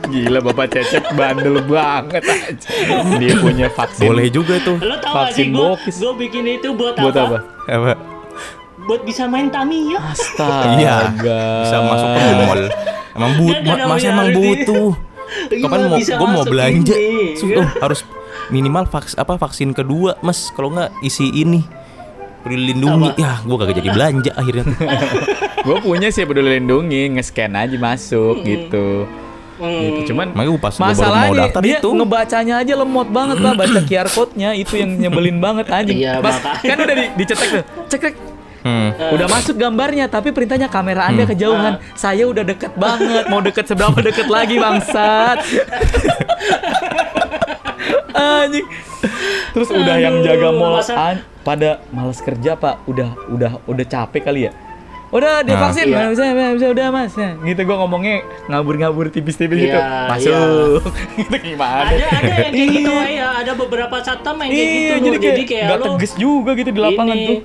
gila 0.04 0.40
bapak 0.40 0.72
cecep 0.72 1.04
bandel 1.12 1.60
banget 1.60 2.24
aja 2.24 2.70
dia 3.18 3.34
punya 3.36 3.68
vaksin 3.68 4.06
Boleh 4.06 4.26
juga 4.28 4.56
tuh. 4.60 4.76
Lo 4.80 4.96
tau 4.96 5.12
gak 5.12 5.34
Vaksin 5.34 5.52
sih 5.52 6.00
gue 6.00 6.12
bikin 6.18 6.44
itu 6.50 6.68
buat, 6.72 6.96
buat 6.96 7.14
apa 7.14 7.38
Apa? 7.66 7.92
Buat 8.84 9.00
bisa 9.02 9.24
main 9.24 9.48
Tamiya. 9.48 10.00
astaga 10.06 10.76
Iya. 10.76 10.96
Bisa 11.60 11.76
masuk 11.80 12.08
ke 12.10 12.20
mall. 12.38 12.62
Emang 13.14 13.32
but, 13.36 13.56
masa 13.56 13.76
namanya 13.78 14.08
emang 14.10 14.28
butuh. 14.32 14.90
Iya, 15.44 15.66
Kapan 15.66 15.80
mau 15.88 15.98
gue 15.98 16.28
mau 16.30 16.44
belanja? 16.46 16.94
ini, 16.94 17.34
Su- 17.34 17.48
ya. 17.48 17.58
oh, 17.58 17.66
harus 17.80 18.06
minimal 18.48 18.86
vaks 18.86 19.16
apa 19.16 19.34
vaksin 19.34 19.72
kedua, 19.72 20.14
Mas. 20.20 20.52
Kalau 20.52 20.70
nggak 20.70 20.94
isi 21.00 21.26
ini 21.32 21.64
peduli 22.40 22.70
lindungi. 22.70 23.08
Apa? 23.08 23.18
Ya, 23.18 23.32
gue 23.40 23.56
kagak 23.56 23.74
jadi 23.74 23.90
belanja 23.90 24.30
akhirnya. 24.32 24.64
gue 25.66 25.76
punya 25.80 26.08
sih 26.08 26.22
peduli 26.22 26.54
lindungi 26.54 27.08
nge-scan 27.10 27.50
aja 27.52 27.74
masuk 27.74 28.42
gitu 28.42 29.08
Hmm. 29.54 29.70
gitu 29.70 30.10
cuman 30.10 30.34
Makanya 30.34 30.50
gua 30.50 30.60
pas 30.60 30.74
gua 30.74 30.82
baru 30.82 30.90
mau 30.90 30.98
masalahnya 30.98 31.38
daftar 31.46 31.62
dia 31.62 31.78
itu. 31.78 31.88
ngebacanya 31.94 32.54
aja 32.58 32.72
lemot 32.74 33.06
banget 33.08 33.36
pak 33.38 33.54
baca 33.54 33.80
QR 33.86 34.08
code-nya 34.08 34.50
itu 34.52 34.74
yang 34.74 34.90
nyebelin 34.98 35.38
banget 35.38 35.66
anjing 35.70 35.94
Iya, 35.96 36.18
Mas, 36.18 36.42
kan 36.42 36.74
udah 36.76 36.90
di, 36.92 37.04
dicetek 37.14 37.48
tuh 37.52 37.62
cek 37.86 38.00
cek 38.02 38.14
Hmm. 38.64 38.96
udah 39.12 39.28
masuk 39.28 39.54
gambarnya 39.54 40.08
tapi 40.08 40.32
perintahnya 40.32 40.66
kamera 40.66 41.04
anda 41.04 41.24
kejauhan. 41.24 41.76
Saya 41.92 42.24
udah 42.24 42.40
deket 42.42 42.72
banget. 42.74 43.28
Mau 43.28 43.38
deket 43.38 43.68
seberapa 43.68 44.00
deket 44.00 44.24
lagi 44.26 44.56
bangsat? 44.56 45.36
Anjing. 48.14 48.66
Terus 49.52 49.68
udah 49.68 49.96
yang 49.98 50.24
jaga 50.24 50.48
mall 50.50 50.80
an- 50.80 51.20
pada 51.42 51.84
males 51.90 52.18
kerja 52.18 52.56
pak? 52.56 52.80
Udah 52.86 53.12
udah 53.28 53.60
udah 53.64 53.84
capek 53.84 54.24
kali 54.24 54.48
ya? 54.48 54.52
Udah 55.10 55.46
divaksin 55.46 55.86
Iya. 55.86 55.94
nggak 55.94 56.10
bisa 56.10 56.22
bisa 56.56 56.66
udah 56.72 56.86
mas. 56.90 57.12
Nah, 57.14 57.38
gitu 57.38 57.60
gua 57.62 57.76
ngomongnya 57.78 58.14
ngabur-ngabur 58.48 59.06
tipis-tipis 59.08 59.62
gitu. 59.62 59.76
Iya, 59.76 60.10
masuk. 60.10 60.82
gitu 61.20 61.36
gimana? 61.44 61.86
Ada 61.86 62.06
ada 62.10 62.32
yang 62.40 62.50
kayak 62.50 62.68
gitu 62.72 62.90
Iya. 62.90 63.06
ya, 63.12 63.28
ada 63.38 63.52
beberapa 63.54 63.96
satpam 64.00 64.42
yang 64.42 64.50
kayak 64.50 64.58
iya 64.58 64.74
gitu 64.74 64.94
jadi 64.96 65.06
loh. 65.06 65.20
kayak, 65.20 65.30
Jadi 65.30 65.44
kayak 65.46 65.66
lo 65.70 65.84
tegas 65.86 66.12
juga 66.16 66.50
gitu 66.56 66.70
di 66.72 66.80
lapangan 66.80 67.14
ini. 67.14 67.28
tuh 67.28 67.38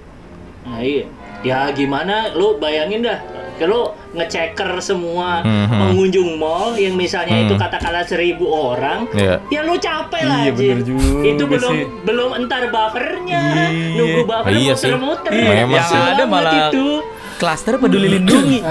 Nah, 0.70 0.80
iya. 0.80 1.06
Ya 1.40 1.72
gimana 1.72 2.32
lu 2.32 2.56
bayangin 2.58 3.02
dah 3.02 3.18
kalau 3.56 3.92
ngeceker 4.12 4.80
semua 4.80 5.40
Mhm. 5.40 5.68
pengunjung 5.68 6.30
mall 6.36 6.76
yang 6.76 6.96
misalnya 6.96 7.36
itu 7.38 7.54
Hmm. 7.54 7.62
katakanlah 7.62 8.04
seribu 8.04 8.46
orang, 8.46 9.04
Iya. 9.10 9.36
ya 9.50 9.60
lu 9.62 9.76
capek 9.76 10.22
lah 10.22 10.40
Iya, 10.42 10.52
bener 10.54 10.80
juga 10.82 11.20
Itu 11.26 11.44
belum 11.46 11.74
sih. 11.74 11.86
belum 12.04 12.30
entar 12.38 12.64
buffernya, 12.68 13.44
Iya. 13.68 13.96
nunggu 13.96 14.22
buffer 14.24 14.52
Iya 14.54 14.74
muter-muter. 14.74 15.32
Iya, 15.34 15.54
yang 15.66 15.70
sih. 15.84 16.00
ada 16.00 16.24
malah 16.26 16.54
itu. 16.66 16.88
klaster 17.36 17.76
peduli 17.76 18.08
lindungi? 18.14 18.60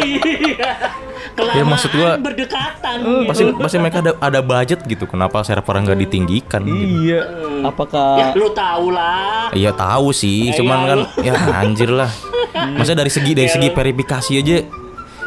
Iya. 0.00 0.70
Kelamaan 1.30 1.56
Ya, 1.56 1.64
maksud 1.64 1.90
gua- 1.90 2.16
berdekatan. 2.16 2.98
Pasti 3.24 3.42
gitu. 3.44 3.52
pasti 3.56 3.76
mereka 3.76 3.98
ada 4.00 4.12
ada 4.18 4.40
budget 4.40 4.80
gitu. 4.82 5.04
Kenapa 5.04 5.40
server 5.40 5.74
nggak 5.80 5.98
ditinggikan? 6.00 6.60
gitu. 6.62 6.84
Iya. 7.06 7.20
Ya 7.60 7.66
Apakah 7.66 8.32
lu 8.32 8.48
tau 8.50 8.86
lah. 8.88 9.48
Iya 9.50 9.70
tahu 9.70 10.10
sih, 10.10 10.48
Eh, 10.48 10.56
cuman 10.56 10.76
iya, 10.76 10.86
kan 10.86 10.98
lu. 10.98 11.06
ya 11.20 11.32
anjir 11.56 11.90
lah. 11.90 12.10
Maksudnya 12.52 13.00
dari 13.00 13.10
segi 13.10 13.32
dari 13.32 13.46
Ya, 13.46 13.54
segi 13.54 13.68
verifikasi 13.68 14.32
aja 14.36 14.56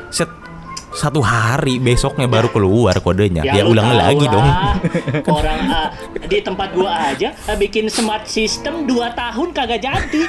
set 0.09 0.29
satu 0.93 1.19
hari 1.19 1.77
besoknya 1.77 2.27
baru 2.27 2.47
keluar 2.47 2.93
kodenya. 2.99 3.41
Ya, 3.41 3.61
lu 3.61 3.73
ulang 3.73 3.89
lagi 3.91 4.23
lah. 4.23 4.31
dong. 4.31 4.47
Orang 5.37 5.59
ah, 5.67 5.89
di 6.21 6.37
tempat 6.37 6.69
gua 6.71 7.09
aja 7.09 7.33
ah, 7.43 7.55
bikin 7.55 7.89
smart 7.89 8.25
system 8.25 8.85
2 8.85 8.93
tahun 9.11 9.49
kagak 9.51 9.81
jadi. 9.81 10.21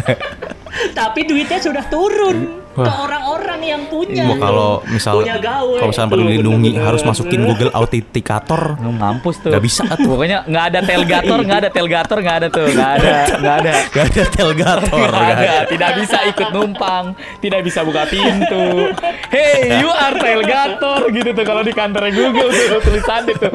Tapi 0.98 1.20
duitnya 1.24 1.58
sudah 1.58 1.84
turun 1.86 2.64
ke 2.84 2.92
orang-orang 2.92 3.60
yang 3.64 3.82
punya. 3.88 4.24
Wah, 4.28 4.36
kalau 4.36 4.70
misal 4.84 5.24
punya 5.24 5.38
gawe. 5.40 5.76
kalau 5.80 5.90
misalnya 5.92 6.10
dilindungi 6.12 6.70
bener-bener. 6.76 6.86
harus 6.92 7.02
masukin 7.08 7.40
Google 7.48 7.72
Authenticator. 7.72 8.62
Mampus 8.80 9.36
tuh. 9.40 9.50
Nggak 9.52 9.64
bisa 9.64 9.84
tuh. 9.96 10.10
Pokoknya 10.12 10.44
nggak 10.44 10.64
ada 10.74 10.80
telgator, 10.84 11.38
nggak 11.40 11.58
ada 11.64 11.70
telgator, 11.72 12.18
nggak 12.20 12.36
ada 12.36 12.48
tuh, 12.52 12.66
nggak 12.68 12.90
ada, 13.00 13.12
nggak 13.42 13.56
ada. 13.64 13.72
Gak 13.88 14.04
ada 14.12 14.24
telgator. 14.28 14.88
Nggak 14.92 15.10
nggak 15.10 15.38
ada, 15.40 15.52
ada. 15.56 15.70
tidak 15.70 15.90
bisa 16.00 16.18
ikut 16.28 16.48
numpang, 16.52 17.04
tidak 17.40 17.60
bisa 17.64 17.80
buka 17.86 18.02
pintu. 18.08 18.92
Hey, 19.32 19.80
you 19.80 19.90
are 19.90 20.16
telgator 20.16 21.00
gitu 21.10 21.30
tuh 21.32 21.44
kalau 21.44 21.62
di 21.64 21.72
kantornya 21.72 22.12
Google 22.12 22.50
tuh 22.52 22.80
tulisannya 22.84 23.34
tuh. 23.40 23.54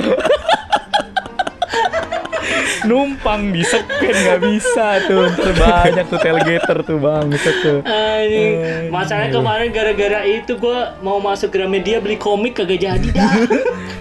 Numpang 2.86 3.54
di 3.54 3.62
scan 3.62 4.16
nggak 4.16 4.40
bisa 4.42 4.88
tuh, 5.06 5.30
Ntar 5.32 5.54
banyak 5.56 6.06
tuh 6.10 6.20
telgator 6.20 6.78
tuh 6.82 6.98
bang, 6.98 7.26
gitu 7.30 7.52
tuh. 7.62 7.80
Anjing. 7.86 8.90
Masalahnya 8.90 9.30
kemarin 9.34 9.70
gara-gara 9.70 10.20
itu 10.26 10.58
gua 10.58 10.98
mau 11.06 11.22
masuk 11.22 11.54
Gramedia 11.54 12.02
beli 12.02 12.18
komik 12.18 12.58
kagak 12.58 12.82
jadi 12.82 13.10
dah. 13.14 13.34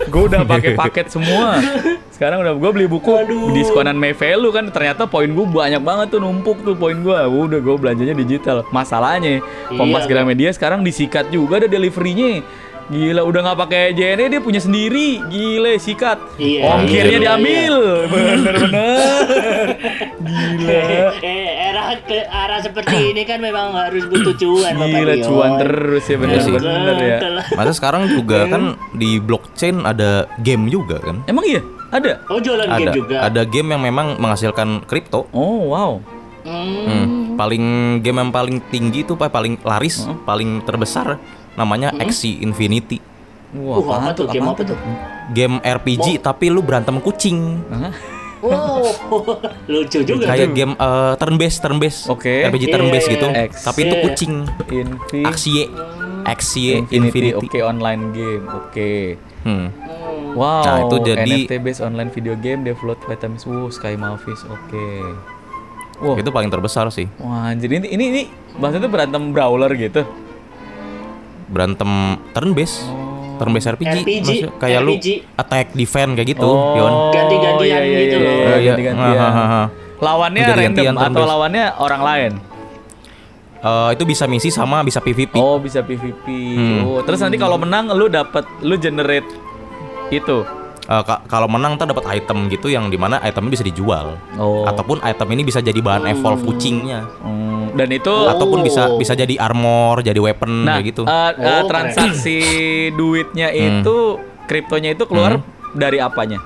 Gue 0.08 0.22
udah 0.26 0.42
pakai 0.42 0.74
paket 0.74 1.12
semua. 1.12 1.61
Sekarang 2.11 2.44
udah 2.44 2.52
gue 2.52 2.70
beli 2.72 2.84
buku 2.84 3.16
Aduh. 3.16 3.56
diskonan 3.56 3.96
May 3.96 4.12
Value 4.12 4.52
kan 4.52 4.68
ternyata 4.68 5.08
poin 5.08 5.28
gue 5.28 5.46
banyak 5.48 5.80
banget 5.80 6.12
tuh 6.12 6.20
numpuk 6.20 6.61
tuh 6.61 6.76
poin 6.76 6.96
gue. 6.96 7.16
Udah 7.16 7.61
gue 7.61 7.76
belanjanya 7.80 8.12
digital. 8.12 8.64
Masalahnya 8.72 9.40
Kompas 9.72 10.04
Iya. 10.04 10.11
Gramedia 10.12 10.50
sekarang 10.52 10.84
disikat 10.84 11.32
juga 11.32 11.64
ada 11.64 11.68
deliverynya. 11.70 12.44
Gila 12.91 13.22
udah 13.22 13.41
nggak 13.47 13.59
pakai 13.70 13.82
JNE 13.95 14.26
dia 14.34 14.41
punya 14.43 14.59
sendiri. 14.59 15.22
Gila 15.30 15.78
sikat. 15.78 16.18
Iya, 16.43 16.74
Ongkirnya 16.74 17.07
iya, 17.07 17.22
diambil. 17.22 17.74
Bener-bener. 18.11 18.99
Gila. 20.18 20.82
eh, 21.22 21.51
era 21.70 21.95
ke 22.03 22.18
arah 22.26 22.59
seperti 22.59 23.14
ini 23.14 23.22
kan 23.22 23.38
memang 23.38 23.78
harus 23.78 24.11
butuh 24.11 24.34
cuan 24.34 24.74
Bapak 24.74 24.91
Gila 24.91 25.14
Dion. 25.14 25.26
cuan 25.30 25.51
terus 25.62 26.05
ya 26.11 26.16
bener-bener 26.18 26.97
ya. 26.99 27.18
Betul. 27.22 27.34
Masa 27.55 27.72
sekarang 27.78 28.03
juga 28.11 28.38
kan 28.51 28.74
di 28.99 29.22
blockchain 29.22 29.86
ada 29.86 30.26
game 30.43 30.66
juga 30.66 30.99
kan? 30.99 31.22
Emang 31.30 31.47
iya? 31.47 31.62
Ada? 31.95 32.26
Oh 32.26 32.43
jualan 32.43 32.66
game 32.74 32.91
Ada 32.91 32.99
juga. 32.99 33.16
ada 33.22 33.43
game 33.47 33.70
yang 33.70 33.82
memang 33.86 34.18
menghasilkan 34.18 34.82
kripto. 34.91 35.30
Oh 35.30 35.70
wow. 35.70 36.03
Hmm. 36.43 36.86
Hmm. 36.91 37.07
Paling 37.38 37.64
game 38.03 38.18
yang 38.18 38.30
paling 38.34 38.59
tinggi 38.74 39.07
itu 39.07 39.14
paling 39.14 39.62
laris, 39.62 40.11
paling 40.26 40.66
terbesar 40.66 41.22
namanya 41.55 41.90
Axie 41.94 42.38
Infinity. 42.38 42.98
Wah, 43.51 43.76
Uh, 43.76 43.90
apa 43.90 44.11
tuh 44.12 44.26
game 44.26 44.46
apa 44.46 44.62
tuh? 44.62 44.78
Game 45.30 45.59
RPG 45.59 46.20
tapi 46.20 46.46
lu 46.46 46.61
berantem 46.61 46.98
kucing. 46.98 47.59
Hah? 47.66 47.90
Wow, 48.40 48.80
lucu 49.68 50.01
juga 50.01 50.24
Kayak 50.24 50.48
tuh. 50.48 50.57
game 50.57 50.72
eh, 50.72 51.12
turn 51.14 51.34
based, 51.36 51.59
turn 51.61 51.76
based. 51.76 52.09
Oke. 52.09 52.40
RPG 52.42 52.64
Iya, 52.64 52.72
turn 52.72 52.86
based 52.88 53.05
iya, 53.05 53.14
gitu. 53.14 53.26
iya. 53.28 53.44
Tapi 53.51 53.80
itu 53.82 53.94
Iya. 53.94 54.03
kucing. 54.03 54.34
Infi 54.70 55.20
Axie 55.22 55.64
Axie 56.22 56.72
Infinity. 56.86 57.34
Infinity. 57.34 57.46
Oke, 57.48 57.59
online 57.61 58.03
game. 58.11 58.44
Oke. 58.48 58.92
Hmm. 59.42 59.66
Wow. 60.30 60.62
Nah, 60.62 60.78
itu 60.80 60.96
jadi- 61.03 61.42
NFT 61.42 61.53
based 61.59 61.80
online 61.80 62.09
video 62.09 62.32
game 62.34 62.62
developed 62.62 63.03
by 63.05 63.14
Times 63.14 63.42
Wow, 63.42 63.68
Sky 63.68 63.92
Malfish. 63.92 64.46
Oke. 64.46 64.86
Wow. 65.98 66.16
Itu 66.16 66.30
paling 66.30 66.48
terbesar 66.48 66.88
sih. 66.88 67.11
Wah, 67.18 67.53
jadi 67.53 67.76
ini 67.76 67.88
ini, 67.90 68.05
ini 68.09 68.22
maksudnya 68.55 68.86
berantem 68.86 69.32
brawler 69.32 69.74
gitu. 69.74 70.07
Berantem 71.51 71.90
turn 72.30 72.55
based. 72.55 72.86
Oh, 72.86 73.36
turn 73.42 73.51
based 73.51 73.68
RPG, 73.72 74.07
RPG, 74.07 74.20
Maksudnya 74.22 74.51
kayak 74.62 74.80
lu 74.86 74.94
RPG. 74.94 75.09
attack 75.34 75.66
defense 75.74 76.12
kayak 76.14 76.28
gitu, 76.36 76.46
Oh, 76.46 76.78
Yon. 76.78 76.92
Ganti-gantian 77.11 77.66
iya, 77.66 77.78
iya, 77.82 77.98
gitu 78.07 78.16
iya, 78.16 78.24
loh. 78.24 78.32
iya, 78.32 78.46
iya. 78.46 78.70
ganti-gantian. 78.70 79.30
Lawannya 80.01 80.42
Ganti-gantian 80.44 80.94
random 80.96 81.12
atau 81.12 81.24
lawannya 81.28 81.64
orang 81.76 82.03
lain? 82.05 82.32
Eh, 83.61 83.88
itu 83.92 84.05
bisa 84.09 84.24
misi 84.24 84.48
sama 84.48 84.80
bisa 84.80 85.05
PVP. 85.05 85.36
Oh, 85.36 85.61
bisa 85.61 85.84
PVP. 85.84 86.24
Hmm. 86.57 86.80
Oh, 86.88 87.01
terus 87.05 87.20
nanti 87.20 87.36
kalau 87.36 87.61
menang 87.61 87.92
lu 87.92 88.09
dapat 88.09 88.48
lu 88.64 88.80
generate 88.80 89.28
itu. 90.09 90.59
Ka- 90.82 91.22
kalau 91.24 91.46
menang 91.46 91.74
ntar 91.74 91.86
dapat 91.86 92.02
item 92.10 92.48
gitu 92.48 92.66
yang 92.66 92.86
di 92.86 92.96
mana 92.96 93.20
itemnya 93.20 93.52
bisa 93.52 93.62
dijual. 93.62 94.18
Oh. 94.34 94.64
Ataupun 94.64 94.98
item 95.00 95.28
ini 95.30 95.42
bisa 95.42 95.58
jadi 95.58 95.76
bahan 95.76 96.08
evolve 96.08 96.42
kucingnya. 96.42 97.06
Hmm, 97.20 97.72
dan 97.72 97.88
itu 97.88 98.08
Oh. 98.08 98.26
Ataupun 98.28 98.60
bisa 98.60 98.94
bisa 98.94 99.12
jadi 99.12 99.36
armor, 99.36 100.00
jadi 100.00 100.16
weapon 100.16 100.64
nah, 100.64 100.76
kayak 100.76 100.86
gitu. 100.88 101.02
eh, 101.04 101.10
eh, 101.10 101.30
Oh, 101.30 101.30
keren. 101.32 101.64
transaksi 101.68 102.38
duitnya 102.90 103.48
Hmm. 103.48 103.60
itu 103.78 103.96
kriptonya 104.44 104.92
itu 104.92 105.04
keluar 105.04 105.38
dari 105.72 105.98
apanya? 105.98 106.42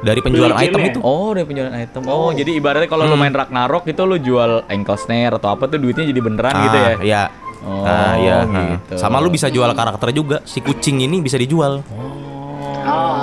Dari 0.00 0.18
penjualan 0.18 0.50
Beli 0.50 0.66
item 0.66 0.80
game-nya? 0.80 0.92
itu. 0.92 1.00
Oh, 1.00 1.30
dari 1.30 1.46
penjualan 1.46 1.74
item. 1.76 2.02
Oh, 2.06 2.30
jadi 2.30 2.50
ibaratnya 2.52 2.88
kalau 2.88 3.04
lu 3.04 3.14
Hmm. 3.14 3.22
main 3.22 3.30
Ragnarok 3.32 3.86
itu 3.86 4.02
lu 4.02 4.18
jual 4.18 4.66
ankle 4.66 4.98
snare 4.98 5.38
atau 5.38 5.52
apa 5.52 5.66
tuh 5.66 5.78
duitnya 5.78 6.02
jadi 6.04 6.20
beneran 6.20 6.50
Ah, 6.50 6.62
gitu 6.64 6.76
ya. 6.76 6.92
Iya. 7.00 7.22
Oh, 7.62 7.86
nah, 7.86 8.18
iya. 8.18 8.36
nah. 8.42 8.66
gitu. 8.74 8.98
Sama 8.98 9.20
lu 9.20 9.28
bisa 9.28 9.46
jual 9.46 9.70
karakter 9.70 10.10
juga. 10.10 10.42
Si 10.42 10.58
kucing 10.58 10.98
ini 11.00 11.20
bisa 11.20 11.36
dijual. 11.36 11.86
Oh. 11.86 12.21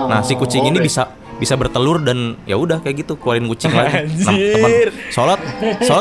Nah, 0.08 0.20
si 0.22 0.34
kucing 0.34 0.64
ini 0.64 0.80
bisa 0.80 1.08
bisa 1.36 1.56
bertelur 1.56 2.00
dan 2.00 2.36
ya 2.44 2.56
udah 2.56 2.80
kayak 2.80 3.02
gitu 3.02 3.16
keluarin 3.16 3.48
kucing 3.48 3.72
lagi. 3.72 4.04
Nah, 4.20 4.28
Anjir. 4.28 4.88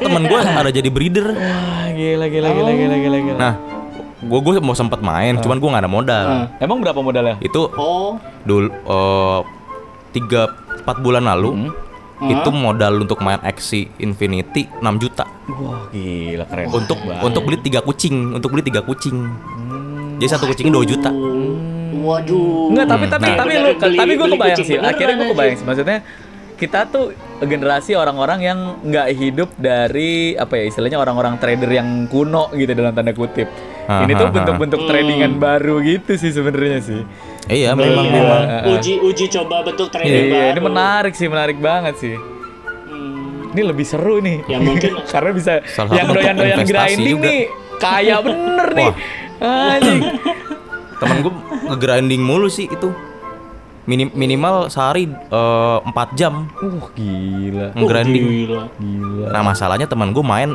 teman 0.01 0.23
gue 0.25 0.39
ada 0.39 0.67
jadi 0.69 0.89
breeder. 0.89 1.31
Wah, 1.31 1.87
gila 1.91 2.27
gila 2.27 2.49
gila 2.51 2.73
gila 2.73 2.97
gila 2.97 3.19
gila. 3.23 3.39
Nah, 3.39 3.53
gue 4.19 4.39
gue 4.41 4.53
mau 4.59 4.75
sempet 4.75 4.99
main, 4.99 5.39
cuman 5.39 5.57
gue 5.57 5.69
nggak 5.69 5.83
ada 5.83 5.93
modal. 5.93 6.27
Ah. 6.27 6.47
Emang 6.59 6.83
berapa 6.83 6.99
modalnya? 6.99 7.39
Itu 7.39 7.71
Oh. 7.73 8.19
dulu 8.43 8.67
eh, 8.67 9.41
tiga 10.11 10.51
empat 10.79 10.97
bulan 10.99 11.23
lalu 11.23 11.71
Hmm. 12.19 12.35
itu 12.35 12.51
modal 12.51 12.99
untuk 12.99 13.23
main 13.23 13.39
Axie 13.39 13.95
Infinity 13.99 14.67
6 14.83 14.99
juta 14.99 15.23
Wah, 15.47 15.87
gila 15.89 16.51
keren. 16.51 16.67
untuk 16.75 16.99
banget. 16.99 17.23
untuk 17.23 17.43
beli 17.47 17.59
tiga 17.63 17.79
kucing 17.79 18.35
untuk 18.35 18.51
beli 18.51 18.67
tiga 18.67 18.83
kucing 18.83 19.15
Hmm. 19.23 20.19
jadi 20.19 20.35
satu 20.35 20.51
kucing 20.51 20.67
2 20.67 20.83
juta 20.83 21.15
Waduh. 21.91 22.71
Enggak, 22.71 22.87
tapi 22.87 23.05
tapi 23.07 23.27
Nah. 23.27 23.37
tapi 23.37 23.53
lu 23.55 23.71
beli- 23.73 23.99
tapi 23.99 24.13
gue 24.13 24.29
kebayang 24.29 24.55
kucing 24.55 24.65
sih. 24.65 24.77
beneran 24.77 24.93
Akhirnya 24.93 25.15
gue 25.15 25.29
kebayang 25.29 25.57
sih. 25.57 25.67
Maksudnya 25.67 25.99
kita 26.55 26.81
tuh 26.85 27.07
generasi 27.41 27.93
orang-orang 27.95 28.39
yang 28.43 28.59
nggak 28.83 29.09
hidup 29.13 29.51
dari 29.55 30.11
apa 30.35 30.55
ya 30.55 30.65
istilahnya 30.67 30.99
orang-orang 30.99 31.39
trader 31.39 31.71
yang 31.71 31.87
kuno 32.07 32.51
gitu 32.53 32.73
dalam 32.73 32.91
tanda 32.91 33.13
kutip. 33.13 33.47
Ah, 33.85 34.03
Ini 34.03 34.13
tuh 34.13 34.29
bentuk-bentuk 34.29 34.81
Hmm. 34.81 34.89
tradingan 34.89 35.33
baru 35.37 35.79
gitu 35.81 36.13
sih 36.15 36.29
sebenarnya 36.29 36.81
sih. 36.81 37.01
iya 37.49 37.73
Iya. 37.73 37.79
memang 37.79 38.05
Iya. 38.05 38.13
memang 38.13 38.43
Uji 38.71 38.95
uji 39.01 39.25
coba 39.31 39.63
bentuk 39.63 39.89
trading 39.89 40.13
Iya, 40.27 40.29
baru. 40.29 40.51
ini 40.51 40.61
menarik 40.63 41.15
sih, 41.15 41.27
menarik 41.27 41.57
banget 41.59 41.95
sih. 41.97 42.13
Hmm. 42.13 43.49
Ini 43.49 43.63
lebih 43.65 43.87
seru 43.87 44.19
nih. 44.19 44.45
Ya 44.45 44.59
mungkin 44.59 44.93
Karena 45.09 45.31
bisa 45.31 45.53
Salah 45.65 45.95
yang 45.95 46.11
doyan-doyan 46.11 46.59
grinding 46.63 47.17
juga. 47.17 47.25
nih 47.25 47.41
kaya 47.79 48.17
bener 48.19 48.69
nih. 48.75 48.91
Anjing. 49.39 50.01
temen 50.99 51.21
gue 51.21 51.33
nge-grinding 51.67 52.21
mulu 52.21 52.47
sih 52.47 52.67
itu 52.67 52.89
Minim, 53.85 54.09
minimal 54.13 54.69
sehari 54.69 55.09
eh, 55.09 55.79
4 55.81 56.13
jam 56.13 56.45
Uh, 56.59 56.85
gila. 56.93 57.73
nge-grinding 57.73 58.21
Gila. 58.21 58.63
Gila. 58.77 59.27
Nah 59.31 59.43
masalahnya 59.43 59.87
teman 59.87 60.11
gue 60.11 60.21
main 60.21 60.53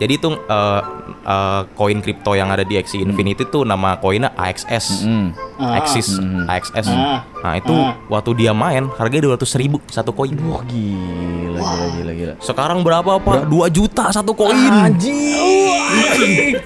jadi 0.00 0.16
itu 0.16 0.32
eh, 0.32 0.80
eh, 1.22 1.60
koin 1.74 2.00
kripto 2.00 2.32
yang 2.32 2.48
ada 2.48 2.62
di 2.62 2.74
Axie 2.74 2.98
Infinity 2.98 3.44
tuh 3.44 3.62
nama 3.62 3.94
koinnya 3.94 4.32
AXS, 4.34 5.04
Hmm. 5.04 5.30
Ah. 5.54 5.78
Axis, 5.78 6.16
Hmm. 6.16 6.48
AXS. 6.48 6.86
Ah. 6.88 7.22
Nah 7.38 7.52
itu 7.54 7.70
Ah. 7.70 7.94
waktu 8.08 8.30
dia 8.34 8.50
main 8.50 8.88
harganya 8.90 9.30
200 9.30 9.54
ribu 9.54 9.78
satu 9.86 10.10
koin. 10.10 10.34
Wah, 10.42 10.64
gila, 10.64 11.60
gila, 11.60 11.86
gila, 11.92 12.12
gila. 12.16 12.34
Sekarang 12.40 12.80
berapa 12.80 13.20
pak? 13.20 13.46
2 13.46 13.68
juta 13.68 14.08
satu 14.08 14.32
koin. 14.32 14.56
Anjing. 14.56 16.56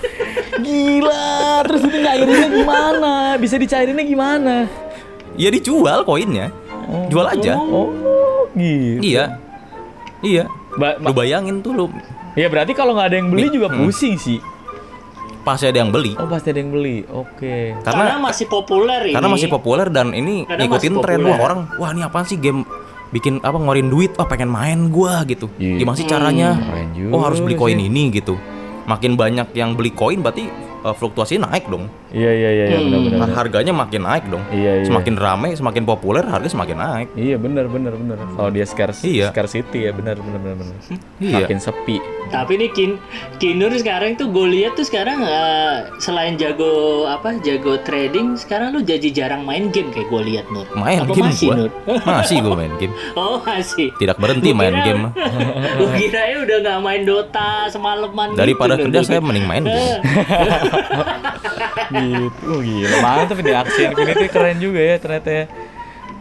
Gila. 0.56 1.25
Nyairinnya 2.18 2.50
gimana? 2.50 3.12
Bisa 3.36 3.56
dicairinnya 3.56 4.04
gimana? 4.04 4.54
Ya 5.36 5.48
dijual 5.48 6.00
koinnya, 6.02 6.48
jual 7.06 7.28
aja. 7.28 7.52
Oh, 7.54 7.92
gitu. 8.50 9.04
Iya, 9.04 9.36
iya. 10.20 10.48
Ba- 10.74 10.96
Lu 10.96 11.12
bayangin 11.12 11.60
tuh 11.60 11.72
lu 11.72 11.84
ya 12.32 12.48
berarti 12.48 12.72
kalau 12.72 12.92
nggak 12.92 13.06
ada 13.06 13.16
yang 13.16 13.28
beli 13.28 13.48
Mi- 13.48 13.54
juga 13.54 13.68
hmm. 13.68 13.78
pusing 13.78 14.16
sih. 14.16 14.40
pasti 15.40 15.62
ada 15.64 15.78
yang 15.78 15.88
beli. 15.88 16.10
Oh, 16.12 16.26
pasti 16.26 16.50
ada 16.50 16.58
yang 16.58 16.68
beli. 16.70 17.06
Oke. 17.06 17.70
Karena, 17.80 18.02
Karena 18.02 18.18
masih 18.18 18.46
populer 18.46 19.00
ini. 19.04 19.14
karena 19.14 19.28
masih 19.30 19.46
populer 19.46 19.86
dan 19.88 20.10
ini 20.10 20.42
Karena 20.42 20.66
ngikutin 20.66 20.94
tren 20.98 21.20
wah 21.22 21.38
orang 21.38 21.60
wah 21.76 21.90
ini 21.90 22.02
apaan 22.02 22.26
sih 22.26 22.34
game 22.34 22.66
bikin 23.06 23.38
apa 23.38 23.54
ngeluarin 23.54 23.86
duit 23.86 24.10
wah 24.14 24.26
pengen 24.26 24.50
main 24.50 24.90
gua 24.90 25.22
gitu 25.22 25.46
Iya. 25.54 25.78
gimana 25.78 25.94
sih 25.94 26.02
caranya 26.04 26.58
juga 26.90 27.14
oh 27.14 27.22
harus 27.22 27.38
beli 27.38 27.54
koin 27.54 27.78
ini 27.78 28.10
gitu 28.10 28.34
makin 28.84 29.14
banyak 29.14 29.54
yang 29.54 29.72
beli 29.72 29.94
koin 29.94 30.18
berarti 30.18 30.50
uh, 30.86 30.94
fluktuasinya 30.94 31.48
naik 31.48 31.66
dong 31.66 31.90
Iya, 32.08 32.30
iya, 32.32 32.50
iya, 32.50 32.64
iya, 32.64 32.76
Hmm. 32.76 32.86
benar, 32.86 33.00
benar. 33.02 33.18
Nah, 33.18 33.30
harganya 33.34 33.72
makin 33.74 34.00
naik 34.00 34.24
dong 34.26 34.44
Iya, 34.48 34.72
iya. 34.76 34.84
semakin 34.84 35.14
rame 35.16 35.48
semakin 35.52 35.82
populer 35.84 36.22
harga 36.24 36.46
semakin 36.46 36.76
naik 36.76 37.08
Iya, 37.12 37.36
benar, 37.36 37.66
benar, 37.66 37.92
benar. 37.92 38.16
Kalau 38.30 38.50
dia 38.50 38.64
scarce, 38.64 39.02
Iya. 39.02 39.28
scarcity 39.28 39.78
ya, 39.82 39.92
benar, 39.92 40.14
benar, 40.16 40.38
benar, 40.38 40.56
benar. 40.56 40.76
Iya. 41.18 41.36
Makin 41.42 41.58
sepi. 41.58 41.98
Tapi 42.26 42.52
nih 42.56 42.70
Kin, 42.72 42.92
Kinur 43.36 43.70
sekarang 43.72 44.14
tuh 44.14 44.26
gue 44.28 44.46
lihat 44.48 44.74
tuh 44.74 44.82
sekarang 44.82 45.20
eh, 45.20 45.76
selain 45.96 46.34
jago 46.34 46.70
apa 47.06 47.38
jago 47.38 47.78
trading, 47.80 48.34
sekarang 48.34 48.70
lu 48.70 48.80
jadi 48.80 49.08
jarang 49.08 49.42
main 49.42 49.68
game 49.68 49.90
kayak 49.90 50.06
gue 50.06 50.22
lihat 50.26 50.46
Nur. 50.48 50.66
main 50.72 51.00
Apa 51.00 51.12
game 51.12 51.26
masih 51.28 51.46
gua 51.46 51.56
Nur? 51.56 51.70
masih 52.04 52.36
gua 52.40 52.54
main 52.56 52.72
game 52.76 52.94
Oh 53.16 53.38
masih. 53.40 53.90
tidak 53.94 54.16
berhenti 54.16 54.50
Gua 54.50 54.58
main 54.60 54.74
kira- 54.74 54.84
game 54.84 55.02
Gue 55.78 55.88
kira 55.96 56.22
ya 56.24 56.36
udah 56.40 56.56
nggak 56.60 56.78
main 56.80 57.02
Dota 57.02 57.50
semalaman 57.66 58.28
daripada 58.32 58.74
gitu, 58.74 58.84
kerja 58.84 58.98
Nur. 58.98 59.06
saya 59.06 59.20
mending 59.20 59.46
main 59.46 59.62
game 59.66 60.02
gitu. 61.92 62.46
Oh, 62.48 62.60
gila. 62.60 62.96
Mantap 63.02 63.38
ini 63.40 63.52
aksi 63.52 63.80
Infinity 63.90 64.26
keren 64.28 64.56
juga 64.58 64.80
ya 64.80 64.96
ternyata 65.00 65.30
ya. 65.30 65.44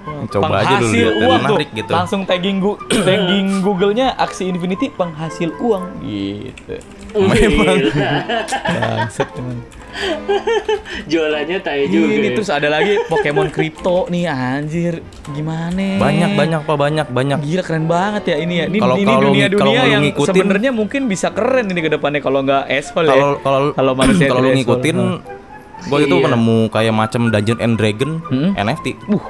Coba 0.06 0.62
aja 0.62 0.78
dulu 0.78 0.94
penghasil 0.94 1.08
lihat, 1.10 1.18
uang 1.18 1.42
tuh. 1.42 1.58
menarik 1.58 1.70
gitu. 1.74 1.92
Langsung 1.92 2.22
tagging 2.30 2.58
gu 2.62 2.72
tagging 3.10 3.48
Google-nya 3.66 4.14
aksi 4.22 4.44
Infinity 4.46 4.94
penghasil 4.94 5.50
uang 5.58 5.84
gitu. 6.06 6.78
Memang. 7.16 7.78
Gila. 7.80 8.12
Bangsat 8.76 9.30
teman. 9.32 9.58
Jualannya 11.06 11.58
tai 11.58 11.88
juga. 11.88 12.12
Ini 12.12 12.28
ya. 12.28 12.36
terus 12.36 12.50
ada 12.50 12.68
lagi 12.68 13.00
Pokemon 13.06 13.48
Crypto 13.48 14.08
nih 14.08 14.28
anjir. 14.28 15.00
Gimana? 15.30 15.96
banyak 15.98 16.32
banyak 16.34 16.62
pak 16.62 16.76
banyak 16.76 17.08
banyak 17.10 17.38
Gila 17.42 17.64
keren 17.64 17.86
banget 17.86 18.24
ya 18.28 18.38
ini 18.38 18.54
ya. 18.58 18.66
Ini 18.68 18.78
Kalau- 18.78 18.98
ini 18.98 19.06
kalau 19.06 19.22
lu- 19.22 19.28
dunia-dunia 19.32 19.62
kalau 19.62 19.74
lu 19.74 19.88
yang 19.90 20.04
ngikutin- 20.04 20.28
sebenarnya 20.36 20.72
mungkin 20.72 21.02
bisa 21.06 21.28
keren 21.30 21.66
ini 21.66 21.80
ke 21.80 21.90
depannya 21.90 22.20
kalau 22.20 22.40
nggak 22.42 22.68
asshole 22.68 23.06
ya. 23.06 23.14
kalau 23.14 23.30
kalau 23.40 23.60
Kalau 23.72 23.94
manusia 23.94 24.28
kalau 24.28 24.52
ngikutin 24.52 24.98
gue 25.86 26.00
itu 26.02 26.16
Iya. 26.16 26.24
menemu 26.26 26.58
kayak 26.68 26.94
macam 26.94 27.22
Dungeon 27.30 27.60
and 27.60 27.74
Dragon 27.76 28.12
Hmm? 28.26 28.52
NFT 28.58 28.96
Uh. 29.08 29.24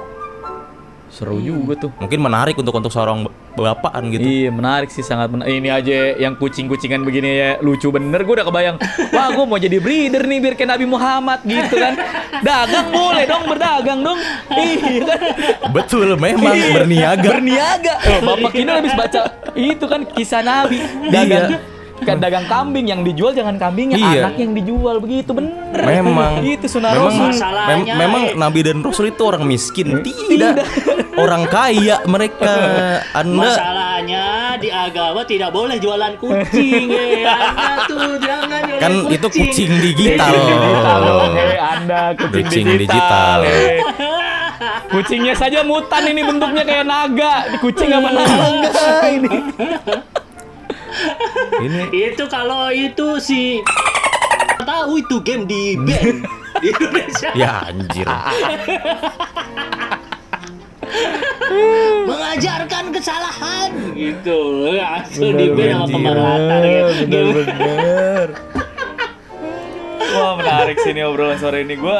Seru 1.15 1.39
juga 1.39 1.87
tuh. 1.87 1.91
mungkin 1.95 2.19
menarik 2.19 2.59
untuk 2.59 2.75
untuk 2.75 2.91
seorang 2.91 3.23
bapaan 3.55 4.11
gitu 4.11 4.19
Iya 4.19 4.51
menarik 4.51 4.91
sih 4.91 4.99
sangat 4.99 5.31
menarik. 5.31 5.47
Ini 5.47 5.69
aja 5.71 5.97
yang 6.19 6.35
kucing-kucingan 6.35 7.07
begini 7.07 7.39
ya 7.39 7.49
lucu 7.63 7.87
bener. 7.87 8.19
Gue 8.27 8.35
udah 8.35 8.43
kebayang. 8.43 8.75
Wah 9.15 9.31
gue 9.31 9.45
mau 9.47 9.55
jadi 9.55 9.79
breeder 9.79 10.27
nih 10.27 10.43
biar 10.43 10.53
kayak 10.59 10.75
Nabi 10.75 10.83
Muhammad 10.83 11.39
gitu 11.47 11.75
kan. 11.79 11.95
Dagang 12.43 12.91
boleh 12.91 13.23
dong 13.23 13.43
berdagang 13.47 13.99
dong. 14.03 14.19
Iya 14.51 15.07
kan. 15.07 15.19
betul 15.71 16.19
memang 16.19 16.51
Iya, 16.51 16.67
berniaga 16.75 17.29
Berniaga. 17.31 17.93
Oh, 18.11 18.19
Bapak 18.35 18.51
Kino 18.51 18.71
habis 18.75 18.91
baca 18.91 19.19
itu 19.55 19.85
kan 19.87 20.03
kisah 20.03 20.43
Nabi. 20.43 20.83
Dagang. 21.07 21.74
Kan 21.97 22.19
dagang 22.19 22.43
kambing 22.45 22.85
yang 22.85 23.01
dijual 23.01 23.31
jangan 23.31 23.55
kambingnya, 23.55 23.95
Iya. 23.95 24.27
anak 24.27 24.35
yang 24.35 24.51
dijual 24.51 24.99
begitu 24.99 25.31
bener. 25.31 25.79
memang 25.79 26.43
Itu 26.53 26.67
sunah 26.67 26.91
memang 26.91 27.15
mem- 27.65 27.87
memang 27.89 28.21
eh. 28.25 28.35
Nabi 28.35 28.59
dan 28.61 28.79
Rasul 28.79 29.09
itu 29.09 29.23
orang 29.23 29.43
miskin 29.43 30.03
tidak 30.03 30.59
orang 31.15 31.43
kaya 31.45 32.03
mereka 32.03 32.51
anda 33.19 33.47
Masalahnya 33.47 34.25
di 34.55 34.67
agama 34.67 35.23
tidak 35.23 35.49
boleh 35.49 35.75
jualan 35.77 36.15
kucing 36.15 36.91
ya. 36.91 37.31
Anda 37.31 37.87
tuh 37.87 38.19
jangan 38.19 38.59
jualan 38.61 38.81
kan 38.81 38.91
kucing. 38.93 39.15
itu 39.15 39.27
kucing 39.31 39.71
digital. 39.81 40.33
Eh, 41.33 41.55
Anda 41.55 42.01
kucing, 42.13 42.43
Kucing 42.43 42.65
digital. 42.75 43.39
digital. 43.39 43.39
Kucingnya 44.85 45.33
saja 45.33 45.59
mutan 45.61 46.03
ini 46.05 46.21
bentuknya 46.23 46.63
kayak 46.63 46.85
naga. 46.85 47.33
Di 47.49 47.57
kucing 47.57 47.87
sama 47.89 48.09
naga 48.09 48.83
ini. 49.09 49.31
ini 51.61 51.81
Itu 51.91 52.25
kalau 52.31 52.71
itu 52.71 53.19
si 53.19 53.61
tahu 54.65 54.97
itu 54.97 55.21
game 55.21 55.45
di 55.45 55.77
ban 55.77 56.25
di 56.63 56.67
Indonesia 56.73 57.29
ya 57.37 57.69
anjir 57.69 58.07
mengajarkan 62.05 62.93
kesalahan 62.93 63.69
gitu 63.93 64.71
langsung 64.73 65.35
di 65.35 65.47
ban 65.53 65.85
sama 65.85 65.87
pemerhatan 65.91 66.59
ya. 66.63 66.81
Bener. 67.05 68.27
Wah 70.15 70.33
menarik 70.39 70.79
sih 70.79 70.95
ini 70.95 71.03
obrolan 71.03 71.35
sore 71.35 71.67
ini 71.67 71.75
gue 71.75 71.99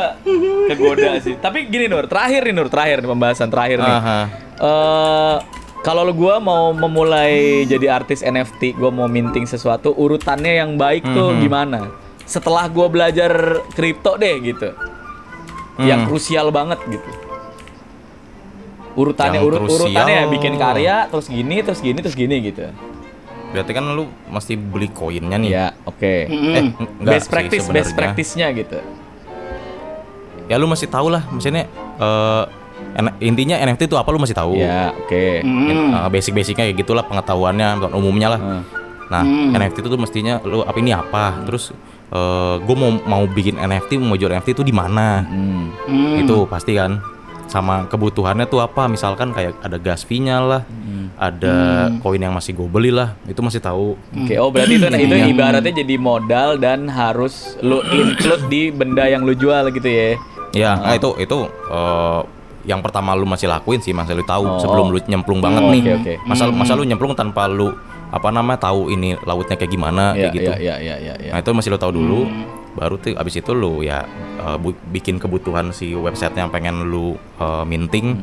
kegoda 0.72 1.20
sih. 1.20 1.36
Tapi 1.36 1.68
gini 1.68 1.92
Nur, 1.92 2.08
terakhir 2.08 2.48
nih 2.48 2.54
Nur, 2.56 2.72
terakhir 2.72 3.04
nih 3.04 3.10
pembahasan 3.12 3.50
terakhir 3.52 3.84
nih. 3.84 3.96
Aha. 4.00 4.20
Eh 4.56 5.38
kalau 5.86 6.10
gue 6.10 6.36
mau 6.42 6.74
memulai 6.74 7.62
jadi 7.64 7.94
artis 7.94 8.26
NFT, 8.26 8.74
gue 8.74 8.90
mau 8.90 9.06
minting 9.06 9.46
sesuatu, 9.46 9.94
urutannya 9.94 10.58
yang 10.58 10.76
baik 10.76 11.06
tuh 11.06 11.30
Mhm. 11.30 11.40
gimana? 11.40 11.80
Setelah 12.26 12.66
gue 12.66 12.88
belajar 12.90 13.32
kripto 13.72 14.18
deh 14.18 14.42
gitu, 14.42 14.74
yang 15.78 16.04
Hmm. 16.04 16.10
krusial 16.10 16.50
banget 16.50 16.82
gitu. 16.90 17.12
Urutannya 18.96 19.38
Yang 19.38 19.46
urut 19.46 19.60
krusial. 19.62 19.78
urutannya 19.92 20.20
bikin 20.32 20.54
karya, 20.56 20.96
terus 21.06 21.28
gini, 21.28 21.62
terus 21.62 21.80
gini, 21.80 22.00
terus 22.02 22.16
gini 22.16 22.36
gitu. 22.42 22.66
Berarti 23.52 23.72
kan 23.72 23.86
lu 23.94 24.10
mesti 24.26 24.58
beli 24.58 24.90
koinnya 24.90 25.38
nih. 25.38 25.52
Ya, 25.52 25.68
oke. 25.86 26.16
Mm-mm. 26.28 26.56
Eh, 26.56 26.64
enggak 26.98 27.14
Best 27.14 27.28
sih 27.28 27.32
practice, 27.32 27.66
best 27.70 27.92
practice-nya 27.94 28.48
gitu. 28.52 28.80
Ya 30.48 30.56
lu 30.58 30.66
masih 30.66 30.88
tahu 30.88 31.14
lah, 31.14 31.28
maksudnya 31.30 31.70
N- 31.96 32.65
intinya 33.20 33.56
NFT 33.60 33.92
itu 33.92 33.98
apa 34.00 34.08
lu 34.12 34.20
masih 34.20 34.36
tahu. 34.36 34.56
Ya, 34.56 34.96
oke. 34.96 35.44
Hmm. 35.44 35.92
Eh, 35.94 36.10
basic-basicnya 36.12 36.68
kayak 36.68 36.78
gitulah 36.80 37.04
pengetahuannya 37.04 37.92
umumnya 37.92 38.36
lah. 38.36 38.40
Hmm. 38.40 38.62
Nah, 39.06 39.22
Hmm. 39.22 39.54
NFT 39.54 39.86
itu 39.86 39.90
tuh 39.92 40.00
mestinya 40.00 40.40
lu 40.42 40.64
apa 40.64 40.78
ini 40.80 40.92
apa? 40.96 41.46
Terus 41.46 41.76
gue 42.62 42.76
mau 42.80 42.96
mau 43.04 43.24
bikin 43.28 43.60
NFT, 43.60 44.00
mau 44.00 44.16
jual 44.16 44.32
NFT 44.32 44.56
itu 44.56 44.64
di 44.64 44.72
mana? 44.72 45.28
Hmm. 45.28 45.76
Hmm. 45.86 46.24
Itu 46.24 46.48
pasti 46.48 46.74
kan. 46.74 47.04
Sama 47.46 47.86
kebutuhannya 47.86 48.50
tuh 48.50 48.58
apa? 48.58 48.90
Misalkan 48.90 49.30
kayak 49.30 49.62
ada 49.62 49.78
gas 49.78 50.02
fee-nya 50.02 50.42
lah, 50.42 50.62
Hmm. 50.66 51.14
ada 51.14 51.54
koin 52.02 52.18
yang 52.18 52.34
masih 52.34 52.58
gue 52.58 52.66
beli 52.66 52.90
lah, 52.90 53.14
itu 53.24 53.38
masih 53.38 53.62
tahu. 53.62 53.94
Oke, 54.18 54.34
oh 54.42 54.50
berarti 54.50 54.76
itu 54.76 54.88
itu 54.90 55.16
Iya. 55.16 55.30
ibaratnya 55.30 55.74
jadi 55.76 55.96
modal 55.96 56.58
dan 56.58 56.90
harus 56.90 57.54
lu 57.62 57.86
include 57.86 58.50
di 58.50 58.74
benda 58.74 59.06
yang 59.06 59.22
lu 59.22 59.38
jual 59.38 59.70
gitu 59.70 59.86
ya. 59.86 60.18
Ya, 60.56 60.72
nah, 60.74 60.96
itu 60.96 61.14
itu 61.20 61.38
eh, 61.70 62.20
yang 62.66 62.82
pertama 62.82 63.14
lu 63.14 63.24
masih 63.24 63.46
lakuin 63.46 63.78
sih, 63.78 63.92
masih 63.92 64.14
lu 64.14 64.24
tahu 64.24 64.44
Oh. 64.44 64.58
sebelum 64.58 64.90
lu 64.90 65.00
nyemplung 65.02 65.40
banget 65.40 65.62
Oh, 65.62 65.70
nih. 65.70 65.82
oke, 65.82 65.94
oke. 66.02 66.14
Masa 66.26 66.44
masa 66.50 66.74
lu 66.74 66.84
nyemplung 66.84 67.14
tanpa 67.14 67.46
lu 67.46 67.70
apa 68.08 68.30
namanya 68.30 68.60
tahu 68.64 68.90
ini 68.90 69.14
lautnya 69.22 69.54
kayak 69.54 69.70
gimana 69.70 70.12
Iya, 70.12 70.22
kayak 70.22 70.34
gitu. 70.34 70.52
iya, 70.56 70.76
iya, 70.78 70.96
iya, 70.98 71.14
iya. 71.20 71.32
Nah 71.32 71.40
itu 71.40 71.50
masih 71.52 71.70
lo 71.70 71.78
tahu 71.78 71.94
dulu, 71.94 72.20
baru 72.74 72.96
tuh 72.96 73.14
abis 73.14 73.34
itu 73.36 73.52
lu 73.52 73.82
ya 73.82 74.04
uh, 74.38 74.58
bikin 74.88 75.16
kebutuhan 75.16 75.70
si 75.70 75.92
website 75.92 76.34
yang 76.34 76.48
pengen 76.48 76.86
lu 76.86 77.14
uh, 77.38 77.62
minting. 77.64 78.18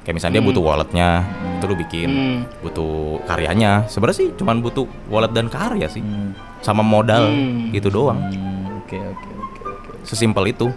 Kayak 0.00 0.14
misalnya 0.16 0.34
dia 0.34 0.44
butuh 0.44 0.62
walletnya, 0.62 1.08
itu 1.54 1.64
lu 1.64 1.76
bikin. 1.76 2.08
Hmm. 2.08 2.38
Butuh 2.62 3.20
karyanya, 3.24 3.84
sebenarnya 3.86 4.16
sih 4.18 4.28
cuman 4.34 4.58
butuh 4.58 4.88
wallet 5.06 5.30
dan 5.30 5.46
karya 5.46 5.84
sih, 5.86 6.00
Hmm. 6.00 6.32
sama 6.58 6.80
modal 6.80 7.28
Hmm. 7.28 7.68
gitu 7.70 7.88
doang. 7.88 8.16
Hmm, 8.16 8.80
Oke, 8.80 8.96
oke, 8.96 9.28
oke, 9.36 9.60
oke. 9.68 9.90
Sesimpel 10.02 10.48
itu. 10.48 10.72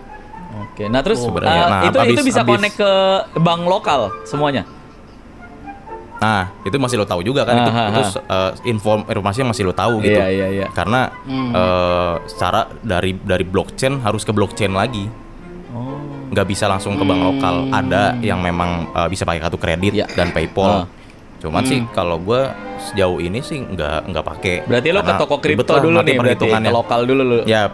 Oke, 0.52 0.84
nah 0.86 1.00
terus 1.00 1.20
sebenarnya. 1.20 1.64
uh, 1.64 1.70
Nah, 1.70 1.82
itu 1.86 1.98
habis- 1.98 2.14
itu 2.14 2.22
bisa 2.24 2.42
habis- 2.42 2.52
connect 2.52 2.76
ke 2.76 2.92
bank 3.38 3.62
lokal 3.64 4.02
semuanya. 4.24 4.64
Nah 6.18 6.54
itu 6.62 6.78
masih 6.78 6.96
lo 6.96 7.06
tahu 7.06 7.22
juga 7.22 7.42
kan, 7.42 7.56
itu, 7.58 7.72
Ah, 7.72 7.88
itu 7.90 8.02
ah. 8.02 8.10
uh, 8.30 8.52
inform 8.64 9.02
informasi 9.04 9.42
yang 9.42 9.50
masih 9.50 9.64
lo 9.66 9.74
tahu 9.74 9.98
gitu. 10.00 10.14
Iya, 10.14 10.28
iya, 10.30 10.48
iya. 10.54 10.68
Karena 10.70 11.10
Hmm. 11.26 11.50
uh, 11.50 12.14
secara 12.26 12.70
dari 12.80 13.18
dari 13.18 13.42
blockchain 13.42 14.00
harus 14.00 14.22
ke 14.22 14.32
blockchain 14.32 14.72
lagi. 14.72 15.10
Oh. 15.72 15.98
nggak 16.28 16.48
bisa 16.48 16.64
langsung 16.64 16.96
ke 16.96 17.04
bank 17.04 17.20
lokal. 17.22 17.68
Ada 17.70 18.16
yang 18.20 18.40
memang 18.40 18.88
uh, 18.92 19.08
bisa 19.08 19.24
pakai 19.24 19.40
kartu 19.40 19.56
kredit 19.56 19.92
Ya. 19.94 20.08
dan 20.10 20.32
PayPal. 20.32 20.84
Ah. 20.84 20.86
Cuman 21.40 21.64
sih 21.66 21.84
kalau 21.92 22.16
gue 22.18 22.48
sejauh 22.82 23.18
ini 23.18 23.40
sih 23.42 23.60
nggak 23.60 24.08
nggak 24.08 24.26
pakai. 24.26 24.56
Berarti 24.64 24.88
lo 24.92 25.02
ke 25.02 25.14
toko 25.18 25.36
kripto 25.40 25.74
dulu 25.76 26.00
nih, 26.00 26.16
berarti 26.16 26.48
ke 26.48 26.72
lokal 26.72 27.04
dulu 27.04 27.22
lo. 27.26 27.38
Ya 27.44 27.68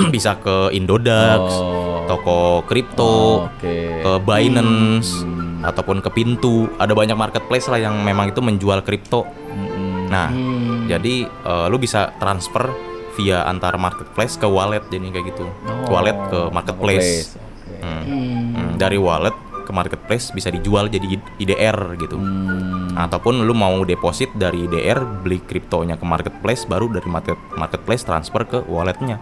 bisa 0.14 0.36
ke 0.36 0.70
Indodax, 0.72 1.40
Oh. 1.42 2.04
toko 2.06 2.38
kripto, 2.64 3.04
Oh, 3.04 3.36
Oke. 3.48 4.02
ke 4.02 4.12
Binance 4.20 5.22
ataupun 5.62 6.02
ke 6.02 6.10
Pintu. 6.10 6.66
Ada 6.76 6.92
banyak 6.92 7.14
marketplace 7.14 7.70
lah 7.70 7.78
yang 7.78 8.02
memang 8.02 8.30
itu 8.30 8.42
menjual 8.42 8.82
kripto. 8.82 9.22
Mm-mm. 9.48 10.10
Nah, 10.10 10.28
Hmm. 10.28 10.86
jadi 10.86 11.24
uh, 11.42 11.66
lu 11.68 11.78
bisa 11.78 12.12
transfer 12.18 12.68
via 13.12 13.44
antar 13.44 13.76
marketplace 13.76 14.36
ke 14.36 14.44
wallet 14.44 14.82
jadi 14.88 15.08
kayak 15.10 15.26
gitu. 15.30 15.44
Oh, 15.44 15.92
Wallet 15.92 16.16
ke 16.28 16.40
marketplace. 16.48 17.36
Oke. 17.36 17.84
Hmm. 17.84 18.02
Hmm. 18.02 18.42
Hmm, 18.52 18.70
dari 18.78 18.96
wallet 18.96 19.34
ke 19.62 19.70
marketplace 19.70 20.30
bisa 20.30 20.50
dijual 20.50 20.90
jadi 20.90 21.06
IDR 21.38 21.94
gitu. 21.96 22.18
Hmm. 22.18 22.92
Ataupun 22.94 23.46
lu 23.46 23.54
mau 23.54 23.84
deposit 23.84 24.32
dari 24.34 24.66
IDR 24.66 25.00
beli 25.22 25.38
kriptonya 25.40 25.94
ke 25.94 26.04
marketplace 26.04 26.66
baru 26.66 26.90
dari 26.90 27.06
market 27.06 27.38
marketplace 27.54 28.02
transfer 28.02 28.42
ke 28.42 28.58
walletnya. 28.66 29.20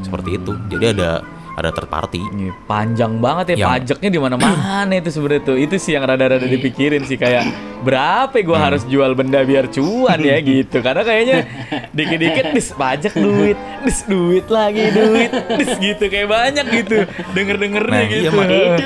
Seperti 0.00 0.36
itu. 0.36 0.52
Jadi 0.68 0.84
ada 0.96 1.10
ada 1.56 1.72
third 1.72 1.88
party. 1.88 2.20
Panjang 2.68 3.16
banget 3.16 3.56
ya 3.56 3.64
Yang- 3.64 3.72
pajaknya 3.72 4.10
di 4.12 4.20
mana-mana 4.20 4.92
itu 4.92 5.08
sebenarnya 5.08 5.42
tuh. 5.42 5.56
Itu 5.56 5.80
sih 5.80 5.96
yang 5.96 6.04
rada-rada 6.04 6.44
dipikirin 6.44 7.00
sih 7.02 7.16
kayak 7.16 7.48
berapa 7.80 8.36
gua 8.44 8.68
harus 8.68 8.84
jual 8.84 9.16
benda 9.16 9.40
biar 9.40 9.72
cuan 9.72 10.20
ya 10.20 10.36
gitu. 10.44 10.84
Karena 10.84 11.00
kayaknya 11.00 11.48
dikit-dikit 11.90 12.52
dis 12.52 12.68
pajak 12.70 13.16
duit, 13.16 13.56
dis 13.82 14.04
duit 14.04 14.44
lagi 14.52 14.84
duit, 14.92 15.32
dis 15.56 15.72
gitu 15.80 16.04
kayak 16.06 16.28
banyak 16.28 16.66
gitu. 16.76 17.08
Denger-dengernya 17.32 17.88
Nah, 17.88 18.04
iya, 18.04 18.20
gitu. 18.28 18.36
Itu 18.36 18.84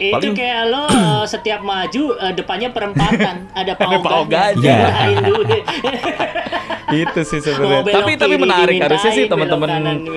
itu 0.00 0.14
Paling- 0.16 0.32
kayak 0.34 0.60
lo 0.66 0.84
eh, 0.90 1.24
setiap 1.24 1.60
maju 1.60 2.02
eh, 2.16 2.32
depannya 2.32 2.68
perempatan 2.70 3.52
ada 3.52 3.72
Ada 3.76 3.76
pao 3.76 4.00
pao 4.00 4.22
gajah. 4.24 4.56
gajah 4.56 5.20
duit 5.22 5.64
itu 6.90 7.20
sih 7.22 7.38
sebenarnya. 7.38 7.86
Tapi 7.92 8.12
tapi 8.16 8.34
menarik 8.34 8.80
harusnya 8.80 9.12
sih 9.12 9.24
teman-teman 9.24 9.70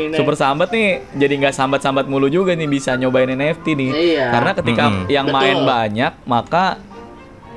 super 0.10 0.34
sambat 0.34 0.72
nih 0.72 0.88
jadi 1.14 1.34
nggak 1.38 1.54
sambat-sambat 1.54 2.06
mulu 2.08 2.26
juga 2.28 2.52
nih 2.52 2.66
bisa 2.66 2.96
nyobain 2.96 3.28
NFT 3.28 3.66
nih. 3.74 3.92
Iya. 3.92 4.26
Karena 4.32 4.52
ketika 4.56 4.84
Mm-mm. 4.88 5.06
yang 5.08 5.28
Betul. 5.28 5.38
main 5.38 5.58
banyak 5.62 6.14
maka 6.24 6.66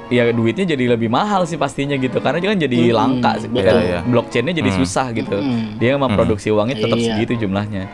ya 0.06 0.30
duitnya 0.30 0.68
jadi 0.68 0.94
lebih 0.94 1.08
mahal 1.08 1.42
sih 1.42 1.56
pastinya 1.56 1.96
gitu 1.96 2.20
karena 2.20 2.38
kan 2.38 2.58
jadi 2.60 2.78
Mm-mm, 2.78 2.94
langka 2.94 3.30
sih 3.38 3.48
betul. 3.48 3.74
Iya. 3.80 4.00
blockchainnya 4.04 4.54
jadi 4.54 4.70
Mm. 4.70 4.76
susah 4.76 5.06
gitu 5.10 5.34
Mm-mm. 5.34 5.80
dia 5.80 5.96
memproduksi 5.96 6.48
uangnya 6.48 6.76
tetap 6.78 6.94
Iya. 6.96 7.06
segitu 7.10 7.32
jumlahnya 7.40 7.90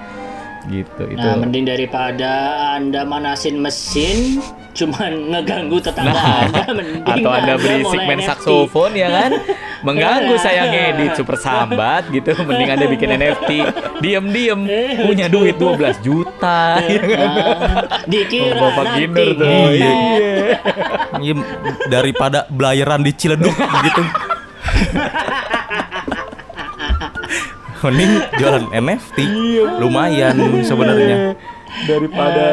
gitu 0.64 1.02
itu 1.06 1.18
Nah, 1.18 1.34
mending 1.36 1.64
daripada 1.64 2.30
Anda 2.72 3.02
manasin 3.02 3.58
mesin 3.58 4.38
cuman 4.78 5.28
ngeganggu 5.28 5.76
tetangga 5.78 6.14
Nah, 6.14 6.46
Anda 6.46 6.64
mending 6.78 7.02
atau 7.04 7.30
anda 7.30 7.54
berisik 7.56 8.00
main 8.00 8.16
NFT. 8.16 8.28
saksofon 8.28 8.90
ya 8.92 9.08
kan 9.10 9.30
mengganggu 9.86 10.34
saya 10.38 10.62
ngedit 10.64 11.12
super 11.12 11.36
sambat 11.36 12.08
gitu 12.08 12.32
mending 12.40 12.70
anda 12.70 12.86
bikin 12.86 13.10
NFT 13.12 13.50
diem-diem 13.98 14.60
punya 15.02 15.26
duit 15.26 15.56
12 15.56 16.00
juta 16.00 16.78
ya 16.80 17.02
kan? 17.02 17.18
Nah, 17.18 17.82
dikira 18.06 18.54
Oh, 18.54 18.70
Bapak 18.70 18.84
nanti 18.96 19.04
tuh 19.04 19.28
hebat. 19.44 19.72
iya. 19.74 19.92
Iya, 21.14 21.34
daripada 21.86 22.46
belayaran 22.48 23.00
di 23.00 23.12
Ciledug 23.12 23.52
gitu. 23.52 24.02
Mending 27.83 28.11
jualan 28.33 28.64
NFT. 28.72 29.18
Lumayan 29.78 30.35
sebenarnya. 30.62 31.35
daripada 31.83 32.49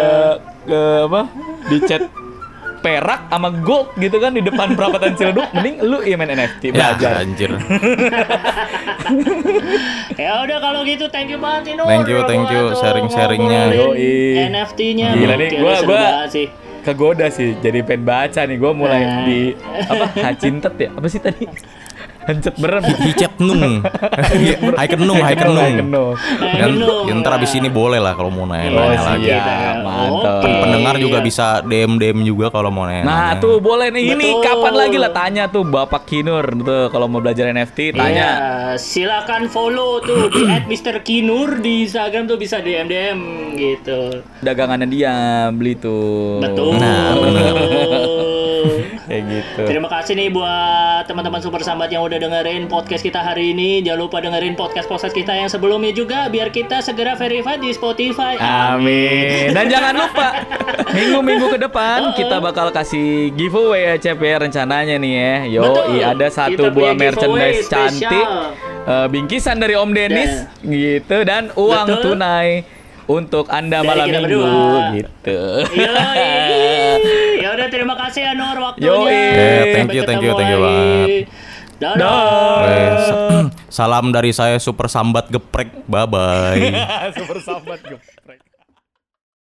ke 0.63 0.79
apa 1.03 1.21
dicat 1.67 2.07
perak 2.79 3.27
sama 3.27 3.51
gold 3.51 3.91
gitu 3.93 4.15
kan 4.15 4.31
di 4.31 4.39
depan 4.39 4.71
perapatan 4.71 5.11
Ciledug 5.11 5.43
mending 5.51 5.83
lu 5.83 5.99
iya 5.99 6.15
main 6.15 6.31
NFT 6.31 6.71
Ya, 6.71 6.95
belajar 6.95 7.11
anjir. 7.19 7.51
Ya 10.15 10.39
udah 10.39 10.57
kalau 10.59 10.83
gitu 10.83 11.07
thank 11.07 11.27
you 11.27 11.35
banget 11.37 11.75
Inur. 11.75 11.85
Thank 11.85 12.07
you, 12.07 12.19
thank 12.23 12.47
you, 12.47 12.63
sharing-sharingnya. 12.73 13.61
NFT-nya. 14.47 15.09
Gila 15.13 15.35
nih, 15.35 15.49
gua- 15.57 15.83
gua- 15.83 16.13
kegoda 16.79 17.27
sih 17.27 17.59
jadi 17.59 17.83
pengen 17.83 18.07
baca 18.07 18.41
nih 18.41 18.55
gue 18.55 18.71
mulai 18.71 19.01
Nah. 19.01 19.21
di 19.21 19.39
apa 19.91 20.05
hacintet 20.15 20.73
ya 20.79 20.89
apa 20.89 21.05
sih 21.05 21.19
tadi 21.19 21.43
hancet 22.29 22.55
berem 22.55 22.85
Hicet 23.01 23.33
nung. 23.41 23.81
Haiken 24.77 25.01
nung, 25.01 25.17
haiken 25.17 25.49
nung. 25.49 25.73
Kenung. 25.81 26.13
Dan 26.37 26.69
ya, 27.09 27.13
ntar 27.17 27.41
abis 27.41 27.57
ini 27.57 27.67
boleh 27.67 27.97
lah 27.97 28.13
kalau 28.13 28.29
mau 28.29 28.45
Oh 28.45 28.47
nanya-nanya 28.47 29.01
lagi. 29.01 29.25
siap, 29.25 29.75
mantap. 29.81 30.41
Pendengar 30.45 30.95
juga 30.95 31.17
Iya. 31.19 31.25
bisa 31.25 31.45
DM 31.65 31.97
DM 31.97 32.19
juga 32.21 32.53
kalau 32.53 32.69
mau 32.69 32.85
nanya. 32.85 33.01
Nah 33.01 33.29
tuh 33.35 33.57
boleh 33.57 33.89
nih 33.89 34.13
ini 34.13 34.27
Betul. 34.29 34.43
kapan 34.43 34.73
lagi 34.75 34.97
lah 34.97 35.11
tanya 35.11 35.43
tuh 35.47 35.63
Bapak 35.63 36.05
Kinur 36.05 36.45
tuh 36.55 36.87
kalau 36.89 37.09
mau 37.09 37.17
belajar 37.17 37.49
NFT 37.49 37.93
tanya 37.93 38.27
Iya, 38.29 38.31
silakan 38.75 39.47
follow 39.47 39.97
tuh 39.99 40.29
di 40.29 40.45
@mrkinur 40.45 41.57
di 41.57 41.83
Instagram 41.83 42.27
tuh 42.27 42.37
bisa 42.37 42.59
DM 42.59 42.85
DM 42.85 43.19
gitu. 43.55 44.21
dagangannya 44.39 44.85
dia 44.85 45.13
beli 45.49 45.73
tuh. 45.73 46.37
Betul. 46.39 46.77
Nah, 46.77 47.15
bener. 47.15 47.53
Kayak 49.09 49.23
gitu. 49.25 49.61
Terima 49.65 49.89
kasih 49.89 50.13
nih 50.13 50.29
buat 50.29 51.01
teman-teman 51.05 51.41
super 51.41 51.61
sambat 51.61 51.89
yang 51.89 52.05
udah 52.05 52.18
dengerin 52.19 52.67
podcast 52.67 53.01
kita 53.01 53.23
hari 53.23 53.55
ini. 53.55 53.79
Jangan 53.79 53.99
lupa 54.05 54.19
dengerin 54.19 54.53
podcast-podcast 54.59 55.15
kita 55.15 55.33
yang 55.33 55.47
sebelumnya 55.47 55.95
juga 55.95 56.27
biar 56.27 56.51
kita 56.51 56.83
segera 56.83 57.15
verify 57.15 57.55
di 57.55 57.71
Spotify. 57.71 58.35
Amin. 58.37 59.55
Dan 59.55 59.71
jangan 59.71 59.93
lupa 59.95 60.27
minggu-minggu 60.91 61.47
ke 61.55 61.59
depan 61.63 62.11
oh, 62.11 62.13
kita 62.13 62.37
bakal 62.43 62.69
kasih 62.75 63.31
giveaway 63.33 63.89
ya 63.89 63.95
CP 63.95 64.21
ya, 64.21 64.37
rencananya 64.43 64.95
nih 64.99 65.13
ya. 65.15 65.35
Yo, 65.47 65.63
Betul. 65.63 65.83
I, 65.95 65.97
ada 66.03 66.27
satu 66.27 66.67
kita 66.67 66.75
buah 66.75 66.93
merchandise 66.93 67.65
special. 67.65 67.71
cantik 67.71 68.27
uh, 68.85 69.07
bingkisan 69.07 69.57
dari 69.57 69.79
Om 69.79 69.91
Denis 69.95 70.33
yeah. 70.61 70.99
gitu 70.99 71.17
dan 71.23 71.49
uang 71.55 71.87
Betul. 71.87 72.03
tunai 72.19 72.67
untuk 73.09 73.49
Anda 73.49 73.81
dari 73.81 73.89
malam 73.89 74.05
minggu 74.05 74.37
berdua. 74.37 74.83
gitu. 74.93 75.39
Yoi. 75.73 76.27
Ya 77.39 77.55
udah 77.55 77.71
terima 77.71 77.95
kasih 77.95 78.35
Anur 78.35 78.59
waktunya. 78.61 78.85
Yo, 78.85 79.07
yeah, 79.07 79.63
thank 79.73 79.89
you, 79.95 80.03
thank 80.03 80.21
you, 80.21 80.35
thank 80.35 80.51
you 80.51 80.59
banget. 80.59 81.31
Dadah. 81.79 83.49
Salam 83.71 84.11
dari 84.11 84.35
saya 84.35 84.59
Super 84.59 84.91
Sambat 84.91 85.31
Geprek. 85.31 85.87
Bye 85.87 86.07
bye. 86.11 86.59
Super 87.17 87.39
Sambat 87.39 87.79
Geprek. 87.87 88.18